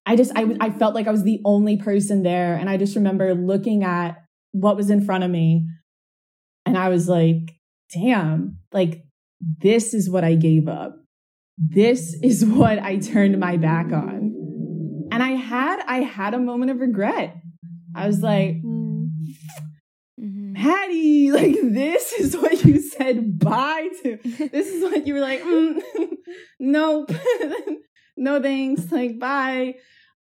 I 0.05 0.17
just, 0.17 0.33
I, 0.35 0.57
I 0.59 0.69
felt 0.69 0.93
like 0.93 1.07
I 1.07 1.11
was 1.11 1.23
the 1.23 1.39
only 1.45 1.77
person 1.77 2.23
there. 2.23 2.55
And 2.55 2.69
I 2.69 2.75
just 2.75 2.95
remember 2.95 3.33
looking 3.33 3.85
at 3.85 4.21
what 4.51 4.75
was 4.75 4.89
in 4.89 5.05
front 5.05 5.23
of 5.23 5.31
me. 5.31 5.65
And 6.65 6.77
I 6.77 6.89
was 6.89 7.07
like, 7.07 7.53
damn, 7.93 8.57
like 8.73 9.03
this 9.39 9.93
is 9.93 10.09
what 10.09 10.25
I 10.25 10.35
gave 10.35 10.67
up. 10.67 10.97
This 11.57 12.13
is 12.21 12.45
what 12.45 12.79
I 12.79 12.97
turned 12.97 13.39
my 13.39 13.55
back 13.55 13.93
on. 13.93 14.31
And 15.11 15.23
I 15.23 15.31
had, 15.31 15.83
I 15.87 15.99
had 15.99 16.33
a 16.33 16.39
moment 16.39 16.71
of 16.71 16.81
regret. 16.81 17.37
I 17.95 18.07
was 18.07 18.21
like, 18.21 18.57
Patty, 20.53 21.31
like 21.33 21.55
this 21.61 22.13
is 22.13 22.35
what 22.35 22.63
you 22.63 22.79
said 22.79 23.39
bye 23.39 23.89
to. 24.03 24.17
This 24.23 24.67
is 24.67 24.83
what 24.83 25.07
you 25.07 25.15
were 25.15 25.19
like, 25.19 25.41
mm, 25.41 25.81
nope, 26.59 27.11
no 28.17 28.41
thanks, 28.41 28.91
like 28.91 29.19
bye. 29.19 29.75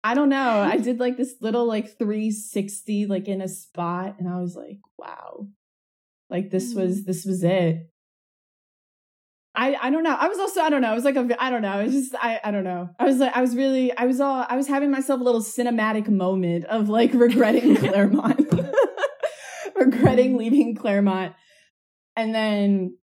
I 0.06 0.16
don't 0.16 0.30
know. 0.30 0.60
I 0.60 0.78
did 0.78 1.00
like 1.00 1.16
this 1.16 1.36
little 1.40 1.66
like 1.66 1.98
360 1.98 3.06
like 3.06 3.30
in 3.30 3.42
a 3.42 3.48
spot 3.48 4.16
and 4.20 4.28
I 4.28 4.42
was 4.42 4.54
like, 4.54 4.80
wow. 4.98 5.48
Like 6.30 6.50
this 6.50 6.74
was 6.74 7.02
mm. 7.02 7.06
this 7.06 7.26
was 7.26 7.44
it. 7.44 7.90
I 9.56 9.76
I 9.82 9.90
don't 9.92 10.04
know. 10.04 10.16
I 10.16 10.28
was 10.28 10.40
also 10.40 10.62
I 10.62 10.70
don't 10.70 10.82
know. 10.82 10.92
I 10.92 10.96
was 10.96 11.06
like 11.06 11.16
a 11.16 11.42
I 11.42 11.50
don't 11.50 11.62
know. 11.62 11.80
It's 11.80 11.94
just 11.94 12.16
I 12.16 12.40
I 12.44 12.52
don't 12.52 12.66
know. 12.66 12.90
I 13.00 13.06
was 13.06 13.18
like 13.18 13.36
I 13.36 13.40
was 13.40 13.56
really 13.56 13.96
I 13.96 14.06
was 14.06 14.20
all 14.20 14.46
I 14.50 14.58
was 14.58 14.68
having 14.68 14.92
myself 14.92 15.22
a 15.22 15.24
little 15.24 15.42
cinematic 15.42 16.10
moment 16.10 16.66
of 16.66 16.90
like 16.90 17.14
regretting 17.14 17.78
Claremont 17.78 18.50
regretting 19.86 20.38
leaving 20.38 20.76
Claremont. 20.76 21.34
And 22.16 22.34
then, 22.34 22.98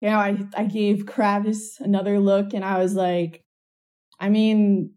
you 0.00 0.10
know, 0.10 0.16
I, 0.16 0.38
I 0.56 0.64
gave 0.64 1.04
Kravis 1.04 1.80
another 1.80 2.18
look 2.18 2.54
and 2.54 2.64
I 2.64 2.78
was 2.78 2.94
like, 2.94 3.44
I 4.18 4.28
mean, 4.28 4.94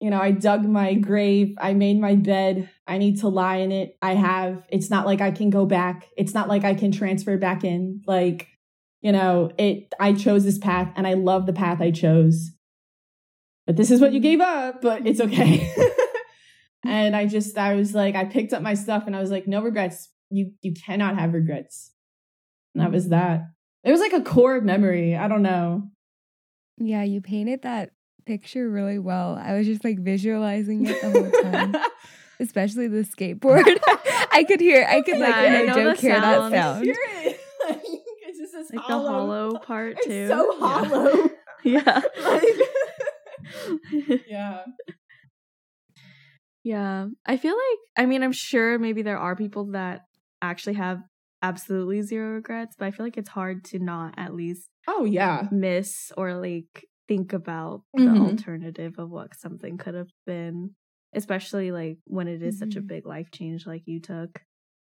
you 0.00 0.10
know, 0.10 0.20
I 0.20 0.32
dug 0.32 0.64
my 0.64 0.94
grave. 0.94 1.54
I 1.58 1.72
made 1.72 2.00
my 2.00 2.14
bed. 2.14 2.68
I 2.86 2.98
need 2.98 3.20
to 3.20 3.28
lie 3.28 3.56
in 3.56 3.72
it. 3.72 3.96
I 4.02 4.14
have. 4.14 4.64
It's 4.68 4.90
not 4.90 5.06
like 5.06 5.20
I 5.20 5.30
can 5.30 5.50
go 5.50 5.66
back. 5.66 6.08
It's 6.16 6.34
not 6.34 6.48
like 6.48 6.64
I 6.64 6.74
can 6.74 6.92
transfer 6.92 7.36
back 7.38 7.64
in. 7.64 8.02
Like, 8.06 8.48
you 9.00 9.12
know, 9.12 9.50
it, 9.58 9.92
I 9.98 10.12
chose 10.12 10.44
this 10.44 10.58
path 10.58 10.92
and 10.96 11.06
I 11.06 11.14
love 11.14 11.46
the 11.46 11.52
path 11.52 11.80
I 11.80 11.90
chose. 11.90 12.50
But 13.66 13.76
this 13.76 13.90
is 13.90 14.00
what 14.00 14.12
you 14.12 14.20
gave 14.20 14.40
up, 14.40 14.82
but 14.82 15.06
it's 15.06 15.20
okay. 15.20 15.72
and 16.84 17.16
I 17.16 17.26
just, 17.26 17.56
I 17.56 17.74
was 17.74 17.94
like, 17.94 18.14
I 18.14 18.26
picked 18.26 18.52
up 18.52 18.60
my 18.60 18.74
stuff 18.74 19.04
and 19.06 19.16
I 19.16 19.20
was 19.20 19.30
like, 19.30 19.46
no 19.46 19.62
regrets 19.62 20.10
you 20.34 20.52
you 20.62 20.74
cannot 20.74 21.18
have 21.18 21.32
regrets. 21.32 21.92
And 22.74 22.82
that 22.82 22.90
mm. 22.90 22.94
was 22.94 23.08
that. 23.08 23.42
It 23.84 23.92
was 23.92 24.00
like 24.00 24.12
a 24.12 24.22
core 24.22 24.60
memory. 24.60 25.16
I 25.16 25.28
don't 25.28 25.42
know. 25.42 25.90
Yeah, 26.78 27.02
you 27.02 27.20
painted 27.20 27.62
that 27.62 27.90
picture 28.26 28.68
really 28.68 28.98
well. 28.98 29.38
I 29.40 29.56
was 29.56 29.66
just 29.66 29.84
like 29.84 29.98
visualizing 29.98 30.86
it 30.86 31.00
the 31.00 31.10
whole 31.10 31.30
time. 31.42 31.76
Especially 32.40 32.88
the 32.88 33.04
skateboard. 33.04 33.62
I 34.32 34.44
could 34.48 34.60
hear 34.60 34.84
I 34.88 35.02
could 35.02 35.18
yeah, 35.18 35.28
like 35.28 35.62
in 35.62 35.68
a 35.68 35.74
joke 35.74 35.98
hear 35.98 36.20
that 36.20 36.50
sound. 36.50 36.84
Hear 36.84 36.96
it. 36.98 37.40
like, 37.68 37.82
it's 38.26 38.38
just 38.38 38.52
this 38.52 38.72
like 38.72 38.84
hollow. 38.84 39.02
the 39.02 39.08
hollow 39.08 39.58
part 39.58 39.96
too. 40.02 40.10
It's 40.10 40.30
so 40.30 40.58
hollow. 40.58 41.30
Yeah. 41.62 42.02
like, 42.24 42.44
yeah. 44.26 44.62
Yeah. 46.64 47.06
I 47.24 47.36
feel 47.36 47.54
like 47.54 47.78
I 47.96 48.06
mean 48.06 48.22
I'm 48.22 48.32
sure 48.32 48.78
maybe 48.78 49.02
there 49.02 49.18
are 49.18 49.36
people 49.36 49.66
that 49.72 50.06
actually 50.50 50.74
have 50.74 51.02
absolutely 51.42 52.02
zero 52.02 52.34
regrets, 52.34 52.74
but 52.78 52.86
I 52.86 52.90
feel 52.90 53.04
like 53.04 53.18
it's 53.18 53.28
hard 53.28 53.64
to 53.66 53.78
not 53.78 54.14
at 54.16 54.34
least 54.34 54.68
oh 54.86 55.04
yeah 55.04 55.48
miss 55.50 56.12
or 56.16 56.34
like 56.34 56.86
think 57.08 57.32
about 57.32 57.82
mm-hmm. 57.96 58.14
the 58.14 58.20
alternative 58.20 58.94
of 58.98 59.10
what 59.10 59.34
something 59.34 59.78
could 59.78 59.94
have 59.94 60.10
been, 60.26 60.70
especially 61.14 61.70
like 61.70 61.98
when 62.04 62.28
it 62.28 62.42
is 62.42 62.56
mm-hmm. 62.56 62.70
such 62.70 62.76
a 62.76 62.80
mm-hmm. 62.80 62.88
big 62.88 63.06
life 63.06 63.30
change 63.32 63.66
like 63.66 63.82
you 63.86 64.00
took. 64.00 64.40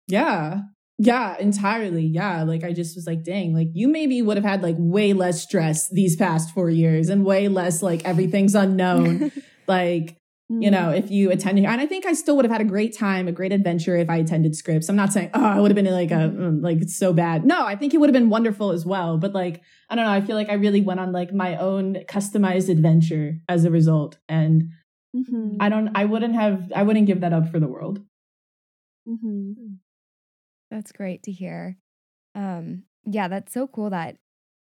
Yeah. 0.07 0.61
Yeah, 0.97 1.35
entirely. 1.39 2.05
Yeah. 2.05 2.43
Like 2.43 2.63
I 2.63 2.73
just 2.73 2.95
was 2.95 3.07
like, 3.07 3.23
dang, 3.23 3.53
like 3.55 3.69
you 3.73 3.87
maybe 3.87 4.21
would 4.21 4.37
have 4.37 4.45
had 4.45 4.61
like 4.61 4.75
way 4.77 5.13
less 5.13 5.41
stress 5.41 5.89
these 5.89 6.15
past 6.15 6.53
four 6.53 6.69
years 6.69 7.09
and 7.09 7.25
way 7.25 7.47
less 7.47 7.81
like 7.81 8.05
everything's 8.05 8.55
unknown. 8.55 9.31
like, 9.67 10.17
you 10.59 10.69
know, 10.69 10.89
mm. 10.89 10.97
if 10.97 11.09
you 11.09 11.31
attended, 11.31 11.65
and 11.65 11.79
I 11.79 11.85
think 11.85 12.05
I 12.05 12.13
still 12.13 12.35
would 12.35 12.43
have 12.43 12.51
had 12.51 12.61
a 12.61 12.65
great 12.65 12.97
time, 12.97 13.27
a 13.27 13.31
great 13.31 13.53
adventure 13.53 13.95
if 13.95 14.09
I 14.09 14.17
attended 14.17 14.55
Scripps. 14.55 14.89
I'm 14.89 14.95
not 14.95 15.13
saying, 15.13 15.29
oh, 15.33 15.45
I 15.45 15.59
would 15.59 15.71
have 15.71 15.75
been 15.75 15.93
like 15.93 16.11
a, 16.11 16.29
mm, 16.29 16.61
like 16.61 16.81
it's 16.81 16.97
so 16.97 17.13
bad. 17.13 17.45
No, 17.45 17.65
I 17.65 17.75
think 17.75 17.93
it 17.93 17.99
would 17.99 18.09
have 18.09 18.13
been 18.13 18.29
wonderful 18.29 18.71
as 18.71 18.85
well. 18.85 19.17
But 19.17 19.33
like, 19.33 19.61
I 19.89 19.95
don't 19.95 20.05
know. 20.05 20.11
I 20.11 20.19
feel 20.19 20.35
like 20.35 20.49
I 20.49 20.55
really 20.55 20.81
went 20.81 20.99
on 20.99 21.11
like 21.11 21.33
my 21.33 21.55
own 21.55 21.95
customized 22.07 22.69
adventure 22.69 23.37
as 23.47 23.63
a 23.63 23.71
result. 23.71 24.17
And 24.27 24.71
mm-hmm. 25.15 25.57
I 25.61 25.69
don't, 25.69 25.91
I 25.95 26.05
wouldn't 26.05 26.35
have, 26.35 26.71
I 26.75 26.83
wouldn't 26.83 27.07
give 27.07 27.21
that 27.21 27.33
up 27.33 27.49
for 27.49 27.59
the 27.59 27.67
world. 27.67 28.01
Mm-hmm. 29.07 29.75
That's 30.69 30.91
great 30.91 31.23
to 31.23 31.31
hear. 31.31 31.77
Um, 32.35 32.83
yeah, 33.05 33.27
that's 33.27 33.53
so 33.53 33.67
cool 33.67 33.89
that 33.91 34.17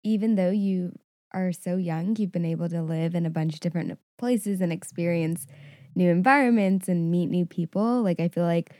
even 0.04 0.36
though 0.36 0.52
you 0.52 0.98
are 1.34 1.52
so 1.52 1.78
young, 1.78 2.16
you've 2.16 2.32
been 2.32 2.46
able 2.46 2.70
to 2.70 2.82
live 2.82 3.16
in 3.16 3.26
a 3.26 3.30
bunch 3.30 3.56
of 3.56 3.60
different 3.60 3.98
places 4.18 4.62
and 4.62 4.72
experience 4.72 5.48
new 5.96 6.10
environments 6.10 6.88
and 6.88 7.12
meet 7.12 7.28
new 7.28 7.46
people. 7.46 8.02
Like, 8.02 8.20
I 8.20 8.28
feel 8.28 8.44
like 8.46 8.74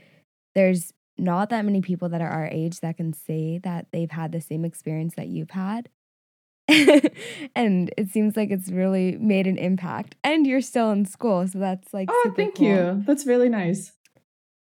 there's 0.56 0.94
not 1.18 1.50
that 1.50 1.66
many 1.66 1.82
people 1.82 2.10
that 2.10 2.22
are 2.22 2.30
our 2.30 2.48
age 2.48 2.80
that 2.80 2.98
can 2.98 3.14
say 3.14 3.60
that 3.64 3.88
they've 3.92 4.12
had 4.12 4.32
the 4.32 4.42
same 4.42 4.66
experience 4.66 5.16
that 5.16 5.28
you've 5.28 5.52
had. 5.52 5.90
and 7.56 7.94
it 7.98 8.10
seems 8.10 8.38
like 8.38 8.50
it's 8.50 8.72
really 8.72 9.18
made 9.18 9.48
an 9.48 9.58
impact. 9.58 10.16
And 10.24 10.48
you're 10.48 10.62
still 10.62 10.92
in 10.92 11.06
school, 11.06 11.48
so 11.48 11.60
that's 11.60 11.94
like 11.94 12.10
oh, 12.12 12.34
thank 12.36 12.56
cool. 12.56 12.68
you. 12.68 13.04
That's 13.06 13.26
really 13.26 13.50
nice. 13.50 13.92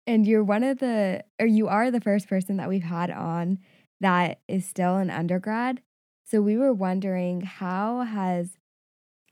And 0.05 0.27
you're 0.27 0.43
one 0.43 0.63
of 0.63 0.79
the, 0.79 1.23
or 1.39 1.45
you 1.45 1.67
are 1.67 1.89
the 1.91 2.01
first 2.01 2.27
person 2.27 2.57
that 2.57 2.67
we've 2.67 2.83
had 2.83 3.09
on 3.09 3.59
that 4.01 4.39
is 4.49 4.65
still 4.65 4.97
an 4.97 5.09
undergrad. 5.09 5.81
So 6.25 6.41
we 6.41 6.57
were 6.57 6.73
wondering 6.73 7.41
how 7.41 8.01
has 8.01 8.57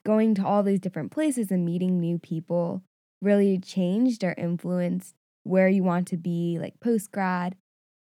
going 0.06 0.36
to 0.36 0.46
all 0.46 0.64
these 0.64 0.80
different 0.80 1.12
places 1.12 1.52
and 1.52 1.66
meeting 1.66 2.00
new 2.00 2.18
people 2.18 2.84
really 3.22 3.60
changed 3.60 4.24
or 4.24 4.34
influenced 4.38 5.16
where 5.44 5.68
you 5.68 5.84
want 5.84 6.08
to 6.10 6.18
be 6.18 6.58
like 6.60 6.80
post 6.80 7.12
grad 7.12 7.56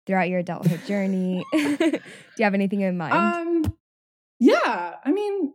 throughout 0.07 0.29
your 0.29 0.41
adulthood 0.41 0.85
journey? 0.87 1.45
Do 1.53 2.01
you 2.39 2.45
have 2.45 2.55
anything 2.55 2.81
in 2.81 2.97
mind? 2.97 3.13
Um 3.65 3.75
yeah, 4.41 4.95
I 5.05 5.13
mean 5.13 5.55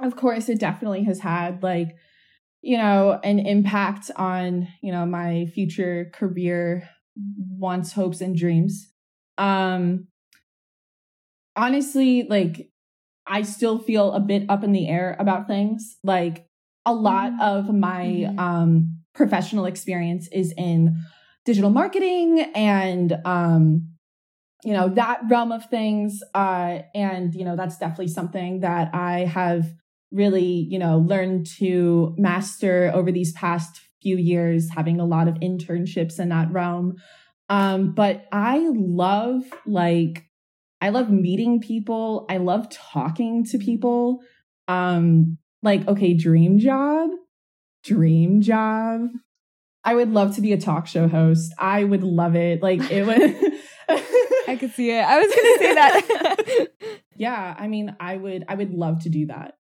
of 0.00 0.16
course 0.16 0.48
it 0.48 0.58
definitely 0.58 1.04
has 1.04 1.20
had 1.20 1.62
like 1.62 1.96
you 2.60 2.76
know, 2.76 3.20
an 3.22 3.38
impact 3.38 4.10
on, 4.16 4.68
you 4.82 4.92
know, 4.92 5.06
my 5.06 5.46
future 5.54 6.10
career 6.12 6.88
wants, 7.16 7.92
hopes, 7.92 8.20
and 8.20 8.36
dreams. 8.36 8.92
Um, 9.36 10.08
honestly, 11.54 12.24
like, 12.28 12.70
I 13.26 13.42
still 13.42 13.78
feel 13.78 14.12
a 14.12 14.20
bit 14.20 14.44
up 14.48 14.64
in 14.64 14.72
the 14.72 14.88
air 14.88 15.16
about 15.18 15.46
things. 15.46 15.98
Like, 16.02 16.47
a 16.86 16.92
lot 16.92 17.32
mm-hmm. 17.32 17.40
of 17.40 17.74
my 17.74 18.04
mm-hmm. 18.04 18.38
um, 18.38 18.98
professional 19.14 19.66
experience 19.66 20.28
is 20.32 20.52
in 20.56 20.96
digital 21.44 21.70
marketing 21.70 22.40
and, 22.54 23.16
um, 23.24 23.88
you 24.64 24.72
know, 24.72 24.88
that 24.88 25.20
realm 25.30 25.52
of 25.52 25.64
things. 25.66 26.20
Uh, 26.34 26.80
and, 26.94 27.34
you 27.34 27.44
know, 27.44 27.56
that's 27.56 27.78
definitely 27.78 28.08
something 28.08 28.60
that 28.60 28.94
I 28.94 29.20
have 29.20 29.66
really, 30.10 30.66
you 30.70 30.78
know, 30.78 30.98
learned 30.98 31.46
to 31.58 32.14
master 32.16 32.90
over 32.94 33.12
these 33.12 33.32
past 33.32 33.80
few 34.02 34.16
years, 34.16 34.70
having 34.70 35.00
a 35.00 35.04
lot 35.04 35.28
of 35.28 35.34
internships 35.36 36.18
in 36.18 36.28
that 36.30 36.50
realm. 36.50 36.94
Um, 37.48 37.92
but 37.92 38.26
I 38.32 38.70
love 38.74 39.42
like, 39.66 40.24
I 40.80 40.90
love 40.90 41.10
meeting 41.10 41.60
people. 41.60 42.26
I 42.28 42.36
love 42.36 42.68
talking 42.70 43.44
to 43.46 43.58
people. 43.58 44.20
Um, 44.68 45.38
like, 45.62 45.86
okay, 45.88 46.14
dream 46.14 46.58
job, 46.58 47.10
dream 47.84 48.40
job. 48.40 49.08
I 49.84 49.94
would 49.94 50.10
love 50.10 50.34
to 50.36 50.40
be 50.40 50.52
a 50.52 50.58
talk 50.58 50.86
show 50.86 51.08
host. 51.08 51.52
I 51.58 51.84
would 51.84 52.02
love 52.02 52.36
it. 52.36 52.62
Like, 52.62 52.90
it 52.90 53.06
would. 53.06 53.20
I 54.48 54.56
could 54.56 54.72
see 54.72 54.90
it. 54.90 55.02
I 55.02 55.18
was 55.18 55.34
going 55.34 55.54
to 55.54 55.58
say 55.58 55.74
that. 55.74 56.68
yeah, 57.16 57.54
I 57.58 57.68
mean, 57.68 57.96
I 58.00 58.16
would 58.16 58.44
I 58.48 58.54
would 58.54 58.72
love 58.72 59.00
to 59.00 59.08
do 59.08 59.26
that 59.26 59.58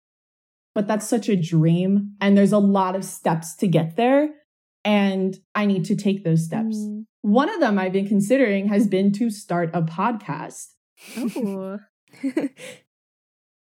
but 0.76 0.86
that's 0.86 1.08
such 1.08 1.30
a 1.30 1.36
dream. 1.36 2.12
And 2.20 2.36
there's 2.36 2.52
a 2.52 2.58
lot 2.58 2.94
of 2.96 3.02
steps 3.02 3.56
to 3.56 3.66
get 3.66 3.96
there. 3.96 4.28
And 4.84 5.34
I 5.54 5.64
need 5.64 5.86
to 5.86 5.96
take 5.96 6.22
those 6.22 6.44
steps. 6.44 6.76
Mm. 6.76 7.06
One 7.22 7.48
of 7.48 7.60
them 7.60 7.78
I've 7.78 7.94
been 7.94 8.06
considering 8.06 8.68
has 8.68 8.86
been 8.86 9.10
to 9.12 9.30
start 9.30 9.70
a 9.72 9.80
podcast. 9.80 10.66
Oh. 11.16 11.78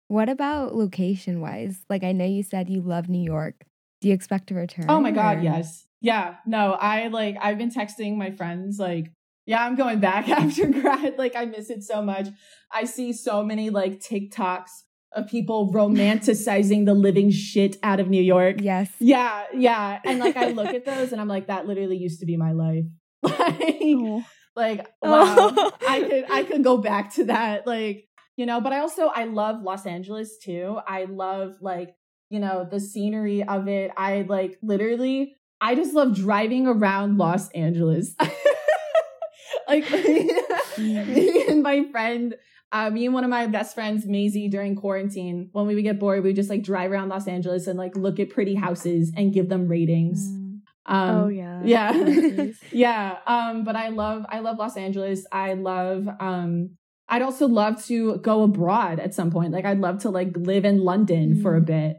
what 0.09 0.29
about 0.29 0.75
location 0.75 1.41
wise? 1.41 1.85
Like, 1.89 2.05
I 2.05 2.13
know 2.13 2.27
you 2.27 2.43
said 2.43 2.69
you 2.69 2.81
love 2.81 3.09
New 3.09 3.23
York. 3.23 3.65
Do 4.01 4.09
you 4.09 4.15
expect 4.15 4.49
to 4.49 4.55
return? 4.55 4.87
Oh 4.89 5.01
my 5.01 5.11
God, 5.11 5.43
yes. 5.43 5.87
Yeah, 6.01 6.37
no, 6.47 6.73
I 6.73 7.09
like, 7.09 7.37
I've 7.41 7.57
been 7.57 7.71
texting 7.71 8.17
my 8.17 8.31
friends, 8.31 8.79
like, 8.79 9.11
yeah, 9.47 9.65
I'm 9.65 9.77
going 9.77 10.01
back 10.01 10.29
after 10.31 10.67
grad. 10.67 11.17
Like, 11.19 11.37
I 11.37 11.45
miss 11.47 11.71
it 11.71 11.83
so 11.83 12.03
much. 12.03 12.29
I 12.73 12.85
see 12.85 13.13
so 13.13 13.43
many 13.43 13.71
like 13.71 14.01
TikToks 14.01 14.71
of 15.15 15.29
people 15.29 15.73
romanticizing 15.73 16.87
the 16.87 16.95
living 16.95 17.31
shit 17.31 17.77
out 17.83 18.01
of 18.01 18.09
New 18.09 18.23
York. 18.23 18.57
Yes. 18.61 18.91
Yeah, 18.99 19.45
yeah. 19.55 20.01
And 20.05 20.19
like 20.19 20.37
I 20.37 20.51
look 20.51 20.67
at 20.75 20.85
those 20.85 21.13
and 21.13 21.21
I'm 21.21 21.29
like, 21.29 21.47
that 21.47 21.67
literally 21.67 21.97
used 21.97 22.21
to 22.21 22.27
be 22.27 22.37
my 22.37 22.53
life. 22.53 22.85
like, 23.23 23.37
oh. 23.41 24.25
like 24.57 24.87
wow. 25.03 25.73
I 25.89 26.03
could 26.03 26.25
I 26.31 26.45
could 26.45 26.65
go 26.65 26.79
back 26.79 27.15
to 27.15 27.27
that. 27.27 27.67
Like, 27.67 28.09
you 28.37 28.47
know, 28.47 28.61
but 28.61 28.73
I 28.73 28.81
also 28.81 29.07
I 29.07 29.25
love 29.25 29.63
Los 29.63 29.87
Angeles 29.87 30.39
too. 30.39 30.79
I 30.87 31.05
love 31.05 31.57
like, 31.61 31.95
you 32.31 32.41
know, 32.41 32.67
the 32.69 32.81
scenery 32.81 33.43
of 33.43 33.69
it. 33.69 33.91
I 33.97 34.23
like 34.29 34.59
literally 34.63 35.37
I 35.61 35.75
just 35.75 35.95
love 35.95 36.15
driving 36.15 36.67
around 36.67 37.19
Los 37.19 37.49
Angeles. 37.51 38.15
like 39.69 39.91
me 39.91 41.47
and 41.49 41.63
my 41.63 41.85
friend 41.91 42.35
uh, 42.75 42.91
me 42.91 43.05
and 43.05 43.15
one 43.15 43.23
of 43.23 43.31
my 43.31 43.47
best 43.47 43.73
friends, 43.73 44.05
Maisie, 44.05 44.49
during 44.49 44.75
quarantine, 44.75 45.49
when 45.53 45.69
we 45.69 45.77
would 45.77 45.85
get 45.85 46.01
bored, 46.01 46.25
we 46.25 46.31
would 46.31 46.37
just 46.37 46.51
like 46.51 46.65
drive 46.65 46.91
around 46.91 47.09
Los 47.09 47.29
Angeles 47.29 47.69
and 47.69 47.79
like 47.79 47.97
look 47.97 48.19
at 48.19 48.31
pretty 48.31 48.57
houses 48.57 49.13
and 49.17 49.33
give 49.33 49.49
them 49.49 49.69
ratings. 49.69 50.29
Mm. 50.29 50.61
Um, 50.87 51.17
oh 51.17 51.29
yeah, 51.29 51.63
yeah, 51.65 52.47
yeah. 52.73 53.19
Um, 53.29 53.63
but 53.63 53.77
I 53.77 53.91
love, 53.91 54.27
I 54.29 54.41
love 54.41 54.59
Los 54.59 54.77
Angeles. 54.77 55.25
I 55.31 55.55
love, 55.55 56.09
um, 56.19 56.71
I'd 57.15 57.23
also 57.23 57.47
love 57.47 57.85
to 57.85 58.17
go 58.17 58.43
abroad 58.43 58.99
at 58.99 59.15
some 59.15 59.31
point. 59.31 59.53
Like 59.53 59.65
I'd 59.65 59.79
love 59.79 60.01
to 60.03 60.11
like 60.11 60.37
live 60.37 60.65
in 60.65 60.83
London 60.83 61.37
mm. 61.37 61.43
for 61.43 61.57
a 61.57 61.61
mm. 61.61 61.67
bit, 61.67 61.97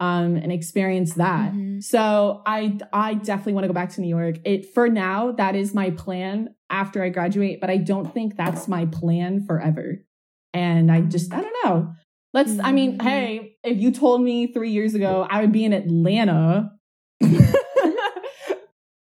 um, 0.00 0.34
and 0.34 0.50
experience 0.50 1.14
that. 1.14 1.52
Mm-hmm. 1.52 1.78
So 1.78 2.42
I, 2.44 2.76
I 2.92 3.14
definitely 3.14 3.52
want 3.52 3.64
to 3.64 3.68
go 3.68 3.74
back 3.74 3.90
to 3.90 4.00
New 4.00 4.08
York. 4.08 4.38
It 4.44 4.74
for 4.74 4.88
now, 4.88 5.30
that 5.32 5.54
is 5.54 5.74
my 5.74 5.90
plan 5.90 6.56
after 6.68 7.04
I 7.04 7.10
graduate, 7.10 7.60
but 7.60 7.70
I 7.70 7.76
don't 7.76 8.12
think 8.12 8.36
that's 8.36 8.66
my 8.66 8.86
plan 8.86 9.44
forever. 9.46 10.04
And 10.52 10.90
I 10.90 11.02
just, 11.02 11.32
I 11.32 11.40
don't 11.40 11.56
know. 11.64 11.92
Let's, 12.34 12.50
mm-hmm. 12.50 12.66
I 12.66 12.72
mean, 12.72 12.98
mm-hmm. 12.98 13.06
hey, 13.06 13.56
if 13.62 13.78
you 13.78 13.92
told 13.92 14.22
me 14.22 14.52
three 14.52 14.72
years 14.72 14.94
ago 14.94 15.24
I 15.30 15.40
would 15.40 15.52
be 15.52 15.64
in 15.64 15.72
Atlanta, 15.72 16.72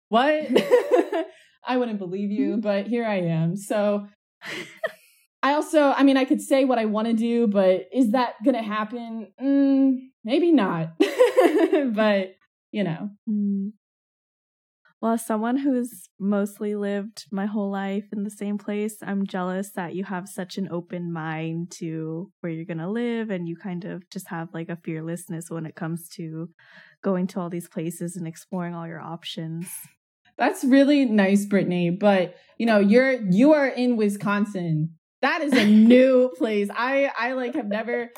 what? 0.10 0.48
I 1.66 1.78
wouldn't 1.78 1.98
believe 1.98 2.30
you, 2.30 2.52
mm-hmm. 2.52 2.60
but 2.62 2.86
here 2.86 3.06
I 3.06 3.22
am. 3.22 3.56
So 3.56 4.08
I 5.42 5.54
also, 5.54 5.92
I 5.92 6.04
mean, 6.04 6.18
I 6.18 6.26
could 6.26 6.42
say 6.42 6.66
what 6.66 6.80
I 6.80 6.86
want 6.86 7.08
to 7.08 7.14
do, 7.14 7.48
but 7.48 7.88
is 7.94 8.12
that 8.12 8.34
going 8.44 8.56
to 8.56 8.62
happen? 8.62 9.32
Mm, 9.42 10.10
maybe 10.24 10.52
not. 10.52 10.94
but, 11.94 12.36
you 12.72 12.84
know. 12.84 13.10
Mm. 13.30 13.72
Well, 15.02 15.14
as 15.14 15.26
someone 15.26 15.56
who's 15.56 16.10
mostly 16.20 16.76
lived 16.76 17.26
my 17.32 17.46
whole 17.46 17.72
life 17.72 18.08
in 18.12 18.26
the 18.26 18.30
same 18.30 18.58
place, 18.58 18.98
I'm 19.02 19.26
jealous 19.26 19.72
that 19.78 19.96
you 19.96 20.04
have 20.04 20.28
such 20.28 20.58
an 20.58 20.68
open 20.70 21.14
mind 21.14 21.72
to 21.80 22.34
where 22.42 22.52
you're 22.52 22.66
going 22.66 22.80
to 22.80 22.90
live 22.90 23.30
and 23.30 23.48
you 23.48 23.56
kind 23.56 23.86
of 23.86 24.10
just 24.10 24.28
have 24.28 24.50
like 24.54 24.68
a 24.68 24.76
fearlessness 24.84 25.50
when 25.50 25.66
it 25.66 25.76
comes 25.76 26.10
to 26.16 26.50
going 27.02 27.28
to 27.28 27.40
all 27.40 27.50
these 27.50 27.70
places 27.70 28.18
and 28.18 28.28
exploring 28.28 28.76
all 28.76 28.86
your 28.86 29.00
options. 29.00 29.70
That's 30.38 30.66
really 30.66 31.06
nice, 31.06 31.46
Brittany. 31.46 31.92
But 31.92 32.36
you 32.58 32.66
know, 32.66 32.80
you're 32.80 33.22
you 33.30 33.54
are 33.54 33.68
in 33.68 33.96
Wisconsin. 33.96 34.96
That 35.22 35.42
is 35.42 35.54
a 35.54 35.66
new 35.66 36.32
place. 36.38 36.70
I 36.74 37.12
I 37.18 37.34
like 37.34 37.56
have 37.56 37.68
never 37.68 38.10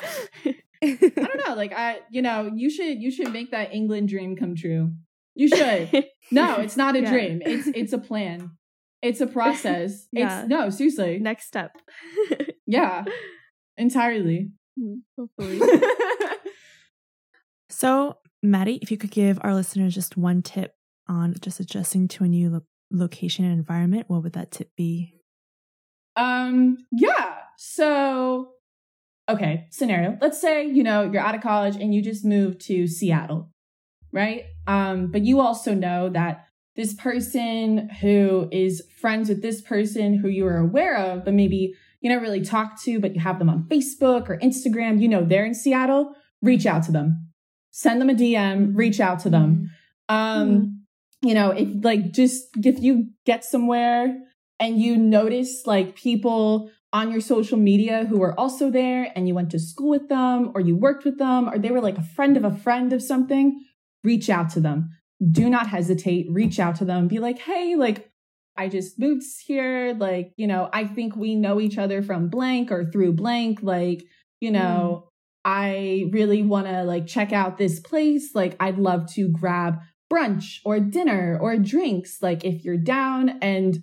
I 0.82 0.96
don't 1.00 1.48
know, 1.48 1.54
like 1.54 1.72
I 1.72 2.00
you 2.10 2.22
know, 2.22 2.50
you 2.54 2.70
should 2.70 3.00
you 3.00 3.10
should 3.10 3.32
make 3.32 3.50
that 3.52 3.72
England 3.72 4.08
dream 4.08 4.36
come 4.36 4.54
true. 4.54 4.92
You 5.34 5.48
should. 5.48 6.06
no, 6.30 6.56
it's 6.56 6.76
not 6.76 6.96
a 6.96 7.02
yeah. 7.02 7.10
dream. 7.10 7.42
It's 7.44 7.68
it's 7.68 7.92
a 7.92 7.98
plan. 7.98 8.52
It's 9.00 9.20
a 9.20 9.26
process. 9.26 10.06
yeah. 10.12 10.40
It's 10.40 10.48
no, 10.48 10.70
seriously. 10.70 11.18
Next 11.18 11.46
step. 11.46 11.76
yeah. 12.66 13.04
Entirely. 13.76 14.50
Mm, 14.78 15.00
hopefully. 15.18 15.60
so, 17.68 18.18
Maddie, 18.42 18.78
if 18.80 18.90
you 18.90 18.96
could 18.96 19.10
give 19.10 19.38
our 19.42 19.54
listeners 19.54 19.94
just 19.94 20.16
one 20.16 20.42
tip 20.42 20.74
on 21.08 21.34
just 21.40 21.58
adjusting 21.58 22.06
to 22.08 22.24
a 22.24 22.28
new 22.28 22.50
lo- 22.50 22.66
location 22.90 23.44
and 23.44 23.54
environment, 23.54 24.04
what 24.08 24.22
would 24.22 24.34
that 24.34 24.52
tip 24.52 24.70
be? 24.76 25.14
Um, 26.16 26.78
yeah. 26.92 27.34
So, 27.56 28.52
okay, 29.28 29.66
scenario. 29.70 30.18
Let's 30.20 30.40
say, 30.40 30.66
you 30.66 30.82
know, 30.82 31.10
you're 31.10 31.22
out 31.22 31.34
of 31.34 31.42
college 31.42 31.76
and 31.76 31.94
you 31.94 32.02
just 32.02 32.24
moved 32.24 32.60
to 32.66 32.86
Seattle, 32.86 33.50
right? 34.12 34.44
Um, 34.66 35.10
but 35.10 35.22
you 35.22 35.40
also 35.40 35.74
know 35.74 36.08
that 36.10 36.46
this 36.76 36.94
person 36.94 37.90
who 38.00 38.48
is 38.50 38.82
friends 38.98 39.28
with 39.28 39.42
this 39.42 39.60
person 39.60 40.18
who 40.18 40.28
you 40.28 40.46
are 40.46 40.56
aware 40.56 40.96
of, 40.96 41.24
but 41.24 41.34
maybe 41.34 41.74
you 42.00 42.10
don't 42.10 42.22
really 42.22 42.42
talk 42.42 42.80
to, 42.82 42.98
but 42.98 43.14
you 43.14 43.20
have 43.20 43.38
them 43.38 43.50
on 43.50 43.64
Facebook 43.64 44.28
or 44.28 44.38
Instagram, 44.38 45.00
you 45.00 45.08
know, 45.08 45.24
they're 45.24 45.44
in 45.44 45.54
Seattle, 45.54 46.14
reach 46.40 46.66
out 46.66 46.82
to 46.84 46.92
them. 46.92 47.28
Send 47.70 48.00
them 48.00 48.10
a 48.10 48.14
DM, 48.14 48.72
reach 48.74 49.00
out 49.00 49.20
to 49.20 49.30
them. 49.30 49.70
Mm-hmm. 50.10 50.14
Um, 50.14 50.50
mm-hmm. 50.50 51.28
you 51.28 51.34
know, 51.34 51.50
if 51.50 51.68
like 51.84 52.12
just 52.12 52.44
if 52.56 52.80
you 52.80 53.10
get 53.24 53.44
somewhere 53.44 54.14
and 54.62 54.80
you 54.80 54.96
notice 54.96 55.66
like 55.66 55.96
people 55.96 56.70
on 56.92 57.10
your 57.10 57.20
social 57.20 57.58
media 57.58 58.04
who 58.04 58.22
are 58.22 58.38
also 58.38 58.70
there 58.70 59.10
and 59.16 59.26
you 59.26 59.34
went 59.34 59.50
to 59.50 59.58
school 59.58 59.90
with 59.90 60.08
them 60.08 60.52
or 60.54 60.60
you 60.60 60.76
worked 60.76 61.04
with 61.04 61.18
them 61.18 61.48
or 61.48 61.58
they 61.58 61.72
were 61.72 61.80
like 61.80 61.98
a 61.98 62.02
friend 62.02 62.36
of 62.36 62.44
a 62.44 62.54
friend 62.54 62.92
of 62.92 63.02
something, 63.02 63.60
reach 64.04 64.30
out 64.30 64.50
to 64.50 64.60
them. 64.60 64.90
Do 65.32 65.50
not 65.50 65.66
hesitate. 65.66 66.28
Reach 66.30 66.60
out 66.60 66.76
to 66.76 66.84
them. 66.84 67.08
Be 67.08 67.18
like, 67.18 67.40
hey, 67.40 67.74
like, 67.74 68.08
I 68.56 68.68
just 68.68 69.00
moved 69.00 69.24
here. 69.44 69.96
Like, 69.98 70.32
you 70.36 70.46
know, 70.46 70.68
I 70.72 70.84
think 70.84 71.16
we 71.16 71.34
know 71.34 71.60
each 71.60 71.76
other 71.76 72.00
from 72.00 72.28
blank 72.28 72.70
or 72.70 72.84
through 72.84 73.14
blank. 73.14 73.60
Like, 73.62 74.04
you 74.40 74.52
know, 74.52 75.06
mm. 75.06 75.08
I 75.44 76.04
really 76.12 76.44
want 76.44 76.68
to 76.68 76.84
like 76.84 77.08
check 77.08 77.32
out 77.32 77.58
this 77.58 77.80
place. 77.80 78.32
Like, 78.32 78.56
I'd 78.60 78.78
love 78.78 79.12
to 79.14 79.28
grab 79.28 79.80
brunch 80.12 80.58
or 80.64 80.78
dinner 80.78 81.36
or 81.40 81.56
drinks. 81.56 82.18
Like, 82.22 82.44
if 82.44 82.64
you're 82.64 82.76
down 82.76 83.38
and 83.42 83.82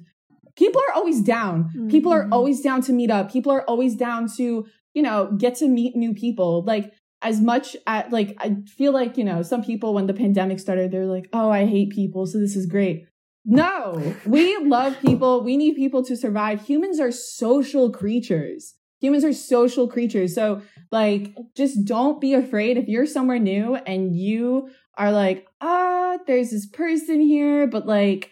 people 0.59 0.81
are 0.89 0.93
always 0.93 1.21
down. 1.21 1.63
Mm-hmm. 1.63 1.87
People 1.87 2.11
are 2.11 2.23
mm-hmm. 2.23 2.33
always 2.33 2.61
down 2.61 2.81
to 2.81 2.93
meet 2.93 3.09
up. 3.09 3.31
People 3.31 3.51
are 3.51 3.63
always 3.63 3.95
down 3.95 4.27
to, 4.35 4.67
you 4.93 5.01
know, 5.01 5.31
get 5.37 5.55
to 5.55 5.67
meet 5.67 5.95
new 5.95 6.13
people. 6.13 6.63
Like 6.65 6.93
as 7.21 7.39
much 7.41 7.77
at 7.87 8.11
like 8.11 8.35
I 8.39 8.57
feel 8.77 8.91
like, 8.91 9.17
you 9.17 9.23
know, 9.23 9.41
some 9.41 9.63
people 9.63 9.93
when 9.93 10.07
the 10.07 10.13
pandemic 10.13 10.59
started, 10.59 10.91
they're 10.91 11.05
like, 11.05 11.29
"Oh, 11.33 11.49
I 11.49 11.65
hate 11.65 11.91
people, 11.91 12.25
so 12.25 12.37
this 12.37 12.55
is 12.55 12.65
great." 12.65 13.07
No, 13.45 14.15
we 14.25 14.57
love 14.63 14.99
people. 14.99 15.43
We 15.43 15.55
need 15.57 15.75
people 15.75 16.03
to 16.03 16.15
survive. 16.15 16.61
Humans 16.67 16.99
are 16.99 17.11
social 17.11 17.89
creatures. 17.89 18.75
Humans 19.01 19.23
are 19.23 19.33
social 19.33 19.87
creatures. 19.87 20.35
So, 20.35 20.61
like, 20.91 21.33
just 21.55 21.85
don't 21.85 22.19
be 22.19 22.33
afraid 22.33 22.77
if 22.77 22.89
you're 22.89 23.05
somewhere 23.05 23.39
new 23.39 23.75
and 23.75 24.13
you 24.13 24.69
are 24.97 25.13
like, 25.13 25.47
ah, 25.61 26.17
there's 26.27 26.51
this 26.51 26.67
person 26.67 27.21
here, 27.21 27.65
but 27.65 27.85
like, 27.87 28.29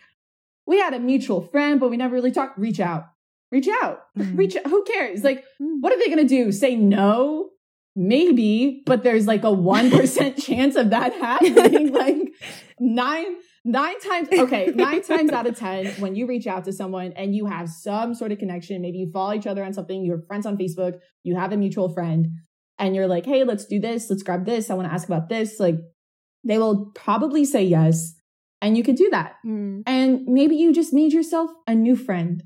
we 0.68 0.78
had 0.78 0.94
a 0.94 1.00
mutual 1.00 1.42
friend, 1.42 1.80
but 1.80 1.90
we 1.90 1.98
never 1.98 2.14
really 2.14 2.32
talked. 2.32 2.60
Reach 2.60 2.80
out. 2.80 3.06
Reach 3.52 3.70
out. 3.82 4.02
Mm. 4.20 4.38
Reach 4.38 4.58
out. 4.58 4.68
Who 4.68 4.84
cares? 4.84 5.24
Like, 5.24 5.46
mm. 5.62 5.78
what 5.80 5.94
are 5.94 5.98
they 5.98 6.08
going 6.08 6.18
to 6.18 6.26
do? 6.28 6.52
Say 6.52 6.76
no? 6.76 7.52
Maybe, 7.96 8.84
but 8.86 9.02
there's 9.04 9.26
like 9.26 9.44
a 9.44 9.48
1% 9.48 10.44
chance 10.46 10.76
of 10.76 10.92
that 10.92 11.14
happening. 11.14 11.94
like 11.94 12.18
nine, 12.80 13.38
nine 13.66 14.00
times. 14.02 14.28
Okay. 14.32 14.68
Nine 14.76 15.02
times 15.02 15.32
out 15.32 15.48
of 15.48 15.58
10, 15.58 15.94
when 16.02 16.16
you 16.16 16.28
reach 16.28 16.46
out 16.46 16.66
to 16.66 16.74
someone 16.74 17.14
and 17.14 17.34
you 17.34 17.48
have 17.48 17.70
some 17.70 18.14
sort 18.14 18.32
of 18.32 18.38
connection, 18.38 18.82
maybe 18.82 19.00
you 19.00 19.10
follow 19.12 19.34
each 19.34 19.48
other 19.48 19.64
on 19.64 19.74
something, 19.74 20.06
you're 20.06 20.22
friends 20.28 20.46
on 20.46 20.58
Facebook, 20.58 21.00
you 21.24 21.36
have 21.36 21.54
a 21.54 21.58
mutual 21.58 21.90
friend 21.92 22.28
and 22.78 22.96
you're 22.96 23.08
like, 23.08 23.26
Hey, 23.26 23.46
let's 23.46 23.66
do 23.66 23.80
this. 23.80 24.10
Let's 24.10 24.22
grab 24.22 24.46
this. 24.46 24.70
I 24.70 24.76
want 24.76 24.88
to 24.88 24.94
ask 24.94 25.08
about 25.08 25.30
this. 25.30 25.60
Like 25.60 25.78
they 26.44 26.60
will 26.60 26.92
probably 26.94 27.46
say 27.46 27.64
yes 27.64 28.17
and 28.62 28.78
you 28.78 28.84
could 28.84 28.96
do 28.96 29.10
that. 29.12 29.36
Mm. 29.46 29.84
And 29.86 30.26
maybe 30.26 30.56
you 30.56 30.74
just 30.74 30.94
made 30.94 31.14
yourself 31.14 31.52
a 31.68 31.76
new 31.76 31.96
friend. 31.96 32.44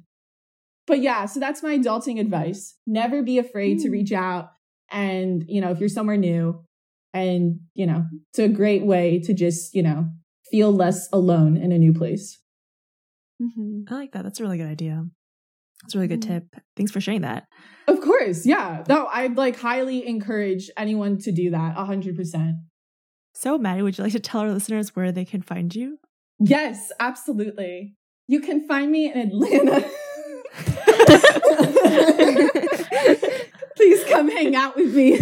But 0.88 1.00
yeah, 1.02 1.26
so 1.26 1.40
that's 1.40 1.64
my 1.64 1.78
adulting 1.78 2.20
advice. 2.20 2.76
Never 2.86 3.24
be 3.24 3.38
afraid 3.38 3.80
mm. 3.80 3.84
to 3.84 3.90
reach 3.90 4.12
out. 4.12 4.50
And, 4.92 5.46
you 5.48 5.62
know, 5.62 5.72
if 5.72 5.80
you're 5.80 5.90
somewhere 5.90 6.18
new 6.18 6.66
and, 7.14 7.62
you 7.74 7.86
know, 7.86 8.06
it's 8.30 8.40
a 8.40 8.50
great 8.50 8.86
way 8.86 9.20
to 9.20 9.34
just, 9.34 9.74
you 9.74 9.84
know, 9.84 10.10
feel 10.50 10.74
less 10.74 11.08
alone 11.14 11.56
in 11.56 11.72
a 11.72 11.78
new 11.78 11.94
place. 11.94 12.40
Mm-hmm. 13.42 13.94
I 13.94 13.96
like 13.96 14.12
that. 14.12 14.24
That's 14.24 14.40
a 14.40 14.44
really 14.44 14.58
good 14.58 14.68
idea. 14.68 15.06
That's 15.82 15.96
a 15.96 15.98
really 15.98 16.10
good 16.10 16.22
mm-hmm. 16.22 16.34
tip. 16.34 16.56
Thanks 16.76 16.92
for 16.92 17.00
sharing 17.00 17.22
that. 17.22 17.46
Of 17.88 18.02
course. 18.02 18.46
Yeah. 18.46 18.84
No, 18.88 19.08
I'd 19.08 19.38
like 19.38 19.58
highly 19.58 20.06
encourage 20.06 20.70
anyone 20.78 21.18
to 21.20 21.32
do 21.32 21.52
that 21.52 21.76
100%. 21.76 22.54
So, 23.34 23.58
Maddie, 23.58 23.82
would 23.82 23.98
you 23.98 24.04
like 24.04 24.14
to 24.14 24.20
tell 24.20 24.42
our 24.42 24.52
listeners 24.52 24.96
where 24.96 25.12
they 25.12 25.26
can 25.26 25.42
find 25.42 25.74
you? 25.74 25.98
Yes, 26.40 26.92
absolutely. 27.00 27.96
You 28.28 28.42
can 28.42 28.68
find 28.68 28.92
me 28.92 29.12
in 29.12 29.18
Atlanta. 29.18 29.82
Please 33.76 34.04
come 34.06 34.30
hang 34.30 34.56
out 34.56 34.76
with 34.76 34.96
me. 34.96 35.20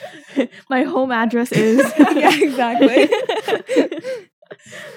My 0.70 0.84
home 0.84 1.10
address 1.12 1.52
is. 1.52 1.92
yeah, 2.14 2.34
exactly. 2.34 3.08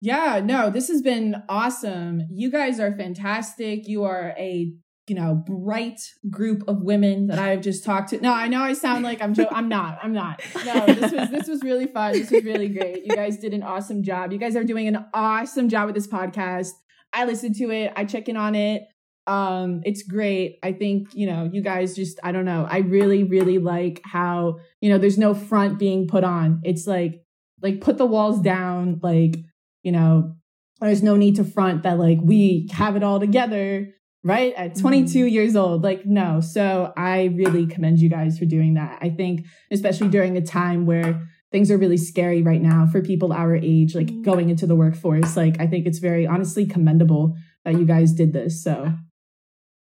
Yeah, 0.00 0.40
no, 0.42 0.70
this 0.70 0.88
has 0.88 1.02
been 1.02 1.36
awesome. 1.48 2.22
You 2.30 2.50
guys 2.50 2.80
are 2.80 2.96
fantastic. 2.96 3.86
You 3.86 4.04
are 4.04 4.34
a, 4.38 4.72
you 5.06 5.14
know, 5.14 5.34
bright 5.34 6.00
group 6.30 6.64
of 6.66 6.82
women 6.82 7.26
that 7.28 7.38
I've 7.38 7.60
just 7.60 7.84
talked 7.84 8.10
to. 8.10 8.20
No, 8.20 8.32
I 8.32 8.48
know 8.48 8.62
I 8.62 8.72
sound 8.72 9.04
like 9.04 9.22
I'm 9.22 9.34
I'm 9.52 9.68
not. 9.68 9.98
I'm 10.02 10.12
not. 10.12 10.42
No, 10.64 10.86
this 10.86 11.12
was 11.12 11.30
this 11.30 11.48
was 11.48 11.62
really 11.62 11.86
fun. 11.86 12.12
This 12.12 12.30
was 12.30 12.44
really 12.44 12.68
great. 12.68 13.04
You 13.04 13.14
guys 13.14 13.38
did 13.38 13.52
an 13.52 13.62
awesome 13.62 14.02
job. 14.02 14.32
You 14.32 14.38
guys 14.38 14.56
are 14.56 14.64
doing 14.64 14.88
an 14.88 15.04
awesome 15.12 15.68
job 15.68 15.86
with 15.86 15.94
this 15.94 16.08
podcast. 16.08 16.70
I 17.12 17.24
listened 17.24 17.56
to 17.56 17.70
it. 17.70 17.92
I 17.94 18.04
check 18.04 18.28
in 18.28 18.36
on 18.36 18.54
it. 18.54 18.82
Um, 19.30 19.82
it's 19.84 20.02
great. 20.02 20.58
I 20.60 20.72
think, 20.72 21.14
you 21.14 21.24
know, 21.24 21.48
you 21.52 21.62
guys 21.62 21.94
just, 21.94 22.18
I 22.24 22.32
don't 22.32 22.44
know. 22.44 22.66
I 22.68 22.78
really, 22.78 23.22
really 23.22 23.58
like 23.58 24.00
how, 24.04 24.58
you 24.80 24.90
know, 24.90 24.98
there's 24.98 25.18
no 25.18 25.34
front 25.34 25.78
being 25.78 26.08
put 26.08 26.24
on. 26.24 26.60
It's 26.64 26.84
like, 26.84 27.22
like 27.62 27.80
put 27.80 27.96
the 27.96 28.06
walls 28.06 28.40
down, 28.40 28.98
like, 29.04 29.36
you 29.84 29.92
know, 29.92 30.34
there's 30.80 31.04
no 31.04 31.14
need 31.14 31.36
to 31.36 31.44
front 31.44 31.84
that 31.84 31.96
like 31.96 32.18
we 32.20 32.68
have 32.72 32.96
it 32.96 33.04
all 33.04 33.20
together, 33.20 33.94
right? 34.24 34.52
At 34.54 34.74
22 34.74 35.26
mm. 35.26 35.30
years 35.30 35.54
old. 35.54 35.84
Like, 35.84 36.04
no. 36.04 36.40
So 36.40 36.92
I 36.96 37.26
really 37.26 37.68
commend 37.68 38.00
you 38.00 38.08
guys 38.08 38.36
for 38.36 38.46
doing 38.46 38.74
that. 38.74 38.98
I 39.00 39.10
think, 39.10 39.46
especially 39.70 40.08
during 40.08 40.36
a 40.38 40.42
time 40.42 40.86
where 40.86 41.24
things 41.52 41.70
are 41.70 41.78
really 41.78 41.98
scary 41.98 42.42
right 42.42 42.60
now 42.60 42.88
for 42.90 43.00
people 43.00 43.32
our 43.32 43.54
age, 43.54 43.94
like 43.94 44.08
mm. 44.08 44.24
going 44.24 44.50
into 44.50 44.66
the 44.66 44.74
workforce. 44.74 45.36
Like, 45.36 45.60
I 45.60 45.68
think 45.68 45.86
it's 45.86 46.00
very 46.00 46.26
honestly 46.26 46.66
commendable 46.66 47.36
that 47.64 47.74
you 47.74 47.84
guys 47.84 48.12
did 48.12 48.32
this. 48.32 48.64
So 48.64 48.92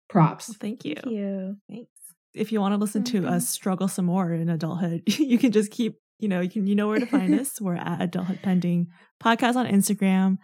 props. 0.09 0.49
Well, 0.49 0.57
thank 0.59 0.85
you. 0.85 0.95
Thank 0.95 1.15
you. 1.15 1.57
Thanks. 1.69 1.91
If 2.33 2.51
you 2.51 2.61
want 2.61 2.73
to 2.73 2.77
listen 2.77 3.03
mm-hmm. 3.03 3.25
to 3.25 3.31
us 3.31 3.49
struggle 3.49 3.87
some 3.87 4.05
more 4.05 4.33
in 4.33 4.49
adulthood, 4.49 5.03
you 5.19 5.37
can 5.37 5.51
just 5.51 5.71
keep, 5.71 5.99
you 6.19 6.27
know, 6.27 6.41
you 6.41 6.49
can 6.49 6.67
you 6.67 6.75
know 6.75 6.87
where 6.87 6.99
to 6.99 7.05
find 7.05 7.33
us. 7.39 7.59
We're 7.61 7.75
at 7.75 8.01
Adulthood 8.01 8.39
Pending 8.41 8.87
Podcast 9.23 9.55
on 9.55 9.65
Instagram. 9.65 10.37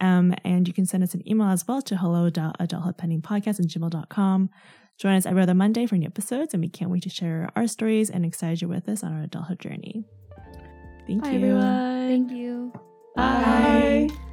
Um, 0.00 0.34
and 0.44 0.68
you 0.68 0.74
can 0.74 0.86
send 0.86 1.02
us 1.02 1.14
an 1.14 1.28
email 1.28 1.48
as 1.48 1.66
well 1.66 1.82
to 1.82 1.96
hello.adulthoodpendingpodcast 1.96 3.60
at 3.60 3.66
gmail.com. 3.66 4.50
Join 4.98 5.14
us 5.14 5.26
every 5.26 5.42
other 5.42 5.54
Monday 5.54 5.86
for 5.86 5.96
new 5.96 6.06
episodes, 6.06 6.54
and 6.54 6.60
we 6.60 6.68
can't 6.68 6.90
wait 6.90 7.02
to 7.04 7.08
share 7.08 7.50
our 7.54 7.66
stories 7.66 8.10
and 8.10 8.24
excite 8.24 8.60
you 8.60 8.68
with 8.68 8.88
us 8.88 9.04
on 9.04 9.12
our 9.12 9.22
adulthood 9.22 9.60
journey. 9.60 10.04
Thank 11.06 11.22
Bye, 11.22 11.30
you. 11.30 11.36
Everyone. 11.36 12.08
Thank 12.08 12.32
you. 12.32 12.72
Bye. 13.16 14.08
Bye. 14.10 14.27